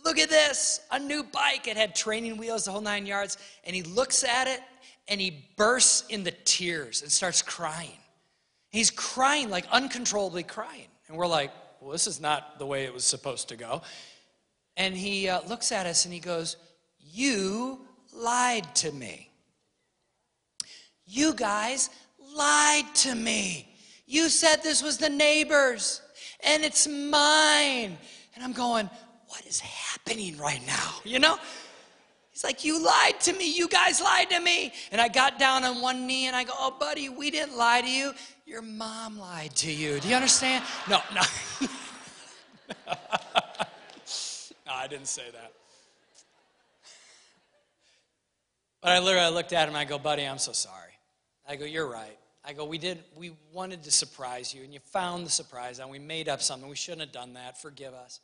look 0.05 0.19
at 0.19 0.29
this, 0.29 0.81
a 0.91 0.99
new 0.99 1.23
bike. 1.23 1.67
It 1.67 1.77
had 1.77 1.95
training 1.95 2.37
wheels, 2.37 2.65
the 2.65 2.73
whole 2.73 2.83
nine 2.83 3.07
yards. 3.07 3.39
And 3.65 3.75
he 3.75 3.83
looks 3.83 4.23
at 4.25 4.49
it, 4.49 4.61
and 5.07 5.21
he 5.21 5.47
bursts 5.57 6.07
into 6.09 6.31
tears 6.31 7.01
and 7.01 7.11
starts 7.11 7.41
crying. 7.41 7.97
He's 8.71 8.91
crying, 8.91 9.49
like 9.49 9.67
uncontrollably 9.71 10.43
crying. 10.43 10.89
And 11.09 11.17
we're 11.17 11.27
like, 11.27 11.53
well, 11.81 11.93
this 11.93 12.07
is 12.07 12.21
not 12.21 12.59
the 12.59 12.67
way 12.67 12.85
it 12.85 12.93
was 12.93 13.05
supposed 13.05 13.49
to 13.49 13.57
go. 13.57 13.81
And 14.79 14.97
he 14.97 15.29
uh, 15.29 15.41
looks 15.49 15.73
at 15.73 15.85
us 15.87 16.05
and 16.05 16.15
he 16.15 16.21
goes, 16.21 16.57
You 17.01 17.81
lied 18.15 18.75
to 18.77 18.93
me. 18.93 19.31
You 21.05 21.35
guys 21.35 21.91
lied 22.37 22.95
to 22.95 23.15
me. 23.15 23.69
You 24.07 24.29
said 24.29 24.63
this 24.63 24.83
was 24.83 24.97
the 24.97 25.11
neighbor's 25.11 26.01
and 26.45 26.65
it's 26.65 26.87
mine. 26.87 27.99
And 28.35 28.45
I'm 28.45 28.53
going, 28.53 28.89
what 29.27 29.45
is 29.47 29.61
happening 29.61 30.39
right 30.39 30.65
now? 30.67 30.95
You 31.05 31.19
know? 31.19 31.39
He's 32.31 32.45
like, 32.45 32.65
You 32.65 32.85
lied 32.85 33.19
to 33.23 33.33
me. 33.33 33.51
You 33.53 33.67
guys 33.67 34.01
lied 34.01 34.31
to 34.31 34.39
me. 34.39 34.73
And 34.93 35.01
I 35.01 35.09
got 35.09 35.41
down 35.41 35.65
on 35.65 35.81
one 35.81 36.07
knee 36.07 36.27
and 36.29 36.37
I 36.37 36.45
go, 36.45 36.53
Oh, 36.57 36.77
buddy, 36.79 37.09
we 37.09 37.33
didn't 37.33 37.57
lie 37.57 37.81
to 37.81 37.91
you. 37.91 38.13
Your 38.47 38.63
mom 38.63 39.19
lied 39.19 39.57
to 39.57 39.73
you. 39.73 39.99
Do 39.99 40.09
you 40.09 40.15
understand? 40.15 40.65
No, 40.89 41.01
no. 41.13 41.23
no, 44.69 44.75
I 44.75 44.87
didn't 44.87 45.09
say 45.09 45.25
that. 45.33 45.53
But 48.81 48.93
I 48.93 49.01
literally 49.01 49.35
looked 49.35 49.53
at 49.53 49.65
him 49.65 49.71
and 49.71 49.77
I 49.79 49.85
go, 49.85 49.99
Buddy, 49.99 50.25
I'm 50.25 50.39
so 50.39 50.53
sorry. 50.53 50.93
I 51.49 51.57
go, 51.57 51.65
You're 51.65 51.91
right. 51.91 52.17
I 52.45 52.53
go, 52.55 52.65
we 52.65 52.79
did, 52.79 53.03
we 53.15 53.33
wanted 53.53 53.83
to 53.83 53.91
surprise 53.91 54.55
you, 54.55 54.63
and 54.65 54.73
you 54.73 54.81
found 54.81 55.27
the 55.27 55.31
surprise, 55.31 55.81
and 55.81 55.91
we 55.91 55.99
made 55.99 56.31
up 56.31 56.41
something. 56.41 56.67
We 56.67 56.77
shouldn't 56.77 57.03
have 57.03 57.13
done 57.13 57.35
that. 57.35 57.61
Forgive 57.61 57.93
us. 57.93 58.21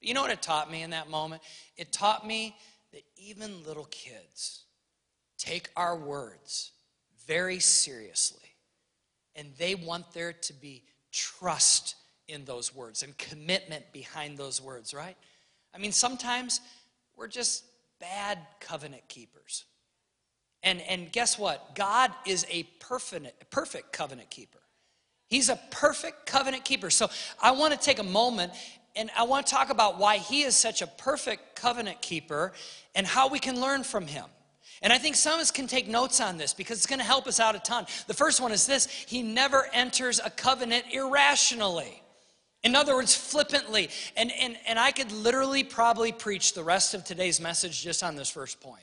But 0.00 0.08
you 0.08 0.14
know 0.14 0.22
what 0.22 0.30
it 0.30 0.40
taught 0.40 0.70
me 0.70 0.82
in 0.82 0.90
that 0.90 1.10
moment? 1.10 1.42
It 1.76 1.92
taught 1.92 2.26
me 2.26 2.56
that 2.92 3.02
even 3.18 3.64
little 3.66 3.88
kids 3.90 4.64
take 5.36 5.68
our 5.76 5.94
words 5.94 6.70
very 7.26 7.58
seriously, 7.58 8.48
and 9.34 9.48
they 9.58 9.74
want 9.74 10.12
there 10.12 10.32
to 10.32 10.52
be 10.54 10.84
trust 11.12 11.96
in 12.28 12.44
those 12.46 12.74
words 12.74 13.02
and 13.02 13.16
commitment 13.18 13.92
behind 13.92 14.38
those 14.38 14.62
words, 14.62 14.94
right? 14.94 15.16
I 15.76 15.78
mean, 15.78 15.92
sometimes 15.92 16.62
we're 17.16 17.28
just 17.28 17.64
bad 18.00 18.38
covenant 18.60 19.06
keepers. 19.08 19.64
And, 20.62 20.80
and 20.82 21.12
guess 21.12 21.38
what? 21.38 21.74
God 21.74 22.10
is 22.26 22.46
a 22.50 22.64
perfect, 22.80 23.50
perfect 23.50 23.92
covenant 23.92 24.30
keeper. 24.30 24.58
He's 25.28 25.48
a 25.48 25.60
perfect 25.70 26.26
covenant 26.26 26.64
keeper. 26.64 26.88
So 26.88 27.10
I 27.42 27.50
want 27.50 27.74
to 27.74 27.78
take 27.78 27.98
a 27.98 28.04
moment 28.04 28.52
and 28.94 29.10
I 29.16 29.24
want 29.24 29.46
to 29.46 29.52
talk 29.52 29.70
about 29.70 29.98
why 29.98 30.16
he 30.16 30.42
is 30.42 30.56
such 30.56 30.80
a 30.80 30.86
perfect 30.86 31.54
covenant 31.54 32.00
keeper 32.00 32.52
and 32.94 33.06
how 33.06 33.28
we 33.28 33.38
can 33.38 33.60
learn 33.60 33.84
from 33.84 34.06
him. 34.06 34.24
And 34.82 34.92
I 34.92 34.98
think 34.98 35.16
some 35.16 35.34
of 35.34 35.40
us 35.40 35.50
can 35.50 35.66
take 35.66 35.88
notes 35.88 36.20
on 36.20 36.38
this 36.38 36.54
because 36.54 36.78
it's 36.78 36.86
going 36.86 36.98
to 36.98 37.04
help 37.04 37.26
us 37.26 37.38
out 37.40 37.54
a 37.54 37.58
ton. 37.58 37.86
The 38.06 38.14
first 38.14 38.40
one 38.40 38.52
is 38.52 38.66
this 38.66 38.86
He 38.86 39.22
never 39.22 39.68
enters 39.72 40.20
a 40.24 40.30
covenant 40.30 40.86
irrationally. 40.90 42.02
In 42.66 42.74
other 42.74 42.96
words, 42.96 43.14
flippantly. 43.14 43.90
And, 44.16 44.32
and, 44.32 44.56
and 44.66 44.76
I 44.76 44.90
could 44.90 45.12
literally 45.12 45.62
probably 45.62 46.10
preach 46.10 46.52
the 46.52 46.64
rest 46.64 46.94
of 46.94 47.04
today's 47.04 47.40
message 47.40 47.80
just 47.80 48.02
on 48.02 48.16
this 48.16 48.28
first 48.28 48.60
point. 48.60 48.82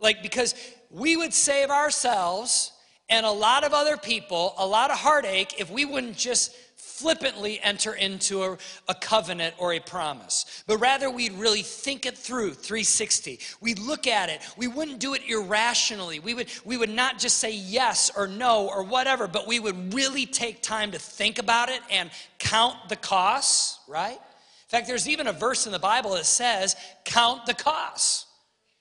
Like, 0.00 0.22
because 0.22 0.54
we 0.88 1.18
would 1.18 1.34
save 1.34 1.68
ourselves 1.68 2.72
and 3.10 3.26
a 3.26 3.30
lot 3.30 3.64
of 3.64 3.74
other 3.74 3.98
people 3.98 4.54
a 4.56 4.66
lot 4.66 4.90
of 4.90 4.96
heartache 4.96 5.60
if 5.60 5.70
we 5.70 5.84
wouldn't 5.84 6.16
just 6.16 6.56
flippantly 7.02 7.60
enter 7.62 7.94
into 7.94 8.44
a, 8.44 8.56
a, 8.88 8.94
covenant 8.94 9.56
or 9.58 9.72
a 9.72 9.80
promise, 9.80 10.62
but 10.68 10.76
rather 10.78 11.10
we'd 11.10 11.32
really 11.32 11.62
think 11.62 12.06
it 12.06 12.16
through 12.16 12.54
360. 12.54 13.40
We'd 13.60 13.80
look 13.80 14.06
at 14.06 14.28
it. 14.28 14.40
We 14.56 14.68
wouldn't 14.68 15.00
do 15.00 15.14
it 15.14 15.22
irrationally. 15.28 16.20
We 16.20 16.34
would, 16.34 16.46
we 16.64 16.76
would 16.76 16.90
not 16.90 17.18
just 17.18 17.38
say 17.38 17.52
yes 17.52 18.12
or 18.16 18.28
no 18.28 18.68
or 18.68 18.84
whatever, 18.84 19.26
but 19.26 19.48
we 19.48 19.58
would 19.58 19.92
really 19.92 20.26
take 20.26 20.62
time 20.62 20.92
to 20.92 20.98
think 21.00 21.40
about 21.40 21.68
it 21.68 21.80
and 21.90 22.08
count 22.38 22.88
the 22.88 22.96
costs, 22.96 23.80
right? 23.88 24.12
In 24.12 24.68
fact, 24.68 24.86
there's 24.86 25.08
even 25.08 25.26
a 25.26 25.32
verse 25.32 25.66
in 25.66 25.72
the 25.72 25.80
Bible 25.80 26.10
that 26.12 26.24
says, 26.24 26.76
count 27.04 27.46
the 27.46 27.54
costs. 27.54 28.26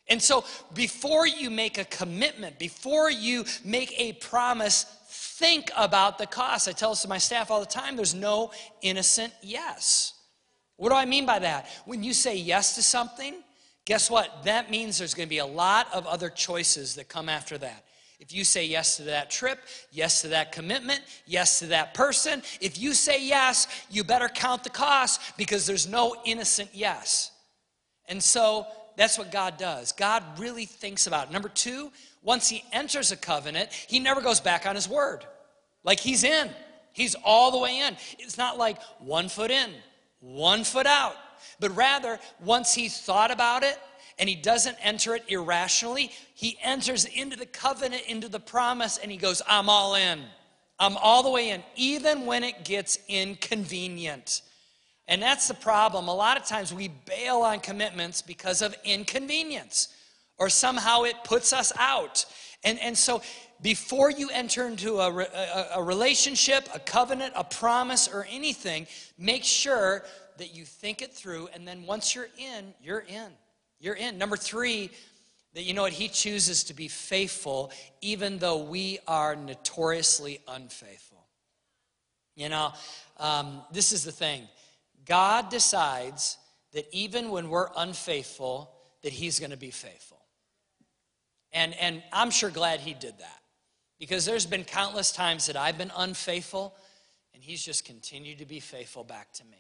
And 0.08 0.22
so, 0.22 0.44
before 0.74 1.26
you 1.26 1.50
make 1.50 1.78
a 1.78 1.86
commitment, 1.86 2.60
before 2.60 3.10
you 3.10 3.46
make 3.64 3.94
a 3.98 4.14
promise, 4.14 4.86
think 5.42 5.72
about 5.76 6.20
the 6.20 6.28
cost. 6.28 6.68
I 6.68 6.72
tell 6.72 6.92
this 6.92 7.02
to 7.02 7.10
my 7.10 7.18
staff 7.18 7.50
all 7.50 7.60
the 7.60 7.66
time 7.66 7.96
there's 7.96 8.14
no 8.14 8.52
innocent 8.82 9.34
yes. 9.42 10.14
What 10.78 10.90
do 10.90 10.96
I 10.96 11.06
mean 11.06 11.26
by 11.26 11.40
that? 11.40 11.68
When 11.86 12.04
you 12.04 12.14
say 12.14 12.38
yes 12.38 12.76
to 12.76 12.84
something, 12.84 13.36
guess 13.86 14.10
what? 14.10 14.44
That 14.46 14.70
means 14.70 15.00
there's 15.00 15.16
going 15.16 15.28
to 15.28 15.30
be 15.30 15.40
a 15.40 15.46
lot 15.46 15.88
of 15.94 16.06
other 16.06 16.30
choices 16.30 16.96
that 16.96 17.10
come 17.10 17.28
after 17.28 17.58
that. 17.58 17.86
If 18.20 18.32
you 18.32 18.44
say 18.44 18.66
yes 18.66 18.98
to 18.98 19.04
that 19.04 19.32
trip, 19.32 19.60
yes 19.92 20.22
to 20.22 20.28
that 20.28 20.52
commitment, 20.52 21.02
yes 21.26 21.58
to 21.60 21.66
that 21.68 21.96
person, 21.96 22.44
if 22.62 22.80
you 22.80 22.94
say 22.94 23.26
yes, 23.26 23.68
you 23.90 24.04
better 24.04 24.30
count 24.30 24.64
the 24.64 24.70
cost 24.70 25.22
because 25.38 25.66
there's 25.66 25.90
no 25.90 26.16
innocent 26.24 26.70
yes. 26.72 27.32
And 28.08 28.22
so 28.22 28.68
that's 28.96 29.18
what 29.18 29.32
God 29.32 29.58
does. 29.58 29.92
God 29.92 30.24
really 30.38 30.66
thinks 30.66 31.08
about 31.08 31.30
it. 31.30 31.34
Number 31.34 31.50
two, 31.50 31.92
once 32.22 32.48
he 32.48 32.64
enters 32.72 33.12
a 33.12 33.18
covenant, 33.18 33.72
he 33.72 34.00
never 34.00 34.22
goes 34.22 34.40
back 34.40 34.68
on 34.68 34.76
his 34.76 34.88
word. 34.88 35.26
Like 35.84 36.00
he's 36.00 36.24
in, 36.24 36.50
he's 36.94 37.16
all 37.24 37.52
the 37.52 37.58
way 37.58 37.80
in. 37.80 37.98
It's 38.20 38.38
not 38.38 38.58
like 38.58 38.82
one 39.00 39.30
foot 39.30 39.52
in, 39.52 39.72
one 40.20 40.64
foot 40.64 40.86
out, 40.86 41.16
but 41.60 41.76
rather, 41.76 42.20
once 42.44 42.74
he's 42.74 43.00
thought 43.02 43.32
about 43.32 43.64
it 43.64 43.80
and 44.20 44.30
he 44.30 44.36
doesn't 44.36 44.78
enter 44.82 45.16
it 45.16 45.24
irrationally, 45.28 46.12
he 46.34 46.58
enters 46.62 47.06
into 47.06 47.36
the 47.36 47.46
covenant, 47.46 48.04
into 48.08 48.28
the 48.28 48.40
promise, 48.40 48.98
and 48.98 49.12
he 49.12 49.18
goes, 49.18 49.42
I'm 49.48 49.70
all 49.70 49.96
in. 49.96 50.22
I'm 50.80 50.98
all 50.98 51.22
the 51.22 51.30
way 51.30 51.50
in, 51.50 51.64
even 51.76 52.26
when 52.26 52.44
it 52.44 52.66
gets 52.66 52.98
inconvenient. 53.08 54.42
And 55.08 55.22
that's 55.22 55.48
the 55.48 55.54
problem. 55.54 56.08
A 56.08 56.14
lot 56.14 56.38
of 56.38 56.46
times 56.46 56.74
we 56.74 56.88
bail 56.88 57.38
on 57.38 57.60
commitments 57.60 58.22
because 58.22 58.62
of 58.62 58.76
inconvenience 58.84 59.90
or 60.38 60.50
somehow 60.50 61.04
it 61.04 61.24
puts 61.24 61.54
us 61.54 61.72
out. 61.78 62.26
And, 62.64 62.80
and 62.80 62.98
so 62.98 63.22
before 63.62 64.12
you 64.12 64.30
enter 64.32 64.68
into 64.68 65.00
a, 65.00 65.10
a, 65.10 65.68
a 65.76 65.84
relationship, 65.84 66.68
a 66.74 66.80
covenant, 66.80 67.34
a 67.36 67.44
promise, 67.44 68.08
or 68.08 68.28
anything, 68.30 68.88
make 69.18 69.44
sure 69.44 70.04
that 70.38 70.54
you 70.56 70.66
think 70.66 71.02
it 71.02 71.14
through. 71.14 71.50
And 71.54 71.68
then 71.68 71.86
once 71.86 72.16
you're 72.16 72.30
in, 72.38 72.74
you're 72.82 73.06
in. 73.08 73.32
You're 73.80 73.96
in. 73.96 74.18
Number 74.18 74.38
three, 74.38 74.92
that 75.54 75.64
you 75.64 75.74
know 75.74 75.84
what? 75.84 75.94
He 75.94 76.08
chooses 76.08 76.64
to 76.66 76.74
be 76.74 76.88
faithful 76.88 77.72
even 78.02 78.38
though 78.38 78.64
we 78.64 79.00
are 79.08 79.36
notoriously 79.36 80.40
unfaithful. 80.48 81.26
You 82.36 82.50
know, 82.50 82.74
um, 83.20 83.62
this 83.72 83.92
is 83.92 84.04
the 84.04 84.12
thing 84.12 84.48
God 85.06 85.50
decides 85.50 86.38
that 86.74 86.88
even 86.92 87.30
when 87.32 87.50
we're 87.50 87.70
unfaithful, 87.76 88.72
that 89.04 89.12
He's 89.12 89.40
going 89.40 89.52
to 89.52 89.58
be 89.58 89.72
faithful. 89.72 90.11
And, 91.54 91.74
and 91.80 92.04
I'm 92.12 92.32
sure 92.32 92.50
glad 92.50 92.80
He 92.80 92.94
did 92.94 93.18
that 93.20 93.40
because 94.00 94.26
there's 94.26 94.46
been 94.46 94.64
countless 94.64 95.12
times 95.12 95.48
that 95.48 95.56
I've 95.56 95.78
been 95.78 95.92
unfaithful, 95.96 96.76
and 97.34 97.44
He's 97.44 97.64
just 97.64 97.86
continued 97.86 98.40
to 98.40 98.46
be 98.46 98.60
faithful 98.60 99.04
back 99.04 99.32
to 99.34 99.46
me. 99.46 99.58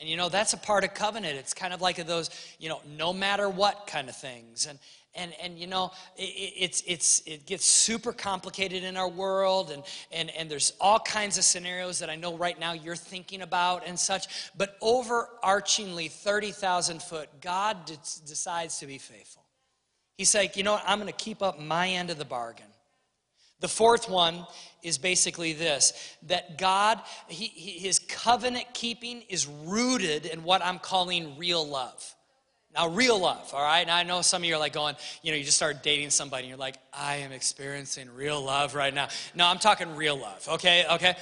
And 0.00 0.08
you 0.08 0.16
know, 0.16 0.30
that's 0.30 0.54
a 0.54 0.58
part 0.58 0.84
of 0.84 0.94
covenant. 0.94 1.36
It's 1.36 1.52
kind 1.52 1.74
of 1.74 1.82
like 1.82 2.04
those, 2.06 2.30
you 2.58 2.70
know, 2.70 2.80
no 2.96 3.12
matter 3.12 3.48
what 3.50 3.86
kind 3.86 4.08
of 4.08 4.16
things. 4.16 4.66
And 4.66 4.78
and 5.14 5.32
and 5.42 5.58
you 5.58 5.66
know 5.66 5.90
it, 6.16 6.52
it's 6.56 6.82
it's 6.86 7.22
it 7.26 7.46
gets 7.46 7.64
super 7.64 8.12
complicated 8.12 8.84
in 8.84 8.96
our 8.96 9.08
world 9.08 9.70
and 9.70 9.82
and 10.12 10.30
and 10.30 10.50
there's 10.50 10.72
all 10.80 11.00
kinds 11.00 11.36
of 11.38 11.44
scenarios 11.44 11.98
that 11.98 12.08
i 12.08 12.16
know 12.16 12.36
right 12.36 12.60
now 12.60 12.72
you're 12.72 12.96
thinking 12.96 13.42
about 13.42 13.86
and 13.86 13.98
such 13.98 14.50
but 14.56 14.78
overarchingly 14.80 16.10
30000 16.10 17.02
foot 17.02 17.28
god 17.40 17.76
decides 18.26 18.78
to 18.78 18.86
be 18.86 18.98
faithful 18.98 19.42
he's 20.20 20.34
like 20.34 20.54
you 20.54 20.62
know 20.62 20.72
what 20.72 20.84
i'm 20.86 21.00
going 21.00 21.10
to 21.10 21.24
keep 21.24 21.40
up 21.40 21.58
my 21.58 21.88
end 21.88 22.10
of 22.10 22.18
the 22.18 22.24
bargain 22.26 22.66
the 23.60 23.68
fourth 23.68 24.06
one 24.06 24.46
is 24.82 24.98
basically 24.98 25.54
this 25.54 26.14
that 26.22 26.58
god 26.58 27.00
he, 27.28 27.46
his 27.46 27.98
covenant 27.98 28.66
keeping 28.74 29.22
is 29.30 29.46
rooted 29.46 30.26
in 30.26 30.44
what 30.44 30.62
i'm 30.62 30.78
calling 30.78 31.38
real 31.38 31.66
love 31.66 32.14
now, 32.72 32.86
real 32.86 33.18
love, 33.18 33.50
all 33.52 33.64
right? 33.64 33.80
And 33.80 33.90
I 33.90 34.04
know 34.04 34.22
some 34.22 34.42
of 34.42 34.48
you 34.48 34.54
are 34.54 34.58
like 34.58 34.72
going, 34.72 34.94
you 35.24 35.32
know, 35.32 35.36
you 35.36 35.42
just 35.42 35.56
start 35.56 35.82
dating 35.82 36.10
somebody 36.10 36.44
and 36.44 36.50
you're 36.50 36.56
like, 36.56 36.76
I 36.92 37.16
am 37.16 37.32
experiencing 37.32 38.08
real 38.14 38.40
love 38.40 38.76
right 38.76 38.94
now. 38.94 39.08
No, 39.34 39.48
I'm 39.48 39.58
talking 39.58 39.96
real 39.96 40.16
love, 40.16 40.46
okay? 40.48 40.84
Okay? 40.88 41.16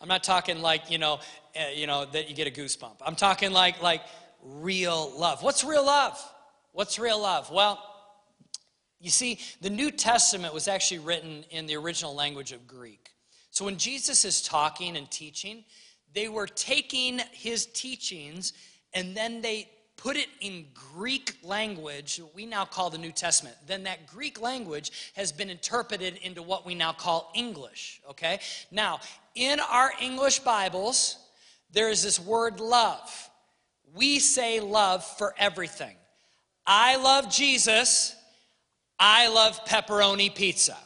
I'm 0.00 0.08
not 0.08 0.24
talking 0.24 0.60
like, 0.60 0.90
you 0.90 0.98
know, 0.98 1.20
uh, 1.54 1.70
you 1.72 1.86
know, 1.86 2.04
that 2.06 2.28
you 2.28 2.34
get 2.34 2.48
a 2.48 2.50
goosebump. 2.50 2.96
I'm 3.00 3.14
talking 3.14 3.52
like, 3.52 3.80
like 3.80 4.02
real 4.42 5.12
love. 5.16 5.40
What's 5.40 5.62
real 5.62 5.86
love? 5.86 6.20
What's 6.72 6.98
real 6.98 7.20
love? 7.22 7.48
Well, 7.52 7.78
you 9.00 9.10
see, 9.10 9.38
the 9.60 9.70
New 9.70 9.90
Testament 9.90 10.52
was 10.52 10.68
actually 10.68 10.98
written 10.98 11.44
in 11.50 11.66
the 11.66 11.76
original 11.76 12.14
language 12.14 12.52
of 12.52 12.66
Greek. 12.66 13.10
So 13.50 13.64
when 13.64 13.76
Jesus 13.76 14.24
is 14.24 14.42
talking 14.42 14.96
and 14.96 15.10
teaching, 15.10 15.64
they 16.14 16.28
were 16.28 16.46
taking 16.46 17.20
his 17.32 17.66
teachings 17.66 18.52
and 18.94 19.16
then 19.16 19.40
they 19.40 19.68
put 19.96 20.16
it 20.16 20.28
in 20.40 20.66
Greek 20.74 21.36
language, 21.42 22.20
we 22.34 22.46
now 22.46 22.64
call 22.64 22.88
the 22.88 22.98
New 22.98 23.10
Testament, 23.10 23.56
then 23.66 23.82
that 23.82 24.06
Greek 24.06 24.40
language 24.40 25.12
has 25.14 25.32
been 25.32 25.50
interpreted 25.50 26.18
into 26.22 26.40
what 26.40 26.64
we 26.64 26.74
now 26.74 26.92
call 26.92 27.32
English, 27.34 28.00
okay? 28.08 28.38
Now, 28.70 29.00
in 29.34 29.58
our 29.60 29.92
English 30.00 30.38
Bibles, 30.38 31.18
there 31.72 31.90
is 31.90 32.02
this 32.02 32.20
word 32.20 32.60
love. 32.60 33.30
We 33.94 34.20
say 34.20 34.60
love 34.60 35.04
for 35.04 35.34
everything. 35.36 35.96
I 36.64 36.96
love 36.96 37.28
Jesus. 37.28 38.14
I 38.98 39.28
love 39.28 39.64
pepperoni 39.64 40.34
pizza. 40.34 40.76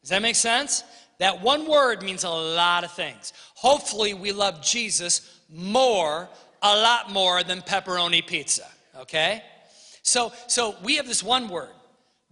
Does 0.00 0.10
that 0.10 0.22
make 0.22 0.36
sense? 0.36 0.84
That 1.18 1.42
one 1.42 1.68
word 1.68 2.02
means 2.02 2.24
a 2.24 2.30
lot 2.30 2.84
of 2.84 2.92
things. 2.92 3.32
Hopefully, 3.54 4.14
we 4.14 4.32
love 4.32 4.62
Jesus 4.62 5.40
more 5.48 6.28
a 6.62 6.76
lot 6.76 7.10
more 7.10 7.42
than 7.42 7.60
pepperoni 7.60 8.26
pizza, 8.26 8.66
okay? 8.96 9.42
So, 10.02 10.32
so 10.46 10.76
we 10.82 10.96
have 10.96 11.06
this 11.06 11.22
one 11.22 11.48
word. 11.48 11.70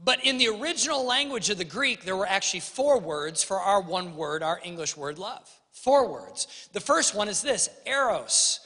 But 0.03 0.25
in 0.25 0.39
the 0.39 0.49
original 0.49 1.05
language 1.05 1.51
of 1.51 1.59
the 1.59 1.65
Greek, 1.65 2.05
there 2.05 2.17
were 2.17 2.27
actually 2.27 2.61
four 2.61 2.99
words 2.99 3.43
for 3.43 3.59
our 3.59 3.81
one 3.83 4.17
word, 4.17 4.43
our 4.43 4.61
English 4.65 4.97
word 4.97 5.19
love. 5.19 5.49
Four 5.73 6.09
words. 6.09 6.69
The 6.73 6.81
first 6.81 7.15
one 7.15 7.29
is 7.29 7.43
this 7.43 7.69
eros. 7.87 8.61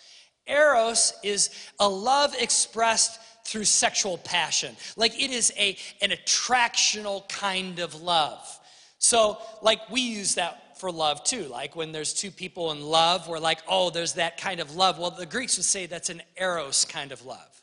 Eros 0.46 1.14
is 1.22 1.50
a 1.80 1.88
love 1.88 2.34
expressed 2.38 3.18
through 3.44 3.64
sexual 3.64 4.18
passion. 4.18 4.76
Like 4.96 5.20
it 5.20 5.30
is 5.30 5.52
a, 5.56 5.76
an 6.00 6.10
attractional 6.10 7.28
kind 7.28 7.78
of 7.78 8.00
love. 8.02 8.60
So, 8.98 9.38
like 9.60 9.90
we 9.90 10.00
use 10.00 10.36
that 10.36 10.78
for 10.78 10.90
love 10.90 11.22
too. 11.24 11.44
Like 11.44 11.76
when 11.76 11.92
there's 11.92 12.14
two 12.14 12.30
people 12.30 12.72
in 12.72 12.82
love, 12.82 13.28
we're 13.28 13.38
like, 13.38 13.60
oh, 13.68 13.90
there's 13.90 14.14
that 14.14 14.38
kind 14.40 14.60
of 14.60 14.74
love. 14.76 14.98
Well, 14.98 15.10
the 15.10 15.26
Greeks 15.26 15.56
would 15.56 15.66
say 15.66 15.86
that's 15.86 16.10
an 16.10 16.22
eros 16.40 16.84
kind 16.84 17.12
of 17.12 17.24
love. 17.24 17.62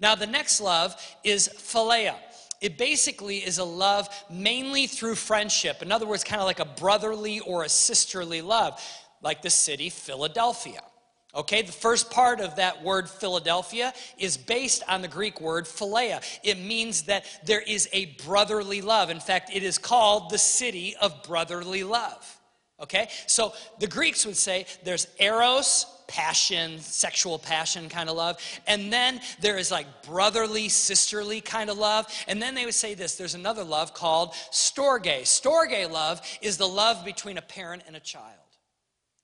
Now, 0.00 0.14
the 0.14 0.26
next 0.26 0.60
love 0.60 0.96
is 1.24 1.48
philia. 1.48 2.16
It 2.60 2.76
basically 2.76 3.38
is 3.38 3.58
a 3.58 3.64
love 3.64 4.08
mainly 4.30 4.86
through 4.86 5.14
friendship. 5.14 5.82
In 5.82 5.92
other 5.92 6.06
words, 6.06 6.24
kind 6.24 6.40
of 6.40 6.46
like 6.46 6.60
a 6.60 6.64
brotherly 6.64 7.40
or 7.40 7.64
a 7.64 7.68
sisterly 7.68 8.42
love, 8.42 8.82
like 9.22 9.42
the 9.42 9.50
city 9.50 9.90
Philadelphia. 9.90 10.82
Okay, 11.34 11.62
the 11.62 11.72
first 11.72 12.10
part 12.10 12.40
of 12.40 12.56
that 12.56 12.82
word 12.82 13.08
Philadelphia 13.08 13.94
is 14.18 14.36
based 14.36 14.82
on 14.88 15.00
the 15.00 15.08
Greek 15.08 15.40
word 15.40 15.64
philia. 15.64 16.22
It 16.42 16.58
means 16.58 17.02
that 17.02 17.24
there 17.44 17.60
is 17.60 17.88
a 17.92 18.06
brotherly 18.24 18.82
love. 18.82 19.10
In 19.10 19.20
fact, 19.20 19.50
it 19.54 19.62
is 19.62 19.78
called 19.78 20.30
the 20.30 20.38
city 20.38 20.96
of 21.00 21.22
brotherly 21.22 21.84
love. 21.84 22.36
Okay, 22.80 23.10
so 23.26 23.52
the 23.78 23.86
Greeks 23.86 24.24
would 24.24 24.38
say 24.38 24.66
there's 24.84 25.06
eros, 25.18 25.84
passion, 26.08 26.80
sexual 26.80 27.38
passion 27.38 27.88
kind 27.88 28.08
of 28.08 28.16
love. 28.16 28.38
And 28.66 28.92
then 28.92 29.20
there 29.40 29.58
is 29.58 29.70
like 29.70 29.86
brotherly, 30.02 30.68
sisterly 30.68 31.40
kind 31.40 31.70
of 31.70 31.78
love. 31.78 32.06
And 32.26 32.42
then 32.42 32.54
they 32.54 32.64
would 32.64 32.74
say 32.74 32.94
this 32.94 33.14
there's 33.14 33.34
another 33.34 33.62
love 33.62 33.94
called 33.94 34.32
storge. 34.50 35.22
Storge 35.22 35.90
love 35.90 36.20
is 36.42 36.56
the 36.56 36.66
love 36.66 37.04
between 37.04 37.38
a 37.38 37.42
parent 37.42 37.84
and 37.86 37.94
a 37.94 38.00
child. 38.00 38.39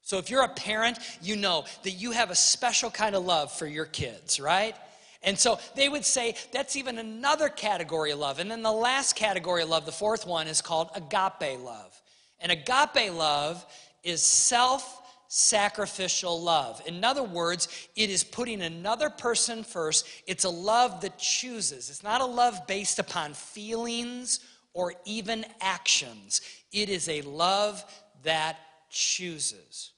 So 0.06 0.18
if 0.18 0.30
you're 0.30 0.44
a 0.44 0.48
parent, 0.48 1.00
you 1.20 1.34
know 1.34 1.64
that 1.82 1.90
you 1.90 2.12
have 2.12 2.30
a 2.30 2.36
special 2.36 2.92
kind 2.92 3.16
of 3.16 3.24
love 3.24 3.50
for 3.50 3.66
your 3.66 3.86
kids, 3.86 4.38
right? 4.38 4.76
And 5.24 5.36
so 5.36 5.58
they 5.74 5.88
would 5.88 6.04
say 6.04 6.36
that's 6.52 6.76
even 6.76 6.98
another 6.98 7.48
category 7.48 8.12
of 8.12 8.20
love. 8.20 8.38
And 8.38 8.48
then 8.48 8.62
the 8.62 8.70
last 8.70 9.16
category 9.16 9.64
of 9.64 9.68
love, 9.68 9.84
the 9.84 9.90
fourth 9.90 10.24
one, 10.24 10.46
is 10.46 10.62
called 10.62 10.90
agape 10.94 11.58
love. 11.60 12.00
And 12.38 12.52
agape 12.52 13.12
love 13.14 13.66
is 14.04 14.22
self 14.22 15.02
sacrificial 15.26 16.40
love. 16.40 16.80
In 16.86 17.02
other 17.02 17.24
words, 17.24 17.66
it 17.96 18.08
is 18.08 18.22
putting 18.22 18.62
another 18.62 19.10
person 19.10 19.64
first. 19.64 20.06
It's 20.28 20.44
a 20.44 20.50
love 20.50 21.00
that 21.00 21.18
chooses. 21.18 21.90
It's 21.90 22.04
not 22.04 22.20
a 22.20 22.26
love 22.26 22.64
based 22.68 23.00
upon 23.00 23.34
feelings 23.34 24.38
or 24.72 24.94
even 25.04 25.44
actions. 25.60 26.42
It 26.70 26.90
is 26.90 27.08
a 27.08 27.22
love 27.22 27.84
that 28.22 28.60
chooses 28.88 29.90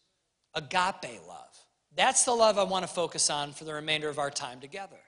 agape 0.58 1.26
love. 1.26 1.38
That's 1.96 2.24
the 2.24 2.32
love 2.32 2.58
I 2.58 2.62
want 2.62 2.86
to 2.86 2.92
focus 2.92 3.30
on 3.30 3.52
for 3.52 3.64
the 3.64 3.74
remainder 3.74 4.08
of 4.08 4.18
our 4.18 4.30
time 4.30 4.60
together. 4.60 4.98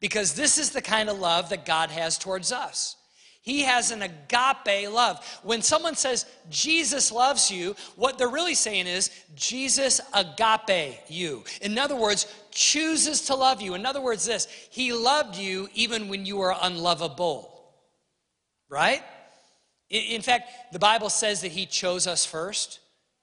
Because 0.00 0.34
this 0.34 0.58
is 0.58 0.70
the 0.70 0.82
kind 0.82 1.08
of 1.08 1.18
love 1.18 1.50
that 1.50 1.64
God 1.64 1.90
has 1.90 2.18
towards 2.18 2.50
us. 2.50 2.96
He 3.42 3.62
has 3.62 3.90
an 3.90 4.02
agape 4.02 4.88
love. 4.90 5.40
When 5.42 5.62
someone 5.62 5.96
says 5.96 6.26
Jesus 6.48 7.10
loves 7.10 7.50
you, 7.50 7.74
what 7.96 8.16
they're 8.16 8.28
really 8.28 8.54
saying 8.54 8.86
is 8.86 9.10
Jesus 9.34 10.00
agape 10.14 10.98
you. 11.08 11.44
In 11.60 11.76
other 11.76 11.96
words, 11.96 12.32
chooses 12.52 13.22
to 13.22 13.34
love 13.34 13.60
you. 13.60 13.74
In 13.74 13.84
other 13.84 14.00
words, 14.00 14.24
this 14.24 14.46
He 14.70 14.92
loved 14.92 15.36
you 15.36 15.68
even 15.74 16.08
when 16.08 16.24
you 16.24 16.36
were 16.36 16.54
unlovable. 16.60 17.72
Right? 18.68 19.02
In 19.90 20.22
fact, 20.22 20.72
the 20.72 20.78
Bible 20.78 21.10
says 21.10 21.40
that 21.40 21.50
He 21.50 21.66
chose 21.66 22.06
us 22.06 22.24
first 22.24 22.78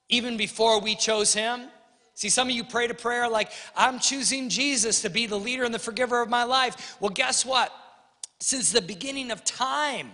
even 0.09 0.37
before 0.37 0.81
we 0.81 0.95
chose 0.95 1.33
him. 1.33 1.69
See, 2.15 2.29
some 2.29 2.49
of 2.49 2.55
you 2.55 2.65
prayed 2.65 2.91
a 2.91 2.95
prayer 2.95 3.29
like, 3.29 3.51
I'm 3.75 3.99
choosing 3.99 4.49
Jesus 4.49 5.03
to 5.03 5.09
be 5.09 5.25
the 5.25 5.39
leader 5.39 5.63
and 5.63 5.73
the 5.73 5.79
forgiver 5.79 6.21
of 6.21 6.29
my 6.29 6.43
life. 6.43 6.97
Well, 6.99 7.11
guess 7.11 7.45
what? 7.45 7.71
Since 8.39 8.71
the 8.71 8.81
beginning 8.81 9.31
of 9.31 9.43
time, 9.45 10.11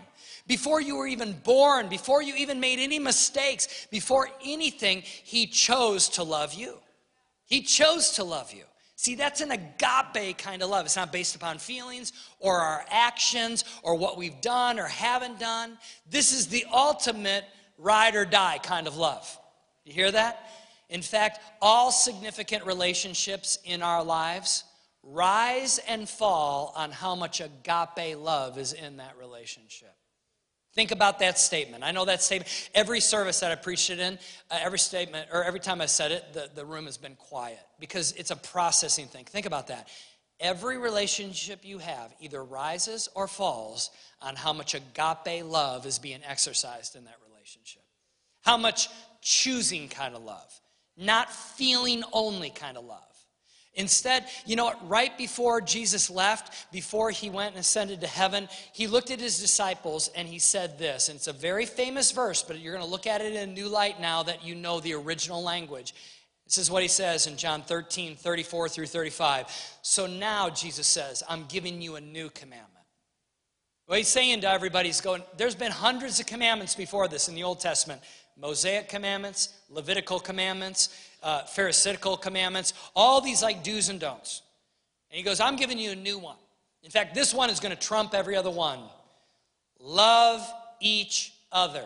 before 0.48 0.82
you 0.82 0.98
were 0.98 1.08
even 1.08 1.34
born, 1.44 1.90
before 1.90 2.22
you 2.22 2.36
even 2.36 2.60
made 2.60 2.78
any 2.78 3.00
mistakes, 3.00 3.88
before 3.90 4.30
anything, 4.46 5.02
He 5.02 5.48
chose 5.48 6.10
to 6.10 6.24
love 6.24 6.54
you. 6.54 6.78
He 7.46 7.62
chose 7.62 8.12
to 8.12 8.24
love 8.24 8.54
you. 8.54 8.64
See, 8.98 9.16
that's 9.16 9.42
an 9.42 9.52
agape 9.52 10.38
kind 10.38 10.62
of 10.62 10.70
love. 10.70 10.86
It's 10.86 10.96
not 10.96 11.12
based 11.12 11.36
upon 11.36 11.58
feelings 11.58 12.14
or 12.40 12.60
our 12.60 12.86
actions 12.90 13.66
or 13.84 13.96
what 13.96 14.18
we've 14.18 14.40
done 14.42 14.80
or 14.80 14.86
haven't 14.86 15.40
done. 15.40 15.78
This 16.10 16.32
is 16.32 16.48
the 16.48 16.66
ultimate 16.72 17.44
ride 17.78 18.16
or 18.16 18.26
die 18.26 18.60
kind 18.62 18.88
of 18.88 18.96
love. 18.98 19.40
You 19.86 19.94
hear 19.94 20.12
that? 20.12 20.50
In 20.90 21.02
fact, 21.02 21.40
all 21.62 21.92
significant 21.92 22.66
relationships 22.66 23.58
in 23.64 23.82
our 23.82 24.04
lives 24.04 24.64
rise 25.04 25.80
and 25.88 26.10
fall 26.10 26.74
on 26.76 26.92
how 26.92 27.16
much 27.16 27.40
agape 27.40 28.18
love 28.18 28.58
is 28.58 28.74
in 28.74 28.98
that 28.98 29.16
relationship. 29.20 29.94
Think 30.74 30.92
about 30.92 31.20
that 31.20 31.40
statement. 31.40 31.84
I 31.86 31.92
know 31.92 32.04
that 32.06 32.22
statement. 32.22 32.70
Every 32.74 33.00
service 33.00 33.40
that 33.40 33.52
I 33.52 33.56
preached 33.56 33.90
it 33.90 34.00
in, 34.00 34.20
uh, 34.52 34.60
every 34.62 34.80
statement, 34.80 35.30
or 35.32 35.44
every 35.44 35.62
time 35.62 35.80
I 35.80 35.86
said 35.86 36.12
it, 36.12 36.34
the, 36.34 36.50
the 36.54 36.66
room 36.66 36.86
has 36.86 36.98
been 36.98 37.16
quiet 37.16 37.62
because 37.80 38.12
it's 38.14 38.32
a 38.32 38.36
processing 38.36 39.08
thing. 39.08 39.24
Think 39.24 39.46
about 39.46 39.68
that. 39.68 39.88
Every 40.42 40.78
relationship 40.78 41.64
you 41.64 41.78
have 41.78 42.14
either 42.20 42.44
rises 42.44 43.08
or 43.16 43.28
falls 43.28 43.90
on 44.22 44.36
how 44.36 44.52
much 44.52 44.76
agape 44.76 45.46
love 45.46 45.86
is 45.86 45.98
being 45.98 46.20
exercised 46.28 46.98
in 46.98 47.06
that 47.06 47.16
relationship. 47.26 47.84
How 48.42 48.58
much 48.58 48.90
choosing 49.26 49.90
kind 49.90 50.16
of 50.16 50.24
love, 50.24 50.62
not 50.96 51.34
feeling 51.34 52.04
only 52.14 52.52
kind 52.52 52.78
of 52.78 52.86
love. 52.86 53.02
Instead, 53.74 54.26
you 54.46 54.56
know 54.56 54.66
what? 54.66 54.88
Right 54.88 55.18
before 55.18 55.60
Jesus 55.60 56.10
left, 56.10 56.72
before 56.72 57.10
he 57.10 57.30
went 57.30 57.52
and 57.52 57.60
ascended 57.60 58.00
to 58.02 58.08
heaven, 58.08 58.48
he 58.72 58.88
looked 58.88 59.12
at 59.12 59.20
his 59.20 59.38
disciples 59.38 60.10
and 60.16 60.28
he 60.28 60.40
said 60.40 60.78
this. 60.80 61.10
And 61.10 61.18
it's 61.18 61.28
a 61.28 61.34
very 61.34 61.66
famous 61.66 62.12
verse, 62.12 62.42
but 62.42 62.60
you're 62.60 62.74
going 62.74 62.86
to 62.86 62.90
look 62.90 63.08
at 63.08 63.20
it 63.20 63.34
in 63.34 63.50
a 63.50 63.52
new 63.52 63.68
light 63.68 64.00
now 64.00 64.24
that 64.24 64.46
you 64.46 64.56
know 64.56 64.80
the 64.80 64.94
original 64.94 65.44
language. 65.44 65.94
This 66.46 66.60
is 66.60 66.72
what 66.72 66.84
he 66.84 66.88
says 66.88 67.28
in 67.28 67.36
John 67.36 67.64
13, 67.64 68.16
34 68.16 68.70
through 68.70 68.86
35. 68.86 69.48
So 69.82 70.06
now, 70.06 70.50
Jesus 70.52 70.88
says, 70.88 71.24
I'm 71.28 71.46
giving 71.46 71.82
you 71.82 71.96
a 71.96 72.02
new 72.02 72.30
commandment. 72.30 72.72
What 73.88 73.98
he's 73.98 74.08
saying 74.08 74.42
to 74.42 74.50
everybody 74.50 74.90
is 74.90 75.02
going, 75.02 75.22
there's 75.38 75.56
been 75.56 75.72
hundreds 75.72 76.20
of 76.20 76.28
commandments 76.28 76.76
before 76.76 77.08
this 77.08 77.28
in 77.28 77.36
the 77.36 77.44
Old 77.44 77.60
Testament. 77.60 78.02
Mosaic 78.38 78.90
commandments, 78.90 79.54
Levitical 79.70 80.20
commandments, 80.20 80.90
uh, 81.24 81.44
Pharisaical 81.44 82.18
commandments, 82.18 82.74
all 82.96 83.22
these 83.22 83.42
like 83.42 83.64
do's 83.64 83.90
and 83.90 84.00
don'ts. 84.00 84.42
And 85.10 85.18
he 85.18 85.24
goes, 85.24 85.40
I'm 85.40 85.56
giving 85.56 85.78
you 85.78 85.92
a 85.92 85.96
new 85.96 86.20
one. 86.20 86.38
In 86.84 86.92
fact, 86.92 87.16
this 87.16 87.34
one 87.34 87.50
is 87.50 87.60
going 87.60 87.76
to 87.76 87.82
trump 87.82 88.14
every 88.14 88.36
other 88.36 88.52
one. 88.52 88.80
Love 89.80 90.48
each 90.80 91.34
other. 91.52 91.86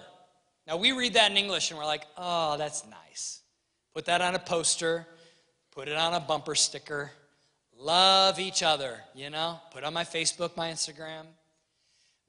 Now, 0.67 0.77
we 0.77 0.91
read 0.91 1.13
that 1.13 1.31
in 1.31 1.38
English 1.38 1.71
and 1.71 1.79
we're 1.79 1.85
like, 1.85 2.05
oh, 2.17 2.57
that's 2.57 2.83
nice. 2.85 3.41
Put 3.93 4.05
that 4.05 4.21
on 4.21 4.35
a 4.35 4.39
poster, 4.39 5.07
put 5.71 5.88
it 5.88 5.95
on 5.95 6.13
a 6.13 6.19
bumper 6.19 6.55
sticker. 6.55 7.12
Love 7.77 8.39
each 8.39 8.62
other, 8.62 8.99
you 9.15 9.29
know? 9.29 9.59
Put 9.71 9.85
on 9.85 9.93
my 9.93 10.03
Facebook, 10.03 10.57
my 10.57 10.69
Instagram. 10.69 11.23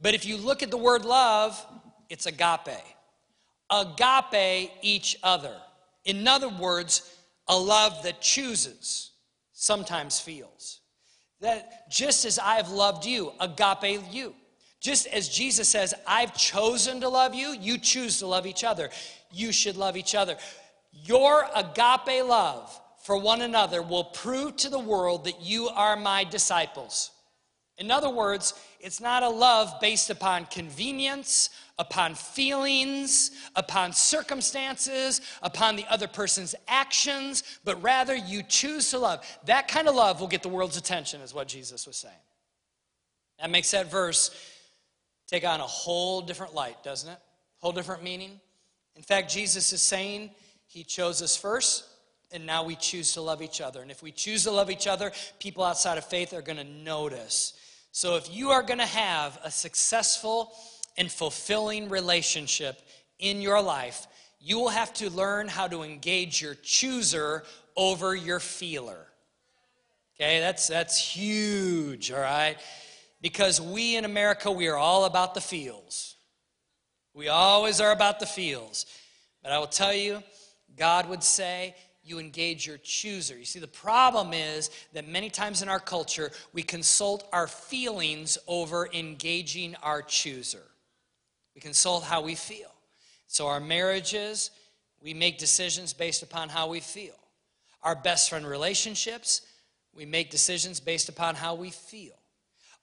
But 0.00 0.14
if 0.14 0.24
you 0.24 0.36
look 0.36 0.62
at 0.62 0.70
the 0.70 0.76
word 0.76 1.04
love, 1.04 1.60
it's 2.08 2.26
agape 2.26 2.68
agape 3.70 4.70
each 4.82 5.16
other. 5.22 5.54
In 6.04 6.26
other 6.26 6.48
words, 6.48 7.16
a 7.48 7.56
love 7.56 8.02
that 8.02 8.20
chooses, 8.20 9.12
sometimes 9.52 10.20
feels. 10.20 10.80
That 11.40 11.90
just 11.90 12.24
as 12.24 12.38
I've 12.38 12.70
loved 12.70 13.04
you, 13.04 13.32
agape 13.40 14.02
you. 14.10 14.34
Just 14.80 15.06
as 15.08 15.28
Jesus 15.28 15.68
says, 15.68 15.94
I've 16.06 16.34
chosen 16.34 17.00
to 17.02 17.08
love 17.08 17.34
you, 17.34 17.54
you 17.60 17.76
choose 17.76 18.18
to 18.18 18.26
love 18.26 18.46
each 18.46 18.64
other. 18.64 18.88
You 19.30 19.52
should 19.52 19.76
love 19.76 19.96
each 19.96 20.14
other. 20.14 20.36
Your 20.92 21.46
agape 21.54 22.24
love 22.24 22.78
for 23.02 23.18
one 23.18 23.42
another 23.42 23.82
will 23.82 24.04
prove 24.04 24.56
to 24.56 24.70
the 24.70 24.78
world 24.78 25.24
that 25.24 25.40
you 25.40 25.68
are 25.68 25.96
my 25.96 26.24
disciples. 26.24 27.10
In 27.78 27.90
other 27.90 28.10
words, 28.10 28.54
it's 28.78 29.00
not 29.00 29.22
a 29.22 29.28
love 29.28 29.80
based 29.80 30.10
upon 30.10 30.46
convenience, 30.46 31.50
upon 31.80 32.14
feelings, 32.14 33.30
upon 33.56 33.94
circumstances, 33.94 35.22
upon 35.42 35.76
the 35.76 35.86
other 35.88 36.06
person's 36.06 36.54
actions, 36.68 37.42
but 37.64 37.82
rather 37.82 38.14
you 38.14 38.42
choose 38.42 38.90
to 38.90 38.98
love. 38.98 39.26
That 39.46 39.66
kind 39.66 39.88
of 39.88 39.94
love 39.94 40.20
will 40.20 40.28
get 40.28 40.42
the 40.42 40.50
world's 40.50 40.76
attention, 40.76 41.22
is 41.22 41.32
what 41.32 41.48
Jesus 41.48 41.86
was 41.86 41.96
saying. 41.96 42.14
That 43.40 43.50
makes 43.50 43.70
that 43.70 43.90
verse 43.90 44.30
take 45.26 45.46
on 45.46 45.60
a 45.60 45.66
whole 45.66 46.20
different 46.20 46.54
light, 46.54 46.84
doesn't 46.84 47.10
it? 47.10 47.18
Whole 47.60 47.72
different 47.72 48.02
meaning. 48.02 48.38
In 48.94 49.02
fact, 49.02 49.32
Jesus 49.32 49.72
is 49.72 49.80
saying 49.80 50.30
he 50.66 50.84
chose 50.84 51.22
us 51.22 51.34
first, 51.34 51.86
And 52.30 52.46
now 52.46 52.62
we 52.62 52.76
choose 52.76 53.14
to 53.14 53.22
love 53.22 53.42
each 53.42 53.60
other. 53.62 53.80
And 53.80 53.90
if 53.90 54.02
we 54.02 54.12
choose 54.12 54.44
to 54.44 54.50
love 54.50 54.70
each 54.70 54.86
other, 54.86 55.12
people 55.40 55.64
outside 55.64 55.98
of 55.98 56.04
faith 56.04 56.34
are 56.34 56.42
going 56.42 56.58
to 56.58 56.64
notice. 56.64 57.54
So 57.90 58.16
if 58.16 58.32
you 58.32 58.50
are 58.50 58.62
going 58.62 58.78
to 58.78 58.86
have 58.86 59.38
a 59.42 59.50
successful 59.50 60.52
and 61.00 61.10
fulfilling 61.10 61.88
relationship 61.88 62.78
in 63.18 63.40
your 63.40 63.62
life, 63.62 64.06
you 64.38 64.58
will 64.58 64.68
have 64.68 64.92
to 64.92 65.08
learn 65.08 65.48
how 65.48 65.66
to 65.66 65.82
engage 65.82 66.42
your 66.42 66.54
chooser 66.56 67.42
over 67.74 68.14
your 68.14 68.38
feeler. 68.38 69.06
Okay, 70.14 70.40
that's 70.40 70.68
that's 70.68 70.98
huge, 70.98 72.12
all 72.12 72.20
right? 72.20 72.58
Because 73.22 73.62
we 73.62 73.96
in 73.96 74.04
America, 74.04 74.52
we 74.52 74.68
are 74.68 74.76
all 74.76 75.06
about 75.06 75.32
the 75.32 75.40
feels. 75.40 76.16
We 77.14 77.28
always 77.28 77.80
are 77.80 77.92
about 77.92 78.20
the 78.20 78.26
feels. 78.26 78.84
But 79.42 79.52
I 79.52 79.58
will 79.58 79.68
tell 79.68 79.94
you, 79.94 80.22
God 80.76 81.08
would 81.08 81.24
say, 81.24 81.74
you 82.02 82.18
engage 82.18 82.66
your 82.66 82.76
chooser. 82.76 83.38
You 83.38 83.46
see, 83.46 83.58
the 83.58 83.66
problem 83.66 84.34
is 84.34 84.68
that 84.92 85.08
many 85.08 85.30
times 85.30 85.62
in 85.62 85.70
our 85.70 85.80
culture, 85.80 86.30
we 86.52 86.62
consult 86.62 87.26
our 87.32 87.46
feelings 87.46 88.36
over 88.46 88.86
engaging 88.92 89.76
our 89.82 90.02
chooser. 90.02 90.69
We 91.54 91.60
consult 91.60 92.04
how 92.04 92.22
we 92.22 92.34
feel. 92.34 92.72
So, 93.26 93.46
our 93.46 93.60
marriages, 93.60 94.50
we 95.02 95.14
make 95.14 95.38
decisions 95.38 95.92
based 95.92 96.22
upon 96.22 96.48
how 96.48 96.68
we 96.68 96.80
feel. 96.80 97.14
Our 97.82 97.94
best 97.94 98.28
friend 98.30 98.46
relationships, 98.46 99.42
we 99.94 100.04
make 100.04 100.30
decisions 100.30 100.80
based 100.80 101.08
upon 101.08 101.34
how 101.34 101.54
we 101.54 101.70
feel. 101.70 102.12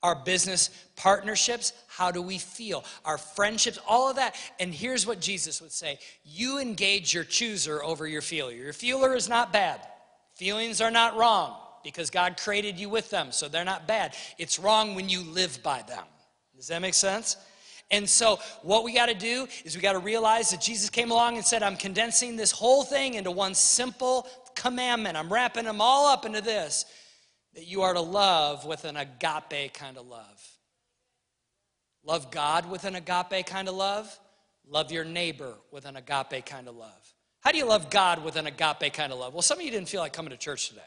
Our 0.04 0.16
business 0.16 0.70
partnerships, 0.96 1.74
how 1.88 2.12
do 2.12 2.22
we 2.22 2.38
feel? 2.38 2.86
Our 3.04 3.18
friendships, 3.18 3.80
all 3.88 4.10
of 4.10 4.18
that. 4.18 4.36
And 4.60 4.74
here's 4.74 5.08
what 5.08 5.20
Jesus 5.20 5.62
would 5.62 5.72
say 5.72 6.00
You 6.24 6.60
engage 6.60 7.14
your 7.14 7.24
chooser 7.24 7.84
over 7.84 8.08
your 8.08 8.22
feeler. 8.22 8.52
Your 8.52 8.74
feeler 8.74 9.16
is 9.16 9.28
not 9.28 9.52
bad, 9.52 9.82
feelings 10.36 10.82
are 10.82 10.92
not 10.92 11.18
wrong 11.18 11.56
because 11.84 12.10
God 12.10 12.38
created 12.38 12.80
you 12.80 12.90
with 12.90 13.10
them, 13.10 13.32
so 13.32 13.48
they're 13.48 13.64
not 13.64 13.88
bad. 13.88 14.16
It's 14.38 14.60
wrong 14.60 14.94
when 14.94 15.10
you 15.10 15.22
live 15.22 15.62
by 15.64 15.84
them. 15.84 16.04
Does 16.56 16.68
that 16.68 16.82
make 16.82 16.94
sense? 16.94 17.38
And 17.90 18.10
so, 18.10 18.40
what 18.64 18.84
we 18.84 18.94
got 18.94 19.06
to 19.06 19.14
do 19.14 19.48
is 19.64 19.76
we 19.76 19.82
got 19.82 19.94
to 19.94 20.00
realize 20.00 20.52
that 20.52 20.60
Jesus 20.60 20.90
came 20.90 21.10
along 21.10 21.38
and 21.38 21.46
said, 21.46 21.64
I'm 21.64 21.78
condensing 21.78 22.36
this 22.36 22.52
whole 22.52 22.84
thing 22.84 23.14
into 23.14 23.32
one 23.32 23.56
simple 23.56 24.28
commandment. 24.56 25.16
I'm 25.16 25.32
wrapping 25.32 25.64
them 25.64 25.80
all 25.80 26.08
up 26.08 26.26
into 26.26 26.42
this 26.42 26.86
that 27.54 27.66
you 27.66 27.82
are 27.84 27.94
to 27.94 28.02
love 28.02 28.66
with 28.66 28.84
an 28.84 28.98
agape 28.98 29.74
kind 29.74 29.98
of 29.98 30.06
love. 30.06 30.48
Love 32.04 32.30
God 32.30 32.70
with 32.70 32.84
an 32.84 32.96
agape 32.96 33.46
kind 33.46 33.68
of 33.68 33.76
love. 33.76 34.20
Love 34.70 34.92
your 34.92 35.06
neighbor 35.06 35.56
with 35.72 35.86
an 35.86 35.96
agape 35.96 36.46
kind 36.46 36.68
of 36.68 36.76
love. 36.76 37.14
How 37.42 37.52
do 37.52 37.58
you 37.58 37.66
love 37.66 37.90
God 37.90 38.24
with 38.24 38.36
an 38.36 38.48
agape 38.48 38.94
kind 38.94 39.14
of 39.14 39.20
love? 39.20 39.34
Well, 39.34 39.42
some 39.42 39.60
of 39.60 39.66
you 39.66 39.72
didn't 39.72 39.88
feel 39.88 40.02
like 40.02 40.14
coming 40.14 40.32
to 40.32 40.38
church 40.38 40.70
today. 40.70 40.82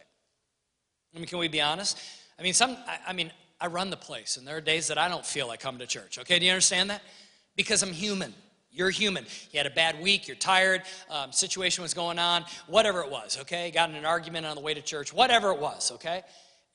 I 1.15 1.19
mean, 1.19 1.27
can 1.27 1.39
we 1.39 1.49
be 1.49 1.61
honest? 1.61 1.99
I 2.39 2.43
mean, 2.43 2.55
some, 2.55 2.77
I, 2.87 2.99
I 3.09 3.13
mean, 3.15 3.33
I 3.61 3.67
run 3.67 3.91
the 3.91 3.97
place, 3.97 4.37
and 4.37 4.47
there 4.47 4.57
are 4.57 4.61
days 4.61 4.89
that 4.89 4.99
I 4.99 5.09
don't 5.09 5.27
feel 5.27 5.47
like 5.47 5.61
coming 5.61 5.81
to 5.81 5.87
church. 5.87 6.19
Okay, 6.19 6.39
do 6.39 6.47
you 6.47 6.53
understand 6.53 6.91
that? 6.91 7.03
Because 7.57 7.83
I'm 7.83 7.93
human. 7.93 8.33
You're 8.73 8.91
human. 8.91 9.27
You 9.51 9.59
had 9.59 9.67
a 9.67 9.75
bad 9.75 10.01
week, 10.01 10.29
you're 10.29 10.37
tired, 10.37 10.83
um, 11.11 11.33
situation 11.33 11.83
was 11.83 11.93
going 11.93 12.19
on, 12.19 12.45
whatever 12.69 13.01
it 13.01 13.11
was, 13.11 13.39
okay? 13.41 13.71
Got 13.71 13.91
in 13.91 13.97
an 13.97 14.05
argument 14.05 14.47
on 14.47 14.55
the 14.55 14.63
way 14.63 14.75
to 14.75 14.81
church, 14.81 15.13
whatever 15.13 15.51
it 15.51 15.59
was, 15.59 15.91
okay? 15.93 16.23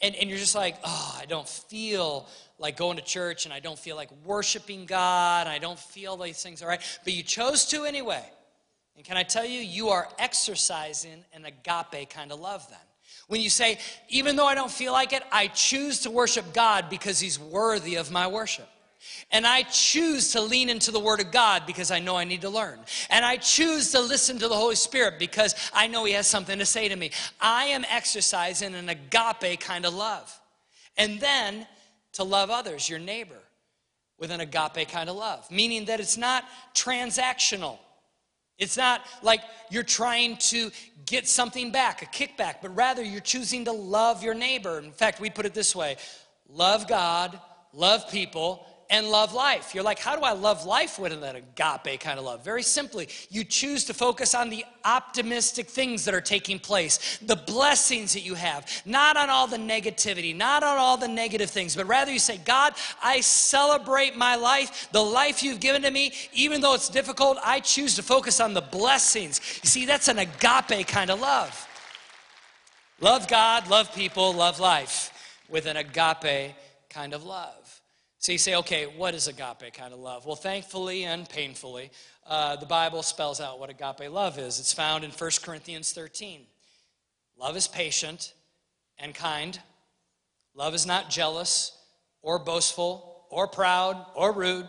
And, 0.02 0.13
and 0.15 0.30
you're 0.30 0.38
just 0.39 0.56
like, 0.56 0.76
oh, 0.84 1.17
I 1.19 1.26
don't 1.26 1.48
feel 1.48 2.28
like 2.60 2.76
going 2.76 2.98
to 2.98 3.04
church 3.04 3.45
and 3.45 3.54
I 3.54 3.62
don't 3.62 3.80
feel 3.80 3.95
like 3.95 4.10
worshiping 4.26 4.86
God, 4.86 5.48
and 5.48 5.50
I 5.50 5.58
don't 5.58 5.80
feel 5.80 6.17
these 6.17 6.43
things 6.43 6.62
all 6.62 6.67
right. 6.67 6.82
But 7.06 7.13
you 7.13 7.24
chose 7.24 7.65
to 7.67 7.86
anyway. 7.86 8.24
And 8.98 9.06
can 9.06 9.17
I 9.17 9.24
tell 9.24 9.45
you, 9.45 9.60
you 9.60 9.89
are 9.89 10.08
exercising 10.19 11.24
an 11.34 11.45
agape 11.45 12.10
kind 12.10 12.32
of 12.32 12.39
love 12.39 12.67
then. 12.69 12.80
When 13.27 13.41
you 13.41 13.49
say, 13.49 13.79
even 14.09 14.35
though 14.35 14.45
I 14.45 14.55
don't 14.55 14.71
feel 14.71 14.93
like 14.93 15.13
it, 15.13 15.23
I 15.31 15.47
choose 15.47 16.01
to 16.01 16.11
worship 16.11 16.53
God 16.53 16.89
because 16.89 17.19
He's 17.19 17.39
worthy 17.39 17.95
of 17.95 18.11
my 18.11 18.27
worship. 18.27 18.69
And 19.31 19.45
I 19.45 19.63
choose 19.63 20.31
to 20.33 20.41
lean 20.41 20.69
into 20.69 20.91
the 20.91 20.99
Word 20.99 21.19
of 21.19 21.31
God 21.31 21.63
because 21.65 21.91
I 21.91 21.99
know 21.99 22.15
I 22.15 22.23
need 22.23 22.41
to 22.41 22.49
learn. 22.49 22.79
And 23.09 23.25
I 23.25 23.38
choose 23.38 23.91
to 23.91 23.99
listen 23.99 24.38
to 24.39 24.47
the 24.47 24.55
Holy 24.55 24.75
Spirit 24.75 25.15
because 25.19 25.55
I 25.73 25.88
know 25.88 26.05
He 26.05 26.13
has 26.13 26.27
something 26.27 26.59
to 26.59 26.65
say 26.65 26.88
to 26.88 26.95
me. 26.95 27.11
I 27.41 27.65
am 27.65 27.85
exercising 27.89 28.75
an 28.75 28.89
agape 28.89 29.59
kind 29.59 29.85
of 29.85 29.93
love. 29.93 30.39
And 30.97 31.19
then 31.19 31.67
to 32.13 32.23
love 32.23 32.49
others, 32.49 32.89
your 32.89 32.99
neighbor, 32.99 33.41
with 34.17 34.31
an 34.31 34.39
agape 34.39 34.88
kind 34.89 35.09
of 35.09 35.15
love, 35.15 35.49
meaning 35.51 35.85
that 35.85 35.99
it's 35.99 36.17
not 36.17 36.45
transactional. 36.73 37.77
It's 38.58 38.78
not 38.78 39.06
like 39.22 39.41
you're 39.70 39.84
trying 39.84 40.38
to 40.38 40.72
get 41.06 41.28
something 41.28 41.72
back, 41.72 42.02
a 42.02 42.06
kickback, 42.06 42.56
but 42.62 42.76
rather 42.76 43.04
you're 43.04 43.22
choosing 43.22 43.65
to 43.65 43.72
love 43.72 44.24
your 44.24 44.34
neighbor. 44.34 44.80
In 44.80 44.91
fact, 44.91 45.20
we 45.20 45.30
put 45.30 45.46
it 45.46 45.54
this 45.54 45.76
way 45.76 45.98
love 46.48 46.88
God, 46.88 47.39
love 47.74 48.10
people, 48.10 48.65
and 48.89 49.10
love 49.10 49.34
life. 49.34 49.74
You're 49.74 49.84
like, 49.84 50.00
how 50.00 50.15
do 50.15 50.21
I 50.21 50.34
love 50.34 50.65
life 50.65 51.00
with 51.00 51.12
an 51.12 51.24
agape 51.24 52.00
kind 52.00 52.19
of 52.19 52.26
love? 52.26 52.43
Very 52.43 52.63
simply, 52.63 53.08
you 53.30 53.43
choose 53.43 53.86
to 53.86 53.93
focus 53.93 54.36
on 54.36 54.50
the 54.50 54.63
optimistic 54.84 55.67
things 55.67 56.06
that 56.06 56.13
are 56.13 56.21
taking 56.21 56.60
place, 56.60 57.17
the 57.21 57.36
blessings 57.36 58.13
that 58.13 58.21
you 58.21 58.36
have, 58.36 58.67
not 58.86 59.17
on 59.17 59.30
all 59.30 59.48
the 59.48 59.58
negativity, 59.58 60.36
not 60.36 60.63
on 60.63 60.78
all 60.78 60.98
the 60.98 61.08
negative 61.08 61.50
things, 61.50 61.76
but 61.76 61.88
rather 61.88 62.12
you 62.12 62.19
say, 62.19 62.38
God, 62.45 62.74
I 63.02 63.21
celebrate 63.21 64.15
my 64.15 64.36
life, 64.36 64.89
the 64.91 65.04
life 65.04 65.41
you've 65.43 65.60
given 65.60 65.82
to 65.82 65.91
me, 65.91 66.13
even 66.34 66.62
though 66.62 66.76
it's 66.76 66.89
difficult, 66.89 67.38
I 67.43 67.60
choose 67.60 67.95
to 67.95 68.04
focus 68.04 68.39
on 68.39 68.54
the 68.54 68.62
blessings. 68.62 69.41
You 69.63 69.69
see, 69.69 69.86
that's 69.86 70.08
an 70.08 70.19
agape 70.19 70.88
kind 70.88 71.10
of 71.10 71.19
love. 71.19 71.67
Love 73.02 73.28
God, 73.28 73.69
love 73.69 73.93
people, 73.93 74.34
love 74.34 74.60
life 74.60 75.12
with 75.50 75.65
an 75.65 75.78
agape 75.78 76.56
kind 76.89 77.13
of 77.13 77.26
love. 77.26 77.64
So 78.25 78.31
you 78.31 78.39
say, 78.39 78.55
okay, 78.55 78.85
what 78.88 79.13
is 79.13 79.27
agape 79.27 79.71
kind 79.75 79.93
of 79.93 79.99
love? 79.99 80.25
Well, 80.25 80.35
thankfully 80.35 81.03
and 81.03 81.29
painfully, 81.29 81.91
uh, 82.25 82.55
the 82.55 82.65
Bible 82.65 83.03
spells 83.03 83.39
out 83.39 83.59
what 83.59 83.69
agape 83.69 84.11
love 84.11 84.39
is. 84.39 84.59
It's 84.59 84.73
found 84.73 85.03
in 85.03 85.11
1 85.11 85.31
Corinthians 85.43 85.93
13. 85.93 86.41
Love 87.38 87.55
is 87.55 87.67
patient 87.67 88.33
and 88.97 89.13
kind. 89.13 89.59
Love 90.55 90.73
is 90.73 90.88
not 90.88 91.11
jealous 91.11 91.77
or 92.23 92.39
boastful 92.39 93.27
or 93.29 93.47
proud 93.47 94.03
or 94.15 94.31
rude. 94.31 94.67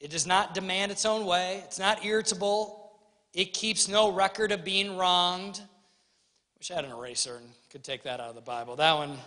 It 0.00 0.10
does 0.10 0.26
not 0.26 0.54
demand 0.54 0.90
its 0.90 1.04
own 1.04 1.26
way. 1.26 1.60
It's 1.66 1.78
not 1.78 2.02
irritable. 2.02 2.92
It 3.34 3.52
keeps 3.52 3.88
no 3.88 4.10
record 4.10 4.52
of 4.52 4.64
being 4.64 4.96
wronged. 4.96 5.60
I 5.60 6.56
wish 6.58 6.70
I 6.70 6.76
had 6.76 6.86
an 6.86 6.92
eraser 6.92 7.36
and 7.36 7.46
could 7.68 7.84
take 7.84 8.04
that 8.04 8.20
out 8.20 8.30
of 8.30 8.36
the 8.36 8.40
Bible. 8.40 8.76
That 8.76 8.94
one, 8.94 9.18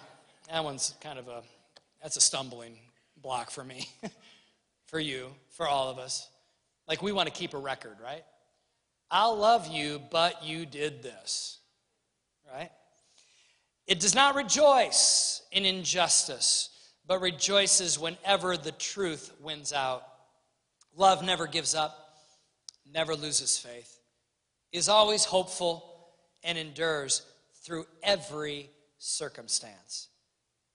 that 0.52 0.64
one's 0.64 0.96
kind 1.02 1.20
of 1.20 1.28
a, 1.28 1.44
that's 2.02 2.18
a 2.18 2.22
stumbling 2.22 2.78
block 3.24 3.50
for 3.50 3.64
me, 3.64 3.90
for 4.86 5.00
you, 5.00 5.30
for 5.58 5.68
all 5.68 5.90
of 5.90 5.98
us. 5.98 6.30
Like 6.88 7.02
we 7.02 7.12
want 7.12 7.28
to 7.28 7.34
keep 7.34 7.54
a 7.54 7.58
record, 7.58 7.96
right? 8.04 8.24
I'll 9.10 9.38
love 9.38 9.68
you, 9.68 10.02
but 10.12 10.44
you 10.44 10.66
did 10.66 11.02
this, 11.02 11.60
right? 12.52 12.72
It 13.88 14.00
does 14.00 14.14
not 14.14 14.36
rejoice 14.36 15.42
in 15.52 15.66
injustice, 15.66 16.70
but 17.08 17.22
rejoices 17.22 18.00
whenever 18.00 18.58
the 18.58 18.72
truth 18.72 19.32
wins 19.42 19.74
out. 19.74 20.04
Love 20.96 21.24
never 21.24 21.48
gives 21.48 21.74
up, 21.76 22.18
never 22.92 23.16
loses 23.16 23.58
faith, 23.58 24.00
is 24.72 24.90
always 24.90 25.26
hopeful, 25.26 25.90
and 26.44 26.58
endures 26.58 27.24
through 27.64 27.86
every 28.04 28.70
circumstance. 28.98 30.10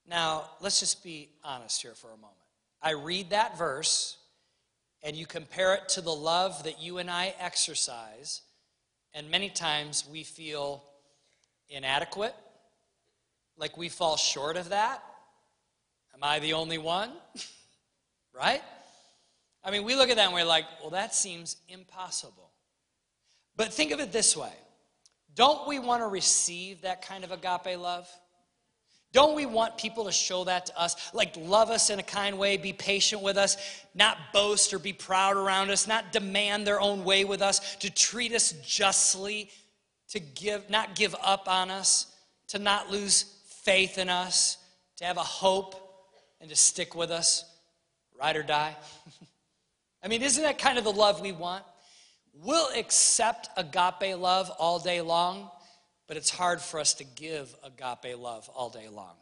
Now, 0.08 0.44
let's 0.60 0.80
just 0.80 1.04
be 1.04 1.28
honest 1.44 1.82
here 1.82 1.94
for 1.94 2.08
a 2.08 2.16
moment. 2.16 2.34
I 2.80 2.92
read 2.92 3.30
that 3.30 3.58
verse 3.58 4.16
and 5.02 5.14
you 5.14 5.26
compare 5.26 5.74
it 5.74 5.88
to 5.90 6.00
the 6.00 6.14
love 6.14 6.64
that 6.64 6.80
you 6.80 6.98
and 6.98 7.10
I 7.10 7.34
exercise, 7.38 8.42
and 9.14 9.30
many 9.30 9.48
times 9.48 10.04
we 10.10 10.24
feel 10.24 10.82
inadequate, 11.68 12.34
like 13.56 13.76
we 13.76 13.88
fall 13.88 14.16
short 14.16 14.56
of 14.56 14.70
that. 14.70 15.02
Am 16.14 16.20
I 16.22 16.38
the 16.40 16.54
only 16.54 16.78
one? 16.78 17.12
right? 18.32 18.62
I 19.62 19.70
mean, 19.70 19.84
we 19.84 19.94
look 19.94 20.08
at 20.10 20.16
that 20.16 20.26
and 20.26 20.34
we're 20.34 20.44
like, 20.44 20.64
well, 20.80 20.90
that 20.90 21.14
seems 21.14 21.56
impossible. 21.68 22.50
But 23.56 23.72
think 23.72 23.92
of 23.92 24.00
it 24.00 24.10
this 24.12 24.36
way 24.36 24.52
don't 25.34 25.68
we 25.68 25.78
want 25.78 26.02
to 26.02 26.08
receive 26.08 26.80
that 26.82 27.02
kind 27.02 27.24
of 27.24 27.30
agape 27.30 27.78
love? 27.78 28.08
Don't 29.18 29.34
we 29.34 29.46
want 29.46 29.76
people 29.76 30.04
to 30.04 30.12
show 30.12 30.44
that 30.44 30.66
to 30.66 30.80
us? 30.80 31.12
Like, 31.12 31.34
love 31.36 31.70
us 31.70 31.90
in 31.90 31.98
a 31.98 32.04
kind 32.04 32.38
way, 32.38 32.56
be 32.56 32.72
patient 32.72 33.20
with 33.20 33.36
us, 33.36 33.56
not 33.92 34.16
boast 34.32 34.72
or 34.72 34.78
be 34.78 34.92
proud 34.92 35.36
around 35.36 35.70
us, 35.70 35.88
not 35.88 36.12
demand 36.12 36.64
their 36.64 36.80
own 36.80 37.02
way 37.02 37.24
with 37.24 37.42
us, 37.42 37.74
to 37.80 37.90
treat 37.90 38.32
us 38.32 38.52
justly, 38.64 39.50
to 40.10 40.20
give, 40.20 40.70
not 40.70 40.94
give 40.94 41.16
up 41.20 41.48
on 41.48 41.68
us, 41.68 42.14
to 42.46 42.60
not 42.60 42.92
lose 42.92 43.24
faith 43.64 43.98
in 43.98 44.08
us, 44.08 44.56
to 44.98 45.04
have 45.04 45.16
a 45.16 45.24
hope 45.24 45.74
and 46.40 46.48
to 46.48 46.54
stick 46.54 46.94
with 46.94 47.10
us, 47.10 47.44
ride 48.20 48.36
or 48.36 48.44
die. 48.44 48.76
I 50.04 50.06
mean, 50.06 50.22
isn't 50.22 50.44
that 50.44 50.58
kind 50.58 50.78
of 50.78 50.84
the 50.84 50.92
love 50.92 51.20
we 51.20 51.32
want? 51.32 51.64
We'll 52.32 52.70
accept 52.76 53.48
agape 53.56 54.16
love 54.16 54.48
all 54.60 54.78
day 54.78 55.00
long 55.00 55.50
but 56.08 56.16
it's 56.16 56.30
hard 56.30 56.60
for 56.60 56.80
us 56.80 56.94
to 56.94 57.04
give 57.04 57.54
agape 57.62 58.18
love 58.18 58.48
all 58.48 58.70
day 58.70 58.88
long. 58.88 59.14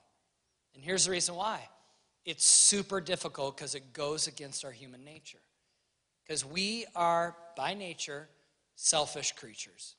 And 0.74 0.82
here's 0.82 1.04
the 1.04 1.10
reason 1.10 1.34
why 1.34 1.60
it's 2.24 2.46
super 2.46 3.00
difficult 3.00 3.56
because 3.56 3.74
it 3.74 3.92
goes 3.92 4.26
against 4.26 4.64
our 4.64 4.70
human 4.70 5.04
nature. 5.04 5.38
Because 6.24 6.44
we 6.44 6.86
are, 6.96 7.36
by 7.56 7.74
nature, 7.74 8.28
selfish 8.74 9.32
creatures. 9.32 9.94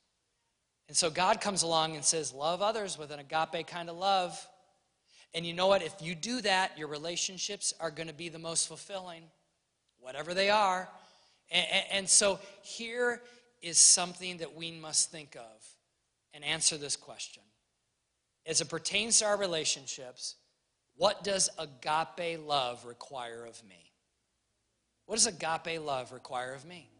And 0.87 0.95
so 0.95 1.09
God 1.09 1.39
comes 1.41 1.63
along 1.63 1.95
and 1.95 2.03
says, 2.03 2.33
Love 2.33 2.61
others 2.61 2.97
with 2.97 3.11
an 3.11 3.19
agape 3.19 3.67
kind 3.67 3.89
of 3.89 3.97
love. 3.97 4.47
And 5.33 5.45
you 5.45 5.53
know 5.53 5.67
what? 5.67 5.83
If 5.83 5.93
you 6.01 6.15
do 6.15 6.41
that, 6.41 6.77
your 6.77 6.87
relationships 6.87 7.73
are 7.79 7.91
going 7.91 8.07
to 8.07 8.13
be 8.13 8.29
the 8.29 8.39
most 8.39 8.67
fulfilling, 8.67 9.23
whatever 9.99 10.33
they 10.33 10.49
are. 10.49 10.89
And, 11.51 11.85
and, 11.91 12.09
so 12.09 12.39
here 12.61 13.21
is 13.61 13.77
something 13.77 14.37
that 14.37 14.55
we 14.55 14.71
must 14.71 15.11
think 15.11 15.35
of 15.37 15.76
and 16.37 16.45
answer 16.45 16.77
this 16.77 16.95
question. 16.95 17.41
As 18.45 18.61
it 18.61 18.69
pertains 18.69 19.17
to 19.19 19.25
our 19.25 19.37
relationships, 19.37 20.35
what 20.95 21.23
does 21.23 21.49
agape 21.57 22.39
love 22.45 22.85
require 22.85 23.43
of 23.43 23.61
me? 23.67 23.91
What 25.07 25.15
does 25.15 25.25
agape 25.25 25.81
love 25.81 26.11
require 26.11 26.53
of 26.53 26.63
me? 26.63 26.91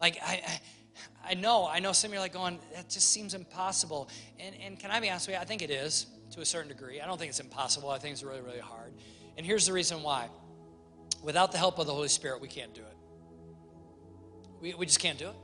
Like, 0.00 0.18
I, 0.24 0.40
I, 0.46 1.30
I 1.32 1.34
know, 1.34 1.66
I 1.66 1.80
know 1.80 1.90
some 1.90 2.10
of 2.10 2.12
you 2.12 2.20
are 2.20 2.22
like 2.22 2.32
going, 2.32 2.60
that 2.76 2.88
just 2.88 3.10
seems 3.10 3.34
impossible. 3.34 4.08
And, 4.38 4.54
and 4.64 4.78
can 4.78 4.92
I 4.92 5.00
be 5.00 5.10
honest 5.10 5.26
with 5.26 5.34
you? 5.34 5.42
I 5.42 5.44
think 5.44 5.60
it 5.60 5.70
is 5.70 6.06
to 6.30 6.42
a 6.42 6.44
certain 6.44 6.68
degree. 6.68 7.00
I 7.00 7.06
don't 7.06 7.18
think 7.18 7.30
it's 7.30 7.40
impossible. 7.40 7.90
I 7.90 7.98
think 7.98 8.12
it's 8.12 8.22
really, 8.22 8.40
really 8.40 8.60
hard. 8.60 8.92
And 9.36 9.44
here's 9.44 9.66
the 9.66 9.72
reason 9.72 10.00
why 10.04 10.28
without 11.24 11.50
the 11.50 11.58
help 11.58 11.80
of 11.80 11.88
the 11.88 11.92
Holy 11.92 12.06
Spirit, 12.06 12.40
we 12.40 12.46
can't 12.46 12.72
do 12.72 12.82
it. 12.82 12.96
We, 14.60 14.74
we 14.74 14.86
just 14.86 15.00
can't 15.00 15.18
do 15.18 15.28
it. 15.28 15.36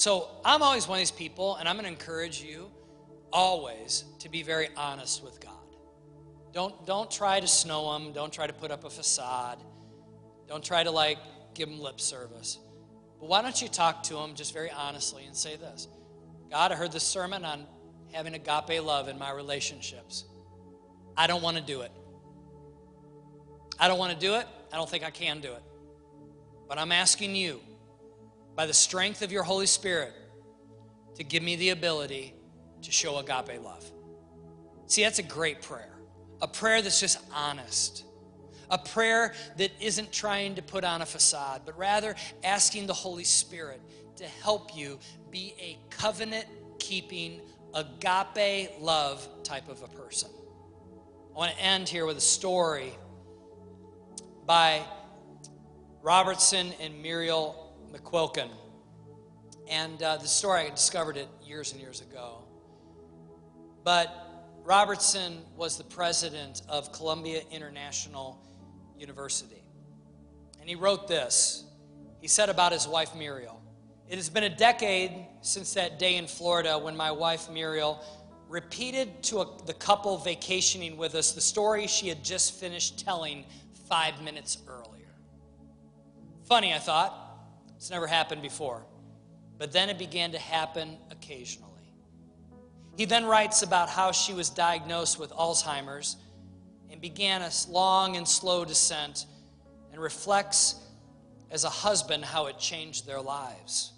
So 0.00 0.30
I'm 0.46 0.62
always 0.62 0.88
one 0.88 0.96
of 0.96 1.00
these 1.00 1.10
people, 1.10 1.56
and 1.56 1.68
I'm 1.68 1.76
going 1.76 1.84
to 1.84 1.90
encourage 1.90 2.40
you 2.40 2.70
always 3.34 4.06
to 4.20 4.30
be 4.30 4.42
very 4.42 4.70
honest 4.74 5.22
with 5.22 5.38
God. 5.40 5.52
Don't, 6.54 6.86
don't 6.86 7.10
try 7.10 7.38
to 7.38 7.46
snow 7.46 7.94
him. 7.94 8.14
Don't 8.14 8.32
try 8.32 8.46
to 8.46 8.52
put 8.54 8.70
up 8.70 8.84
a 8.84 8.88
facade. 8.88 9.58
Don't 10.48 10.64
try 10.64 10.82
to 10.82 10.90
like 10.90 11.18
give 11.52 11.68
him 11.68 11.78
lip 11.78 12.00
service. 12.00 12.58
But 13.18 13.28
why 13.28 13.42
don't 13.42 13.60
you 13.60 13.68
talk 13.68 14.02
to 14.04 14.16
him 14.16 14.34
just 14.34 14.54
very 14.54 14.70
honestly 14.70 15.26
and 15.26 15.36
say 15.36 15.56
this 15.56 15.86
God, 16.50 16.72
I 16.72 16.76
heard 16.76 16.92
this 16.92 17.04
sermon 17.04 17.44
on 17.44 17.66
having 18.10 18.32
agape 18.32 18.82
love 18.82 19.06
in 19.06 19.18
my 19.18 19.32
relationships. 19.32 20.24
I 21.14 21.26
don't 21.26 21.42
want 21.42 21.58
to 21.58 21.62
do 21.62 21.82
it. 21.82 21.92
I 23.78 23.86
don't 23.86 23.98
want 23.98 24.14
to 24.14 24.18
do 24.18 24.36
it. 24.36 24.46
I 24.72 24.78
don't 24.78 24.88
think 24.88 25.04
I 25.04 25.10
can 25.10 25.42
do 25.42 25.52
it. 25.52 25.62
But 26.70 26.78
I'm 26.78 26.90
asking 26.90 27.36
you, 27.36 27.60
by 28.54 28.66
the 28.66 28.74
strength 28.74 29.22
of 29.22 29.32
your 29.32 29.42
Holy 29.42 29.66
Spirit, 29.66 30.12
to 31.14 31.24
give 31.24 31.42
me 31.42 31.56
the 31.56 31.70
ability 31.70 32.34
to 32.82 32.90
show 32.90 33.18
agape 33.18 33.62
love. 33.62 33.84
See, 34.86 35.02
that's 35.02 35.18
a 35.18 35.24
great 35.24 35.62
prayer. 35.62 35.98
A 36.42 36.48
prayer 36.48 36.82
that's 36.82 37.00
just 37.00 37.18
honest. 37.34 38.04
A 38.70 38.78
prayer 38.78 39.34
that 39.58 39.70
isn't 39.80 40.12
trying 40.12 40.54
to 40.54 40.62
put 40.62 40.84
on 40.84 41.02
a 41.02 41.06
facade, 41.06 41.62
but 41.66 41.76
rather 41.76 42.14
asking 42.44 42.86
the 42.86 42.94
Holy 42.94 43.24
Spirit 43.24 43.80
to 44.16 44.24
help 44.24 44.76
you 44.76 44.98
be 45.30 45.54
a 45.58 45.78
covenant 45.90 46.46
keeping, 46.78 47.40
agape 47.74 48.70
love 48.80 49.28
type 49.42 49.68
of 49.68 49.82
a 49.82 49.88
person. 49.88 50.30
I 51.34 51.38
want 51.38 51.52
to 51.52 51.62
end 51.62 51.88
here 51.88 52.06
with 52.06 52.16
a 52.16 52.22
story 52.22 52.92
by 54.46 54.82
Robertson 56.02 56.72
and 56.80 57.00
Muriel 57.00 57.69
McQuilkin. 57.92 58.48
And 59.68 60.02
uh, 60.02 60.16
the 60.16 60.28
story, 60.28 60.62
I 60.62 60.70
discovered 60.70 61.16
it 61.16 61.28
years 61.44 61.72
and 61.72 61.80
years 61.80 62.00
ago. 62.00 62.44
But 63.84 64.14
Robertson 64.64 65.38
was 65.56 65.78
the 65.78 65.84
president 65.84 66.62
of 66.68 66.92
Columbia 66.92 67.42
International 67.50 68.40
University. 68.98 69.62
And 70.60 70.68
he 70.68 70.74
wrote 70.74 71.08
this. 71.08 71.64
He 72.20 72.28
said 72.28 72.48
about 72.48 72.72
his 72.72 72.86
wife 72.86 73.14
Muriel 73.16 73.60
It 74.08 74.16
has 74.16 74.28
been 74.28 74.44
a 74.44 74.54
decade 74.54 75.12
since 75.40 75.74
that 75.74 75.98
day 75.98 76.16
in 76.16 76.26
Florida 76.26 76.78
when 76.78 76.96
my 76.96 77.10
wife 77.10 77.50
Muriel 77.50 78.04
repeated 78.48 79.22
to 79.22 79.40
a, 79.40 79.46
the 79.66 79.72
couple 79.72 80.18
vacationing 80.18 80.96
with 80.96 81.14
us 81.14 81.32
the 81.32 81.40
story 81.40 81.86
she 81.86 82.08
had 82.08 82.22
just 82.22 82.58
finished 82.58 82.98
telling 82.98 83.44
five 83.88 84.20
minutes 84.22 84.58
earlier. 84.68 85.14
Funny, 86.44 86.74
I 86.74 86.78
thought. 86.78 87.29
It's 87.80 87.88
never 87.88 88.06
happened 88.06 88.42
before. 88.42 88.84
But 89.56 89.72
then 89.72 89.88
it 89.88 89.98
began 89.98 90.32
to 90.32 90.38
happen 90.38 90.98
occasionally. 91.10 91.94
He 92.98 93.06
then 93.06 93.24
writes 93.24 93.62
about 93.62 93.88
how 93.88 94.12
she 94.12 94.34
was 94.34 94.50
diagnosed 94.50 95.18
with 95.18 95.30
Alzheimer's 95.30 96.18
and 96.90 97.00
began 97.00 97.40
a 97.40 97.50
long 97.70 98.18
and 98.18 98.28
slow 98.28 98.66
descent 98.66 99.24
and 99.92 100.02
reflects 100.02 100.74
as 101.50 101.64
a 101.64 101.70
husband 101.70 102.22
how 102.22 102.48
it 102.48 102.58
changed 102.58 103.06
their 103.06 103.22
lives. 103.22 103.94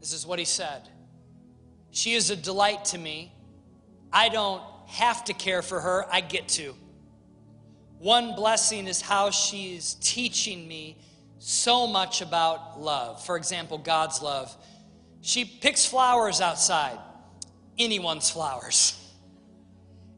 This 0.00 0.14
is 0.14 0.26
what 0.26 0.38
he 0.38 0.46
said 0.46 0.88
She 1.90 2.14
is 2.14 2.30
a 2.30 2.36
delight 2.36 2.86
to 2.86 2.98
me. 2.98 3.30
I 4.10 4.30
don't 4.30 4.62
have 4.86 5.22
to 5.24 5.34
care 5.34 5.60
for 5.60 5.80
her, 5.80 6.06
I 6.10 6.22
get 6.22 6.48
to. 6.48 6.74
One 7.98 8.34
blessing 8.34 8.86
is 8.86 9.02
how 9.02 9.28
she 9.28 9.76
is 9.76 9.96
teaching 10.00 10.66
me 10.66 10.96
so 11.40 11.86
much 11.86 12.20
about 12.20 12.78
love. 12.78 13.24
For 13.24 13.36
example, 13.36 13.78
God's 13.78 14.20
love. 14.20 14.54
She 15.22 15.46
picks 15.46 15.86
flowers 15.86 16.42
outside, 16.42 16.98
anyone's 17.78 18.28
flowers, 18.30 18.96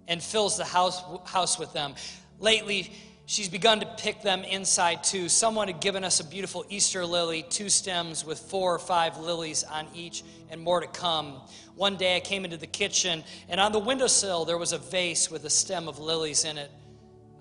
and 0.09 0.21
fills 0.21 0.57
the 0.57 0.65
house, 0.65 1.01
house 1.25 1.61
with 1.61 1.73
them. 1.73 1.95
Lately, 2.41 2.93
she's 3.27 3.49
begun 3.49 3.79
to 3.81 3.87
pick 3.99 4.23
them 4.23 4.43
inside 4.43 5.05
too. 5.05 5.29
Someone 5.29 5.69
had 5.69 5.81
given 5.81 6.03
us 6.03 6.19
a 6.19 6.25
beautiful 6.25 6.67
Easter 6.69 7.07
lily, 7.07 7.45
two 7.45 7.69
stems 7.69 8.25
with 8.25 8.41
four 8.41 8.75
or 8.75 8.81
five 8.81 9.17
lilies 9.19 9.63
on 9.63 9.87
each, 9.95 10.25
and 10.51 10.61
more 10.61 10.81
to 10.81 10.89
come. 10.89 11.41
One 11.77 11.97
day 11.97 12.17
I 12.17 12.21
came 12.21 12.45
into 12.45 12.57
the 12.57 12.67
kitchen, 12.67 13.23
and 13.49 13.61
on 13.61 13.71
the 13.71 13.79
windowsill 13.79 14.45
there 14.45 14.59
was 14.59 14.73
a 14.73 14.79
vase 14.79 15.31
with 15.31 15.45
a 15.45 15.51
stem 15.51 15.87
of 15.87 16.01
lilies 16.01 16.45
in 16.45 16.59
it. 16.59 16.71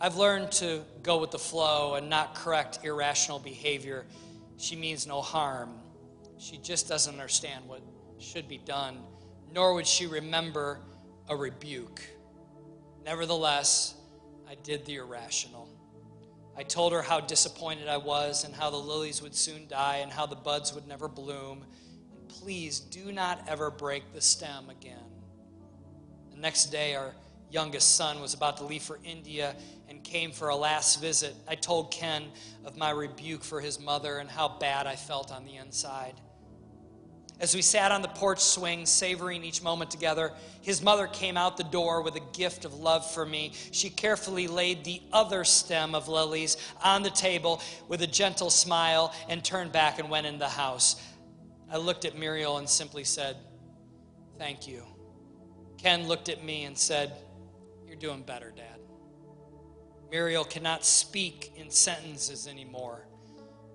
I've 0.04 0.18
learned 0.18 0.52
to 0.54 0.84
go 1.04 1.20
with 1.20 1.30
the 1.30 1.38
flow 1.38 1.94
and 1.94 2.10
not 2.10 2.34
correct 2.34 2.80
irrational 2.84 3.38
behavior. 3.38 4.08
She 4.58 4.76
means 4.76 5.06
no 5.06 5.22
harm. 5.22 5.76
She 6.40 6.58
just 6.58 6.90
doesn't 6.90 7.14
understand 7.14 7.68
what 7.68 7.84
should 8.18 8.48
be 8.48 8.58
done, 8.58 8.98
nor 9.54 9.76
would 9.76 9.86
she 9.86 10.08
remember 10.08 10.80
a 11.30 11.36
rebuke. 11.36 12.02
Nevertheless, 13.06 13.94
I 14.50 14.56
did 14.64 14.88
the 14.88 14.96
irrational. 14.96 15.70
I 16.58 16.64
told 16.64 16.94
her 16.94 17.04
how 17.04 17.20
disappointed 17.20 17.88
I 17.88 17.98
was 17.98 18.44
and 18.44 18.56
how 18.56 18.72
the 18.72 18.78
lilies 18.78 19.22
would 19.22 19.36
soon 19.36 19.68
die 19.68 19.98
and 19.98 20.12
how 20.12 20.26
the 20.26 20.36
buds 20.36 20.74
would 20.74 20.88
never 20.88 21.08
bloom. 21.08 21.64
Please 22.28 22.80
do 22.80 23.12
not 23.12 23.44
ever 23.48 23.70
break 23.70 24.16
the 24.16 24.22
stem 24.22 24.72
again. 24.72 24.98
The 26.32 26.40
next 26.40 26.72
day, 26.72 26.96
our 26.96 27.14
youngest 27.52 27.96
son 27.96 28.22
was 28.22 28.34
about 28.34 28.58
to 28.58 28.64
leave 28.64 28.82
for 28.82 29.00
India 29.04 29.56
and 29.90 30.04
came 30.04 30.32
for 30.32 30.50
a 30.50 30.56
last 30.56 31.02
visit, 31.02 31.36
I 31.48 31.56
told 31.56 31.92
Ken 31.92 32.24
of 32.64 32.78
my 32.78 32.92
rebuke 32.92 33.44
for 33.44 33.60
his 33.60 33.80
mother 33.80 34.18
and 34.18 34.30
how 34.30 34.58
bad 34.60 34.88
I 34.88 34.96
felt 34.96 35.32
on 35.32 35.44
the 35.46 35.58
inside. 35.58 36.14
As 37.42 37.56
we 37.56 37.64
sat 37.64 37.92
on 37.92 38.04
the 38.04 38.08
porch 38.08 38.40
swing, 38.40 38.86
savoring 38.86 39.44
each 39.44 39.64
moment 39.64 39.90
together, 39.90 40.32
his 40.62 40.84
mother 40.84 41.08
came 41.08 41.38
out 41.38 41.58
the 41.58 41.64
door 41.64 42.04
with 42.04 42.16
a 42.16 42.38
gift 42.38 42.66
of 42.66 42.76
love 42.76 43.10
for 43.10 43.26
me. 43.26 43.54
She 43.72 43.90
carefully 43.90 44.48
laid 44.48 44.84
the 44.84 45.02
other 45.12 45.44
stem 45.44 45.96
of 45.96 46.08
lilies 46.08 46.56
on 46.84 47.02
the 47.02 47.10
table 47.10 47.60
with 47.88 48.04
a 48.04 48.08
gentle 48.08 48.52
smile 48.52 49.12
and 49.28 49.44
turned 49.44 49.72
back 49.72 49.98
and 49.98 50.08
went 50.08 50.28
in 50.28 50.38
the 50.38 50.48
house. 50.48 51.02
I 51.72 51.78
looked 51.78 52.06
at 52.06 52.16
Muriel 52.16 52.58
and 52.58 52.70
simply 52.70 53.04
said, 53.04 53.38
Thank 54.38 54.68
you. 54.68 54.84
Ken 55.80 56.08
looked 56.08 56.30
at 56.30 56.44
me 56.44 56.66
and 56.66 56.78
said, 56.78 57.12
doing 58.02 58.24
better, 58.24 58.52
Dad. 58.56 58.80
Muriel 60.10 60.44
cannot 60.44 60.84
speak 60.84 61.54
in 61.56 61.70
sentences 61.70 62.48
anymore, 62.48 63.06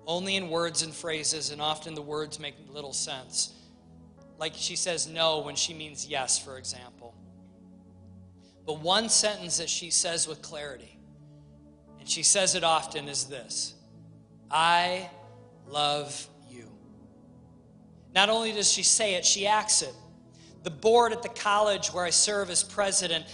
only 0.05 0.35
in 0.35 0.49
words 0.49 0.83
and 0.83 0.93
phrases, 0.93 1.49
and 1.49 1.59
often 1.59 1.95
the 1.95 2.01
words 2.01 2.39
make 2.39 2.53
little 2.69 2.93
sense. 2.93 3.53
Like 4.37 4.53
she 4.53 4.75
says 4.75 5.07
no 5.07 5.39
when 5.39 5.55
she 5.55 5.73
means 5.73 6.05
yes, 6.05 6.37
for 6.37 6.57
example. 6.59 7.15
But 8.67 8.81
one 8.81 9.09
sentence 9.09 9.57
that 9.57 9.69
she 9.69 9.89
says 9.89 10.27
with 10.27 10.41
clarity, 10.41 10.99
and 11.99 12.07
she 12.07 12.21
says 12.21 12.53
it 12.53 12.63
often, 12.63 13.07
is 13.07 13.25
this 13.25 13.73
I 14.51 15.09
love 15.65 16.27
you. 16.49 16.69
Not 18.13 18.29
only 18.29 18.51
does 18.51 18.71
she 18.71 18.83
say 18.83 19.15
it, 19.15 19.25
she 19.25 19.47
acts 19.47 19.81
it. 19.81 19.93
The 20.63 20.69
board 20.69 21.13
at 21.13 21.23
the 21.23 21.29
college 21.29 21.93
where 21.93 22.03
I 22.03 22.09
serve 22.09 22.49
as 22.49 22.61
president 22.61 23.25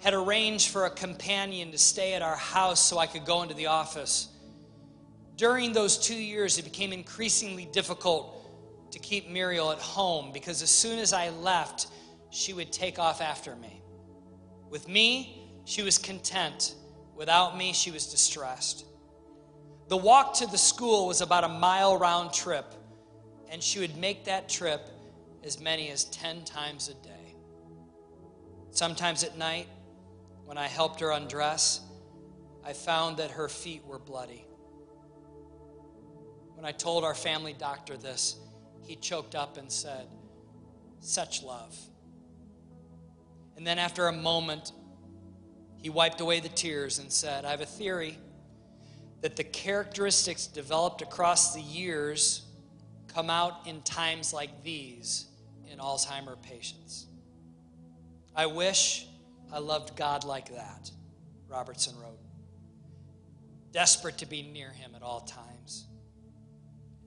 had 0.00 0.14
arranged 0.14 0.68
for 0.68 0.86
a 0.86 0.90
companion 0.90 1.70
to 1.72 1.78
stay 1.78 2.14
at 2.14 2.22
our 2.22 2.36
house 2.36 2.80
so 2.80 2.98
I 2.98 3.06
could 3.06 3.24
go 3.24 3.42
into 3.42 3.54
the 3.54 3.66
office. 3.66 4.28
During 5.36 5.72
those 5.72 5.98
two 5.98 6.14
years, 6.14 6.58
it 6.58 6.64
became 6.64 6.92
increasingly 6.92 7.66
difficult 7.66 8.36
to 8.92 8.98
keep 8.98 9.28
Muriel 9.28 9.70
at 9.70 9.78
home 9.78 10.32
because 10.32 10.62
as 10.62 10.70
soon 10.70 10.98
as 10.98 11.12
I 11.12 11.30
left, 11.30 11.86
she 12.30 12.52
would 12.52 12.72
take 12.72 12.98
off 12.98 13.20
after 13.20 13.54
me. 13.56 13.82
With 14.68 14.88
me, 14.88 15.50
she 15.64 15.82
was 15.82 15.98
content. 15.98 16.74
Without 17.14 17.56
me, 17.56 17.72
she 17.72 17.90
was 17.90 18.06
distressed. 18.06 18.84
The 19.88 19.96
walk 19.96 20.34
to 20.34 20.46
the 20.46 20.58
school 20.58 21.08
was 21.08 21.20
about 21.20 21.44
a 21.44 21.48
mile 21.48 21.98
round 21.98 22.32
trip, 22.32 22.74
and 23.50 23.62
she 23.62 23.80
would 23.80 23.96
make 23.96 24.24
that 24.24 24.48
trip 24.48 24.88
as 25.42 25.60
many 25.60 25.90
as 25.90 26.04
10 26.04 26.44
times 26.44 26.88
a 26.88 26.94
day. 27.06 27.34
Sometimes 28.70 29.24
at 29.24 29.36
night, 29.36 29.66
when 30.50 30.58
I 30.58 30.66
helped 30.66 30.98
her 30.98 31.12
undress, 31.12 31.80
I 32.64 32.72
found 32.72 33.18
that 33.18 33.30
her 33.30 33.48
feet 33.48 33.84
were 33.86 34.00
bloody. 34.00 34.44
When 36.56 36.64
I 36.64 36.72
told 36.72 37.04
our 37.04 37.14
family 37.14 37.52
doctor 37.52 37.96
this, 37.96 38.34
he 38.84 38.96
choked 38.96 39.36
up 39.36 39.58
and 39.58 39.70
said, 39.70 40.08
Such 40.98 41.44
love. 41.44 41.78
And 43.56 43.64
then, 43.64 43.78
after 43.78 44.08
a 44.08 44.12
moment, 44.12 44.72
he 45.76 45.88
wiped 45.88 46.20
away 46.20 46.40
the 46.40 46.48
tears 46.48 46.98
and 46.98 47.12
said, 47.12 47.44
I 47.44 47.52
have 47.52 47.60
a 47.60 47.64
theory 47.64 48.18
that 49.20 49.36
the 49.36 49.44
characteristics 49.44 50.48
developed 50.48 51.00
across 51.00 51.54
the 51.54 51.62
years 51.62 52.42
come 53.06 53.30
out 53.30 53.68
in 53.68 53.82
times 53.82 54.34
like 54.34 54.64
these 54.64 55.28
in 55.70 55.78
Alzheimer 55.78 56.42
patients. 56.42 57.06
I 58.34 58.46
wish 58.46 59.06
I 59.52 59.58
loved 59.58 59.96
God 59.96 60.24
like 60.24 60.54
that, 60.54 60.90
Robertson 61.48 61.98
wrote. 62.00 62.18
Desperate 63.72 64.18
to 64.18 64.26
be 64.26 64.42
near 64.42 64.70
him 64.70 64.92
at 64.94 65.02
all 65.02 65.20
times. 65.20 65.86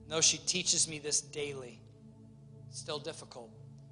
And 0.02 0.12
though 0.12 0.20
she 0.20 0.38
teaches 0.38 0.88
me 0.88 0.98
this 0.98 1.20
daily, 1.20 1.80
still 2.70 2.98
difficult. 2.98 3.50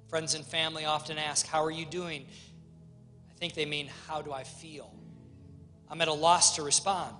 Friends 0.09 0.35
and 0.35 0.45
family 0.45 0.85
often 0.85 1.17
ask, 1.17 1.47
How 1.47 1.63
are 1.63 1.71
you 1.71 1.85
doing? 1.85 2.25
I 3.31 3.33
think 3.39 3.53
they 3.53 3.65
mean, 3.65 3.89
How 4.07 4.21
do 4.21 4.31
I 4.31 4.43
feel? 4.43 4.93
I'm 5.89 6.01
at 6.01 6.07
a 6.07 6.13
loss 6.13 6.55
to 6.55 6.63
respond. 6.63 7.15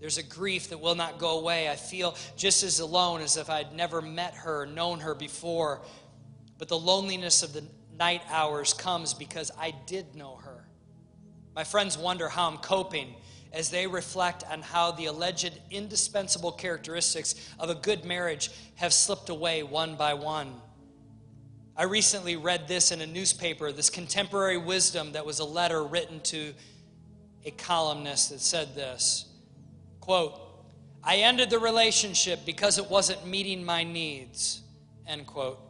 There's 0.00 0.18
a 0.18 0.22
grief 0.22 0.68
that 0.68 0.78
will 0.78 0.94
not 0.94 1.18
go 1.18 1.40
away. 1.40 1.68
I 1.68 1.76
feel 1.76 2.14
just 2.36 2.62
as 2.62 2.78
alone 2.78 3.20
as 3.20 3.36
if 3.36 3.50
I'd 3.50 3.72
never 3.72 4.00
met 4.00 4.34
her, 4.34 4.66
known 4.66 5.00
her 5.00 5.14
before. 5.14 5.82
But 6.56 6.68
the 6.68 6.78
loneliness 6.78 7.42
of 7.42 7.52
the 7.52 7.64
night 7.98 8.22
hours 8.30 8.72
comes 8.72 9.12
because 9.14 9.50
I 9.58 9.74
did 9.86 10.14
know 10.14 10.36
her. 10.36 10.68
My 11.54 11.64
friends 11.64 11.98
wonder 11.98 12.28
how 12.28 12.48
I'm 12.48 12.58
coping 12.58 13.14
as 13.52 13.70
they 13.70 13.86
reflect 13.86 14.44
on 14.50 14.62
how 14.62 14.92
the 14.92 15.06
alleged 15.06 15.58
indispensable 15.70 16.52
characteristics 16.52 17.34
of 17.58 17.70
a 17.70 17.74
good 17.74 18.04
marriage 18.04 18.50
have 18.76 18.92
slipped 18.92 19.28
away 19.28 19.62
one 19.62 19.96
by 19.96 20.14
one. 20.14 20.54
I 21.76 21.84
recently 21.84 22.36
read 22.36 22.68
this 22.68 22.92
in 22.92 23.00
a 23.00 23.06
newspaper, 23.06 23.72
this 23.72 23.90
contemporary 23.90 24.58
wisdom 24.58 25.12
that 25.12 25.24
was 25.24 25.38
a 25.38 25.44
letter 25.44 25.82
written 25.84 26.20
to 26.24 26.52
a 27.44 27.50
columnist 27.52 28.30
that 28.30 28.40
said 28.40 28.74
this 28.74 29.26
quote, 30.00 30.40
I 31.02 31.18
ended 31.18 31.50
the 31.50 31.58
relationship 31.58 32.40
because 32.44 32.78
it 32.78 32.90
wasn't 32.90 33.26
meeting 33.26 33.64
my 33.64 33.84
needs, 33.84 34.62
end 35.06 35.26
quote. 35.26 35.67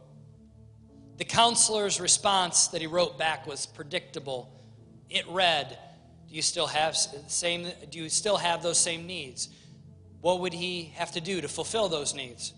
The 1.19 1.25
counselor's 1.25 1.99
response 1.99 2.69
that 2.69 2.79
he 2.79 2.87
wrote 2.87 3.19
back 3.19 3.45
was 3.45 3.65
predictable. 3.65 4.49
It 5.09 5.27
read, 5.27 5.77
do 6.29 6.33
you 6.33 6.41
still 6.41 6.67
have 6.67 6.95
same 6.95 7.67
do 7.89 7.99
you 7.99 8.07
still 8.07 8.37
have 8.37 8.63
those 8.63 8.79
same 8.79 9.05
needs? 9.05 9.49
What 10.21 10.39
would 10.39 10.53
he 10.53 10.93
have 10.95 11.11
to 11.11 11.21
do 11.21 11.41
to 11.41 11.49
fulfill 11.49 11.89
those 11.89 12.15
needs? 12.15 12.53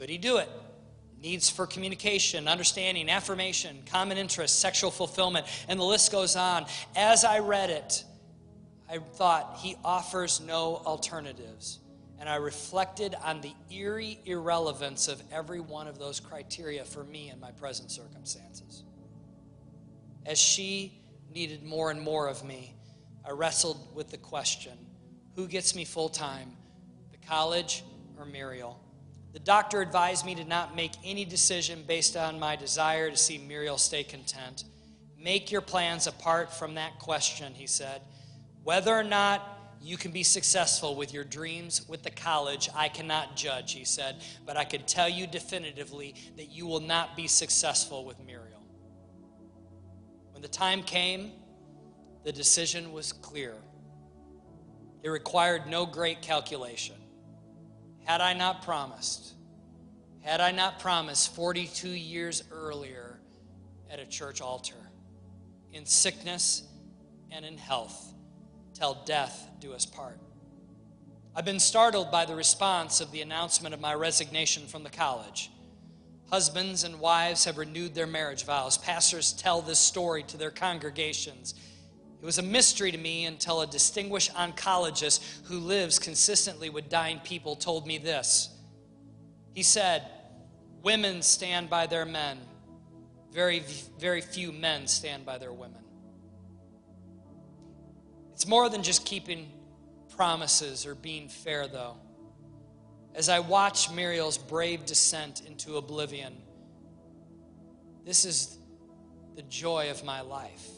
Could 0.00 0.08
he 0.08 0.18
do 0.18 0.38
it? 0.38 0.48
Needs 1.22 1.48
for 1.48 1.68
communication, 1.68 2.48
understanding, 2.48 3.08
affirmation, 3.08 3.84
common 3.86 4.18
interests, 4.18 4.58
sexual 4.58 4.90
fulfillment, 4.90 5.46
and 5.68 5.78
the 5.78 5.84
list 5.84 6.10
goes 6.10 6.34
on. 6.34 6.66
As 6.96 7.24
I 7.24 7.38
read 7.38 7.70
it, 7.70 8.04
I 8.90 8.98
thought 8.98 9.58
he 9.62 9.76
offers 9.84 10.40
no 10.40 10.82
alternatives. 10.84 11.78
And 12.20 12.28
I 12.28 12.36
reflected 12.36 13.14
on 13.22 13.40
the 13.40 13.52
eerie 13.70 14.20
irrelevance 14.24 15.08
of 15.08 15.22
every 15.30 15.60
one 15.60 15.86
of 15.86 15.98
those 15.98 16.18
criteria 16.18 16.84
for 16.84 17.04
me 17.04 17.30
in 17.30 17.38
my 17.38 17.52
present 17.52 17.90
circumstances. 17.90 18.82
As 20.26 20.38
she 20.38 21.00
needed 21.32 21.62
more 21.62 21.90
and 21.90 22.00
more 22.00 22.28
of 22.28 22.44
me, 22.44 22.74
I 23.26 23.30
wrestled 23.30 23.94
with 23.94 24.10
the 24.10 24.16
question 24.16 24.72
who 25.36 25.46
gets 25.46 25.76
me 25.76 25.84
full 25.84 26.08
time, 26.08 26.50
the 27.12 27.26
college 27.28 27.84
or 28.18 28.24
Muriel? 28.24 28.80
The 29.32 29.38
doctor 29.38 29.80
advised 29.80 30.26
me 30.26 30.34
to 30.34 30.44
not 30.44 30.74
make 30.74 30.92
any 31.04 31.24
decision 31.24 31.84
based 31.86 32.16
on 32.16 32.40
my 32.40 32.56
desire 32.56 33.10
to 33.10 33.16
see 33.16 33.38
Muriel 33.38 33.78
stay 33.78 34.02
content. 34.02 34.64
Make 35.16 35.52
your 35.52 35.60
plans 35.60 36.08
apart 36.08 36.52
from 36.52 36.74
that 36.74 36.98
question, 36.98 37.54
he 37.54 37.68
said. 37.68 38.00
Whether 38.64 38.92
or 38.92 39.04
not 39.04 39.57
you 39.80 39.96
can 39.96 40.10
be 40.10 40.22
successful 40.22 40.96
with 40.96 41.14
your 41.14 41.24
dreams 41.24 41.88
with 41.88 42.02
the 42.02 42.10
college. 42.10 42.68
I 42.74 42.88
cannot 42.88 43.36
judge, 43.36 43.72
he 43.72 43.84
said, 43.84 44.16
but 44.44 44.56
I 44.56 44.64
can 44.64 44.82
tell 44.82 45.08
you 45.08 45.26
definitively 45.26 46.14
that 46.36 46.50
you 46.50 46.66
will 46.66 46.80
not 46.80 47.16
be 47.16 47.26
successful 47.26 48.04
with 48.04 48.18
Muriel. 48.24 48.62
When 50.32 50.42
the 50.42 50.48
time 50.48 50.82
came, 50.82 51.32
the 52.24 52.32
decision 52.32 52.92
was 52.92 53.12
clear. 53.12 53.54
It 55.02 55.08
required 55.10 55.66
no 55.66 55.86
great 55.86 56.22
calculation. 56.22 56.96
Had 58.04 58.20
I 58.20 58.32
not 58.34 58.64
promised, 58.64 59.34
had 60.20 60.40
I 60.40 60.50
not 60.50 60.80
promised 60.80 61.34
42 61.34 61.88
years 61.88 62.42
earlier 62.50 63.20
at 63.90 64.00
a 64.00 64.06
church 64.06 64.40
altar, 64.40 64.74
in 65.72 65.86
sickness 65.86 66.64
and 67.30 67.44
in 67.44 67.56
health, 67.56 68.14
till 68.78 69.02
death 69.04 69.50
do 69.60 69.72
us 69.72 69.84
part. 69.84 70.18
I've 71.34 71.44
been 71.44 71.60
startled 71.60 72.10
by 72.10 72.24
the 72.24 72.34
response 72.34 73.00
of 73.00 73.10
the 73.12 73.22
announcement 73.22 73.74
of 73.74 73.80
my 73.80 73.94
resignation 73.94 74.66
from 74.66 74.84
the 74.84 74.90
college. 74.90 75.50
Husbands 76.30 76.84
and 76.84 77.00
wives 77.00 77.44
have 77.44 77.58
renewed 77.58 77.94
their 77.94 78.06
marriage 78.06 78.44
vows. 78.44 78.78
Pastors 78.78 79.32
tell 79.32 79.62
this 79.62 79.78
story 79.78 80.22
to 80.24 80.36
their 80.36 80.50
congregations. 80.50 81.54
It 82.20 82.24
was 82.24 82.38
a 82.38 82.42
mystery 82.42 82.92
to 82.92 82.98
me 82.98 83.24
until 83.24 83.62
a 83.62 83.66
distinguished 83.66 84.34
oncologist 84.34 85.22
who 85.44 85.58
lives 85.58 85.98
consistently 85.98 86.70
with 86.70 86.88
dying 86.88 87.20
people 87.20 87.56
told 87.56 87.86
me 87.86 87.98
this. 87.98 88.50
He 89.54 89.62
said, 89.62 90.02
Women 90.82 91.22
stand 91.22 91.70
by 91.70 91.86
their 91.86 92.04
men, 92.04 92.38
very, 93.32 93.62
very 93.98 94.20
few 94.20 94.52
men 94.52 94.86
stand 94.86 95.24
by 95.24 95.38
their 95.38 95.52
women. 95.52 95.82
It's 98.38 98.46
more 98.46 98.68
than 98.68 98.84
just 98.84 99.04
keeping 99.04 99.50
promises 100.16 100.86
or 100.86 100.94
being 100.94 101.28
fair, 101.28 101.66
though. 101.66 101.96
As 103.12 103.28
I 103.28 103.40
watch 103.40 103.90
Muriel's 103.90 104.38
brave 104.38 104.86
descent 104.86 105.42
into 105.44 105.76
oblivion, 105.76 106.36
this 108.04 108.24
is 108.24 108.56
the 109.34 109.42
joy 109.42 109.90
of 109.90 110.04
my 110.04 110.20
life. 110.20 110.68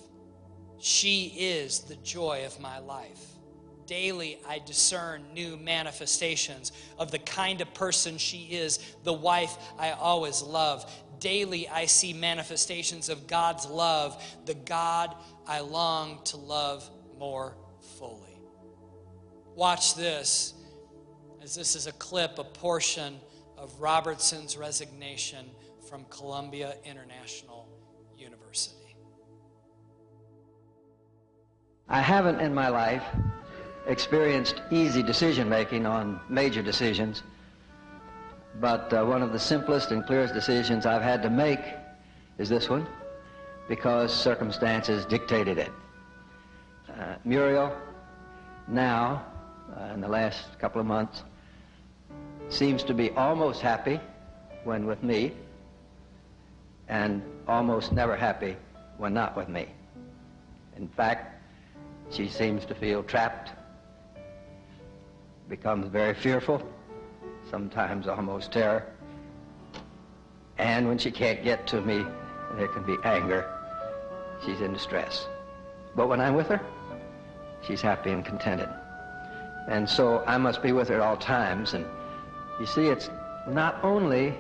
She 0.79 1.35
is 1.37 1.81
the 1.81 1.97
joy 1.97 2.47
of 2.47 2.59
my 2.61 2.79
life. 2.79 3.23
Daily, 3.85 4.39
I 4.49 4.61
discern 4.61 5.27
new 5.35 5.59
manifestations 5.59 6.73
of 6.97 7.11
the 7.11 7.19
kind 7.19 7.61
of 7.61 7.75
person 7.75 8.17
she 8.17 8.45
is, 8.53 8.79
the 9.05 9.13
wife 9.13 9.55
I 9.79 9.91
always 9.91 10.41
love. 10.41 10.91
Daily, 11.19 11.69
I 11.69 11.85
see 11.85 12.15
manifestations 12.15 13.11
of 13.11 13.27
God's 13.27 13.67
love, 13.67 14.25
the 14.47 14.55
God 14.55 15.15
I 15.47 15.61
long 15.61 16.21
to 16.25 16.39
love 16.39 16.91
more 17.21 17.55
fully. 17.99 18.41
Watch 19.55 19.95
this, 19.95 20.55
as 21.43 21.55
this 21.55 21.77
is 21.77 21.87
a 21.87 21.93
clip, 21.93 22.39
a 22.39 22.45
portion 22.45 23.21
of 23.59 23.79
Robertson's 23.79 24.57
resignation 24.57 25.45
from 25.89 26.07
Columbia 26.09 26.77
International 26.85 27.69
University. 28.17 28.97
I 31.89 32.01
haven't 32.01 32.41
in 32.41 32.55
my 32.55 32.69
life 32.69 33.05
experienced 33.87 34.63
easy 34.71 35.03
decision 35.03 35.47
making 35.49 35.85
on 35.85 36.21
major 36.31 36.63
decisions, 36.63 37.23
but 38.61 38.91
uh, 38.95 39.05
one 39.05 39.21
of 39.21 39.33
the 39.33 39.39
simplest 39.39 39.91
and 39.91 40.07
clearest 40.07 40.33
decisions 40.33 40.87
I've 40.87 41.03
had 41.03 41.23
to 41.23 41.31
make 41.31 41.61
is 42.39 42.49
this 42.49 42.71
one 42.71 42.87
because 43.69 44.15
circumstances 44.15 45.05
dictated 45.05 45.59
it. 45.59 45.71
Uh, 46.99 47.17
Muriel, 47.25 47.77
now, 48.69 49.25
uh, 49.77 49.95
in 49.95 50.01
the 50.01 50.09
last 50.09 50.59
couple 50.59 50.81
of 50.81 50.87
months, 50.87 51.23
seems 52.49 52.83
to 52.85 52.95
be 52.95 53.11
almost 53.11 53.61
happy 53.61 54.01
when 54.65 54.87
with 54.87 55.03
me 55.03 55.33
and 56.89 57.23
almost 57.47 57.93
never 57.93 58.17
happy 58.17 58.57
when 58.99 59.15
not 59.15 59.37
with 59.37 59.49
me. 59.49 59.69
In 60.77 60.89
fact, 60.89 61.43
she 62.11 62.29
seems 62.29 62.65
to 62.67 62.75
feel 62.75 63.03
trapped, 63.03 63.51
becomes 65.49 65.89
very 65.89 66.15
fearful, 66.15 66.63
sometimes 67.51 68.09
almost 68.09 68.53
terror. 68.53 68.85
And 70.59 70.89
when 70.89 70.99
she 70.99 71.11
can't 71.11 71.43
get 71.45 71.67
to 71.69 71.81
me 71.81 72.05
there 72.57 72.69
can 72.69 72.83
be 72.83 72.97
anger. 73.05 73.49
She's 74.45 74.61
in 74.61 74.73
distress. 74.73 75.27
But 75.95 76.09
when 76.09 76.21
I'm 76.21 76.35
with 76.35 76.49
her, 76.49 76.61
she's 77.63 77.81
happy 77.81 78.11
and 78.11 78.25
contented. 78.25 78.69
And 79.69 79.89
so 79.89 80.25
I 80.27 80.37
must 80.39 80.63
be 80.63 80.73
with 80.73 80.89
her 80.89 80.97
at 80.97 81.01
all 81.01 81.17
times. 81.17 81.75
And 81.75 81.85
you 82.59 82.67
see, 82.67 82.87
it's 82.87 83.11
not 83.49 83.83
only 83.83 84.35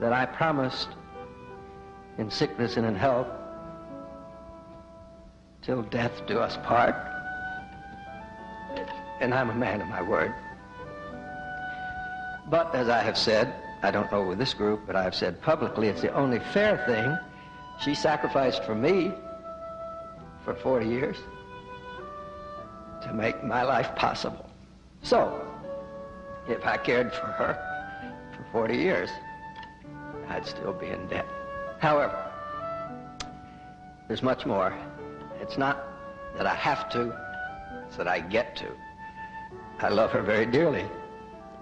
that 0.00 0.12
I 0.12 0.26
promised 0.26 0.88
in 2.18 2.30
sickness 2.30 2.76
and 2.76 2.86
in 2.86 2.94
health, 2.94 3.26
till 5.62 5.82
death 5.82 6.26
do 6.26 6.38
us 6.38 6.56
part. 6.58 6.94
And 9.20 9.32
I'm 9.32 9.50
a 9.50 9.54
man 9.54 9.80
of 9.80 9.88
my 9.88 10.02
word. 10.02 10.34
But 12.48 12.74
as 12.74 12.88
I 12.88 13.02
have 13.02 13.16
said, 13.16 13.54
I 13.82 13.90
don't 13.90 14.10
know 14.12 14.22
with 14.24 14.38
this 14.38 14.54
group, 14.54 14.82
but 14.86 14.96
I've 14.96 15.14
said 15.14 15.40
publicly 15.40 15.88
it's 15.88 16.02
the 16.02 16.12
only 16.14 16.38
fair 16.38 16.84
thing. 16.86 17.16
She 17.80 17.94
sacrificed 17.94 18.64
for 18.64 18.74
me 18.74 19.12
for 20.44 20.54
40 20.54 20.86
years 20.86 21.16
to 23.02 23.12
make 23.12 23.42
my 23.44 23.62
life 23.62 23.94
possible. 23.94 24.48
So, 25.02 25.44
if 26.48 26.64
I 26.66 26.76
cared 26.76 27.12
for 27.12 27.26
her 27.26 27.58
for 28.36 28.44
40 28.52 28.76
years, 28.76 29.10
I'd 30.28 30.46
still 30.46 30.72
be 30.72 30.88
in 30.88 31.06
debt. 31.08 31.26
However, 31.78 32.30
there's 34.08 34.22
much 34.22 34.46
more. 34.46 34.74
It's 35.40 35.58
not 35.58 35.84
that 36.36 36.46
I 36.46 36.54
have 36.54 36.88
to, 36.90 37.16
it's 37.86 37.96
that 37.96 38.08
I 38.08 38.20
get 38.20 38.56
to. 38.56 38.66
I 39.80 39.88
love 39.88 40.12
her 40.12 40.22
very 40.22 40.46
dearly, 40.46 40.84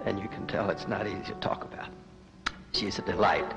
and 0.04 0.18
you 0.18 0.28
can 0.28 0.46
tell 0.46 0.70
it's 0.70 0.86
not 0.86 1.06
easy 1.06 1.24
to 1.24 1.34
talk 1.34 1.64
about. 1.64 1.88
She's 2.72 2.98
a 2.98 3.02
delight. 3.02 3.50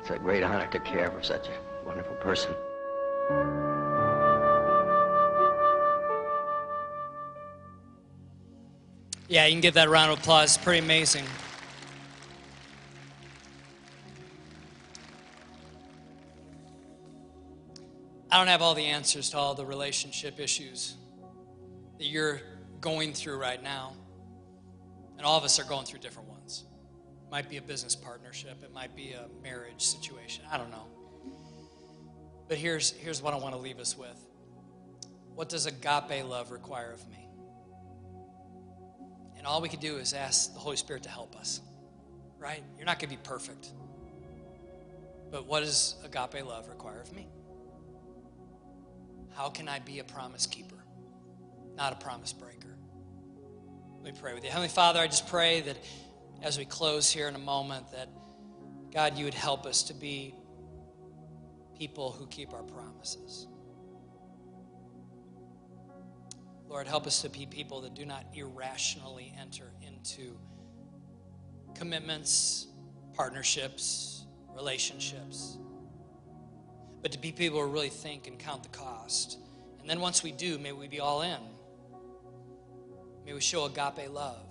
It's 0.00 0.10
a 0.10 0.18
great 0.18 0.42
honor 0.42 0.66
to 0.68 0.80
care 0.80 1.10
for 1.10 1.22
such 1.22 1.48
a 1.48 1.86
wonderful 1.86 2.16
person. 2.16 2.54
Yeah, 9.28 9.46
you 9.46 9.52
can 9.52 9.60
give 9.60 9.74
that 9.74 9.88
round 9.88 10.12
of 10.12 10.20
applause. 10.20 10.54
It's 10.54 10.64
pretty 10.64 10.84
amazing. 10.84 11.24
I 18.30 18.38
don't 18.38 18.46
have 18.46 18.62
all 18.62 18.74
the 18.74 18.84
answers 18.84 19.30
to 19.30 19.38
all 19.38 19.54
the 19.54 19.66
relationship 19.66 20.38
issues 20.38 20.94
that 21.98 22.06
you're 22.06 22.40
going 22.80 23.14
through 23.14 23.38
right 23.38 23.60
now. 23.60 23.94
And 25.16 25.26
all 25.26 25.38
of 25.38 25.44
us 25.44 25.58
are 25.58 25.64
going 25.64 25.86
through 25.86 26.00
different 26.00 26.28
ones. 26.28 26.64
It 27.24 27.30
might 27.30 27.48
be 27.48 27.56
a 27.56 27.62
business 27.62 27.96
partnership, 27.96 28.62
it 28.62 28.72
might 28.72 28.94
be 28.94 29.12
a 29.12 29.26
marriage 29.42 29.82
situation. 29.82 30.44
I 30.52 30.58
don't 30.58 30.70
know. 30.70 30.86
But 32.48 32.58
here's, 32.58 32.92
here's 32.92 33.22
what 33.22 33.34
I 33.34 33.38
want 33.38 33.54
to 33.54 33.60
leave 33.60 33.80
us 33.80 33.98
with 33.98 34.24
What 35.34 35.48
does 35.48 35.66
agape 35.66 36.24
love 36.28 36.52
require 36.52 36.92
of 36.92 37.08
me? 37.08 37.25
And 39.46 39.52
all 39.52 39.60
we 39.60 39.68
can 39.68 39.78
do 39.78 39.98
is 39.98 40.12
ask 40.12 40.54
the 40.54 40.58
Holy 40.58 40.74
Spirit 40.76 41.04
to 41.04 41.08
help 41.08 41.36
us, 41.36 41.60
right? 42.36 42.64
You're 42.76 42.84
not 42.84 42.98
going 42.98 43.10
to 43.10 43.16
be 43.16 43.22
perfect. 43.22 43.68
But 45.30 45.46
what 45.46 45.60
does 45.60 45.94
agape 46.04 46.44
love 46.44 46.68
require 46.68 47.00
of 47.00 47.14
me? 47.14 47.28
How 49.36 49.48
can 49.48 49.68
I 49.68 49.78
be 49.78 50.00
a 50.00 50.04
promise 50.04 50.46
keeper, 50.46 50.82
not 51.76 51.92
a 51.92 52.04
promise 52.04 52.32
breaker? 52.32 52.76
Let 54.02 54.14
me 54.14 54.20
pray 54.20 54.34
with 54.34 54.42
you. 54.42 54.50
Heavenly 54.50 54.66
Father, 54.66 54.98
I 54.98 55.06
just 55.06 55.28
pray 55.28 55.60
that 55.60 55.76
as 56.42 56.58
we 56.58 56.64
close 56.64 57.08
here 57.08 57.28
in 57.28 57.36
a 57.36 57.38
moment, 57.38 57.92
that 57.92 58.08
God, 58.92 59.16
you 59.16 59.26
would 59.26 59.34
help 59.34 59.64
us 59.64 59.84
to 59.84 59.94
be 59.94 60.34
people 61.78 62.10
who 62.10 62.26
keep 62.26 62.52
our 62.52 62.64
promises. 62.64 63.46
Lord, 66.68 66.86
help 66.86 67.06
us 67.06 67.22
to 67.22 67.28
be 67.28 67.46
people 67.46 67.80
that 67.82 67.94
do 67.94 68.04
not 68.04 68.26
irrationally 68.34 69.32
enter 69.40 69.70
into 69.86 70.36
commitments, 71.74 72.66
partnerships, 73.14 74.24
relationships, 74.54 75.58
but 77.02 77.12
to 77.12 77.18
be 77.18 77.30
people 77.30 77.60
who 77.60 77.70
really 77.70 77.88
think 77.88 78.26
and 78.26 78.38
count 78.38 78.62
the 78.62 78.68
cost. 78.70 79.38
And 79.80 79.88
then 79.88 80.00
once 80.00 80.22
we 80.22 80.32
do, 80.32 80.58
may 80.58 80.72
we 80.72 80.88
be 80.88 80.98
all 80.98 81.22
in. 81.22 81.38
May 83.24 83.32
we 83.32 83.40
show 83.40 83.64
agape 83.64 84.10
love. 84.10 84.46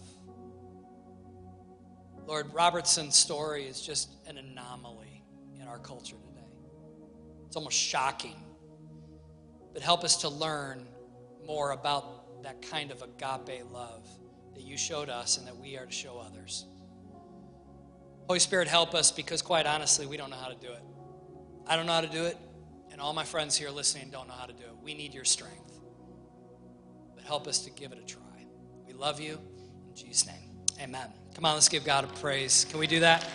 Lord, 2.26 2.54
Robertson's 2.54 3.16
story 3.16 3.66
is 3.66 3.82
just 3.82 4.10
an 4.26 4.38
anomaly 4.38 5.24
in 5.60 5.68
our 5.68 5.80
culture 5.80 6.16
today. 6.16 6.48
It's 7.46 7.56
almost 7.56 7.78
shocking. 7.78 8.36
But 9.74 9.82
help 9.82 10.04
us 10.04 10.18
to 10.18 10.30
learn 10.30 10.88
more 11.46 11.72
about 11.72 12.44
that 12.44 12.62
kind 12.62 12.92
of 12.92 13.02
agape 13.02 13.64
love 13.72 14.08
that 14.54 14.64
you 14.64 14.78
showed 14.78 15.10
us 15.10 15.38
and 15.38 15.48
that 15.48 15.58
we 15.58 15.78
are 15.78 15.86
to 15.86 15.92
show 15.92 16.18
others. 16.18 16.66
Holy 18.28 18.40
Spirit, 18.40 18.68
help 18.68 18.96
us 18.96 19.12
because, 19.12 19.42
quite 19.42 19.66
honestly, 19.68 20.08
we 20.08 20.18
don't 20.18 20.30
know 20.30 20.38
how 20.38 20.50
to 20.50 20.56
do 20.56 20.72
it. 20.72 20.82
I 21.68 21.76
don't 21.76 21.86
know 21.86 21.94
how 21.94 22.02
to 22.02 22.08
do 22.08 22.26
it, 22.26 22.38
and 22.92 23.00
all 23.00 23.14
my 23.14 23.24
friends 23.24 23.56
here 23.56 23.70
listening 23.70 24.10
don't 24.10 24.28
know 24.28 24.34
how 24.34 24.46
to 24.46 24.54
do 24.54 24.64
it. 24.64 24.76
We 24.84 24.94
need 24.94 25.14
your 25.14 25.26
strength. 25.26 25.80
But 27.16 27.24
help 27.24 27.48
us 27.48 27.60
to 27.66 27.72
give 27.72 27.92
it 27.92 28.00
a 28.00 28.06
try. 28.06 28.22
We 28.88 28.94
love 28.94 29.20
you. 29.20 29.40
In 29.90 29.96
Jesus' 29.96 30.28
name, 30.28 30.50
amen. 30.82 31.10
Come 31.36 31.46
on, 31.46 31.54
let's 31.54 31.70
give 31.70 31.84
God 31.84 32.04
a 32.04 32.08
praise. 32.08 32.66
Can 32.70 32.80
we 32.80 32.88
do 32.88 33.00
that? 33.02 33.28